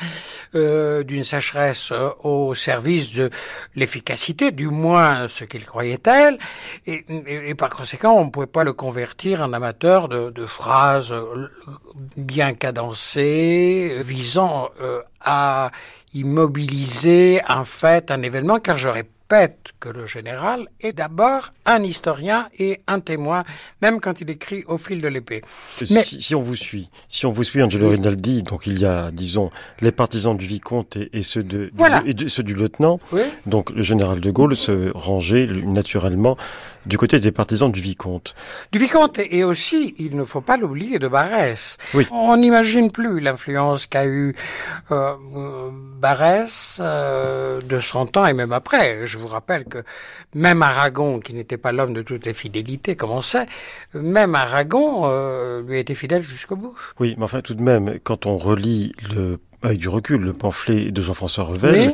[0.55, 1.93] euh, d'une sécheresse
[2.23, 3.31] au service de
[3.75, 6.39] l'efficacité, du moins ce qu'il croyait elle,
[6.87, 11.15] et, par conséquent on ne pouvait pas le convertir en amateur de, phrases
[12.17, 15.71] bien cadencées, visant euh, à
[16.15, 19.07] immobiliser un fait, un événement, car j'aurais
[19.81, 23.45] que le général est d'abord un historien et un témoin,
[23.81, 25.43] même quand il écrit au fil de l'épée.
[25.91, 26.05] Mais...
[26.05, 27.97] Si, si, on vous suit, si on vous suit, Angelo oui.
[27.97, 29.51] Rinaldi, donc il y a, disons,
[29.81, 32.01] les partisans du vicomte et, et ceux, de, voilà.
[32.01, 33.01] du, et de, ceux du lieutenant.
[33.13, 33.23] Oui.
[33.47, 36.37] Donc le général de Gaulle se rangeait naturellement
[36.87, 38.35] du côté des partisans du vicomte.
[38.73, 41.79] Du vicomte et aussi, il ne faut pas l'oublier, de Barès.
[41.95, 42.07] Oui.
[42.11, 44.35] On n'imagine plus l'influence qu'a eu
[44.91, 45.15] euh,
[46.01, 49.07] Barès euh, de son temps et même après.
[49.07, 49.79] Je vous rappelle que
[50.35, 53.47] même Aragon, qui n'était pas l'homme de toutes les fidélités, comme on sait,
[53.95, 56.75] même Aragon euh, lui était fidèle jusqu'au bout.
[56.99, 60.91] Oui, mais enfin tout de même, quand on relit le, avec du recul le pamphlet
[60.91, 61.93] de Jean-François Revel,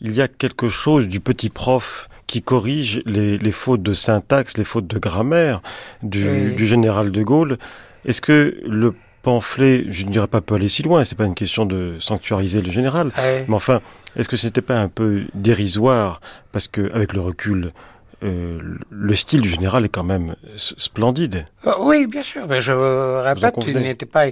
[0.00, 4.58] il y a quelque chose du petit prof qui corrige les, les, fautes de syntaxe,
[4.58, 5.62] les fautes de grammaire
[6.02, 6.54] du, oui.
[6.54, 7.58] du général de Gaulle.
[8.04, 11.34] Est-ce que le pamphlet, je ne dirais pas peut aller si loin, c'est pas une
[11.34, 13.44] question de sanctuariser le général, oui.
[13.48, 13.80] mais enfin,
[14.14, 16.20] est-ce que c'était pas un peu dérisoire
[16.52, 17.72] parce que avec le recul,
[18.22, 21.44] euh, le style du général est quand même splendide?
[21.66, 24.26] Euh, oui, bien sûr, mais je répète, il n'était pas,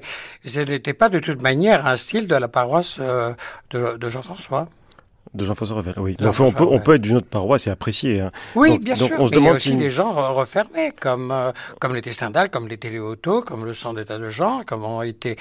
[0.44, 3.34] ce n'était pas de toute manière un style de la paroisse euh,
[3.70, 4.68] de, de Jean-François
[5.34, 5.94] de Jean-François Revel.
[5.98, 6.16] Oui.
[6.18, 8.20] Jean enfin, on, peut, on peut être d'une autre paroisse et apprécier.
[8.20, 8.30] Hein.
[8.54, 9.20] Oui, donc, bien donc sûr.
[9.20, 9.76] On se mais demande il y a aussi si...
[9.76, 14.18] des gens refermés, comme euh, comme l'était Stendhal, comme l'était Léoto, comme le sang d'état
[14.18, 15.36] de Jean, comme ont été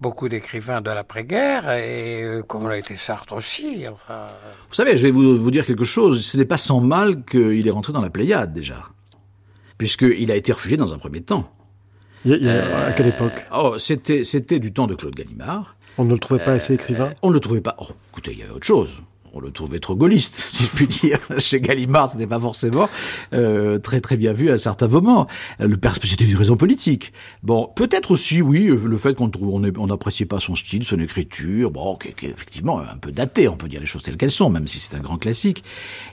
[0.00, 3.86] beaucoup d'écrivains de l'après-guerre, et euh, comme l'a été Sartre aussi.
[3.88, 4.26] Enfin...
[4.68, 6.24] Vous savez, je vais vous, vous dire quelque chose.
[6.24, 8.82] Ce n'est pas sans mal qu'il est rentré dans la Pléiade déjà,
[9.78, 11.50] puisqu'il a été réfugié dans un premier temps.
[12.24, 13.46] Il il euh, à quelle époque?
[13.54, 15.76] Oh, c'était c'était du temps de Claude Gallimard.
[15.98, 17.12] On ne le trouvait pas assez écrivain?
[17.22, 17.76] On ne le trouvait pas.
[17.78, 19.00] Oh, écoutez, il y avait autre chose
[19.36, 21.18] on le trouvait trop gaulliste, si je puis dire.
[21.38, 22.88] Chez Gallimard, ce n'était pas forcément
[23.34, 25.26] euh, très très bien vu à certains moments.
[25.58, 27.12] Le c'était une raison politique.
[27.42, 31.98] Bon, peut-être aussi, oui, le fait qu'on on n'appréciait pas son style, son écriture, bon,
[32.22, 34.96] effectivement un peu daté, on peut dire les choses telles qu'elles sont, même si c'est
[34.96, 35.62] un grand classique.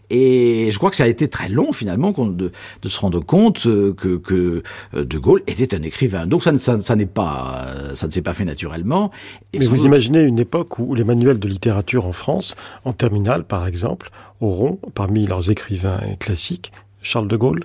[0.09, 2.51] Et je crois que ça a été très long finalement de,
[2.81, 4.63] de se rendre compte euh, que, que
[4.93, 6.27] De Gaulle était un écrivain.
[6.27, 9.11] Donc ça, ça, ça n'est pas, ça ne s'est pas fait naturellement.
[9.53, 9.85] Et Mais vous doute...
[9.85, 13.12] imaginez une époque où les manuels de littérature en France, en termes
[13.47, 14.09] par exemple,
[14.41, 16.71] auront, parmi leurs écrivains classiques,
[17.01, 17.63] Charles de Gaulle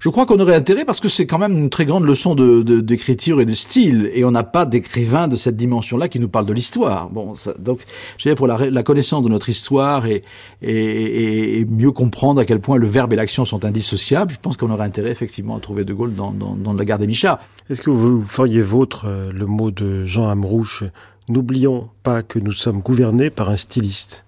[0.00, 3.36] je crois qu'on aurait intérêt parce que c'est quand même une très grande leçon d'écriture
[3.36, 6.28] de, de, et de style, et on n'a pas d'écrivain de cette dimension-là qui nous
[6.30, 7.10] parle de l'histoire.
[7.10, 7.80] Bon, ça, donc,
[8.16, 10.24] je dirais pour la, la, connaissance de notre histoire et,
[10.62, 14.56] et, et, mieux comprendre à quel point le verbe et l'action sont indissociables, je pense
[14.56, 17.38] qu'on aurait intérêt effectivement à trouver De Gaulle dans, dans, dans la gare des Michards.
[17.68, 20.82] Est-ce que vous feriez vôtre euh, le mot de Jean Amrouche
[21.28, 24.24] N'oublions pas que nous sommes gouvernés par un styliste.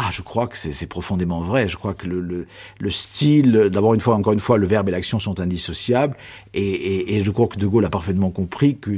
[0.00, 1.68] Ah, je crois que c'est profondément vrai.
[1.68, 2.46] Je crois que le, le,
[2.78, 6.16] le style, d'abord une fois, encore une fois, le verbe et l'action sont indissociables,
[6.54, 8.92] et, et, et, je crois que De Gaulle a parfaitement compris que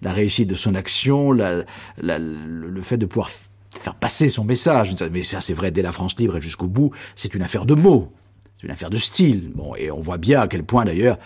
[0.00, 1.64] la réussite de son action, la,
[1.98, 3.30] la, le fait de pouvoir
[3.78, 6.92] faire passer son message, mais ça c'est vrai dès la France libre et jusqu'au bout,
[7.14, 8.10] c'est une affaire de mots,
[8.56, 9.52] c'est une affaire de style.
[9.54, 11.18] Bon, et on voit bien à quel point d'ailleurs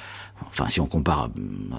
[0.49, 1.31] enfin si on compare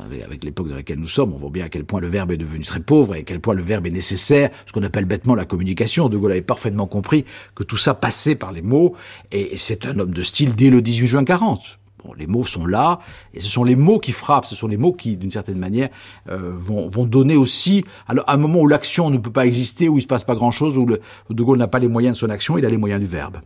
[0.05, 2.31] avec, avec l'époque dans laquelle nous sommes, on voit bien à quel point le verbe
[2.31, 5.05] est devenu très pauvre et à quel point le verbe est nécessaire, ce qu'on appelle
[5.05, 6.09] bêtement la communication.
[6.09, 7.25] De Gaulle avait parfaitement compris
[7.55, 8.95] que tout ça passait par les mots,
[9.31, 11.79] et, c'est un homme de style dès le 18 juin 40.
[12.03, 12.99] Bon, les mots sont là,
[13.33, 15.89] et ce sont les mots qui frappent, ce sont les mots qui, d'une certaine manière,
[16.29, 19.87] euh, vont, vont, donner aussi, alors, à un moment où l'action ne peut pas exister,
[19.87, 20.99] où il se passe pas grand-chose, où, le,
[21.29, 23.07] où De Gaulle n'a pas les moyens de son action, il a les moyens du
[23.07, 23.37] verbe.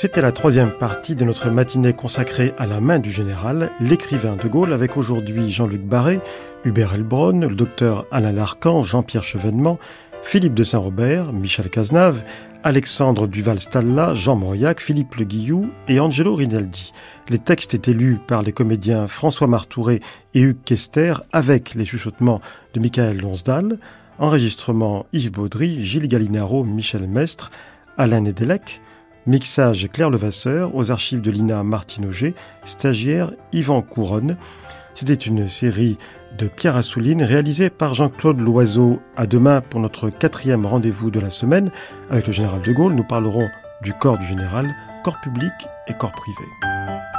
[0.00, 4.48] C'était la troisième partie de notre matinée consacrée à la main du général, l'écrivain de
[4.48, 6.20] Gaulle, avec aujourd'hui Jean-Luc Barré,
[6.64, 9.78] Hubert Elbron, le docteur Alain Larcan, Jean-Pierre Chevènement,
[10.22, 12.24] Philippe de Saint-Robert, Michel Cazenave,
[12.62, 16.94] Alexandre Duval-Stalla, Jean Mauriac, Philippe Le Guillou et Angelo Rinaldi.
[17.28, 20.00] Les textes étaient lus par les comédiens François Martouré
[20.32, 22.40] et Hugues Kester avec les chuchotements
[22.72, 23.78] de Michael Lonsdal,
[24.18, 27.50] enregistrement Yves Baudry, Gilles Gallinaro, Michel Mestre,
[27.98, 28.80] Alain Nedelec,
[29.26, 32.34] mixage Claire Levasseur, aux archives de l'INA Martine Auger,
[32.64, 34.36] stagiaire Yvan Couronne.
[34.94, 35.98] C'était une série
[36.36, 39.00] de Pierre Assouline réalisée par Jean-Claude Loiseau.
[39.16, 41.70] À demain pour notre quatrième rendez-vous de la semaine
[42.10, 42.94] avec le général de Gaulle.
[42.94, 43.48] Nous parlerons
[43.82, 44.74] du corps du général,
[45.04, 45.52] corps public
[45.88, 47.09] et corps privé.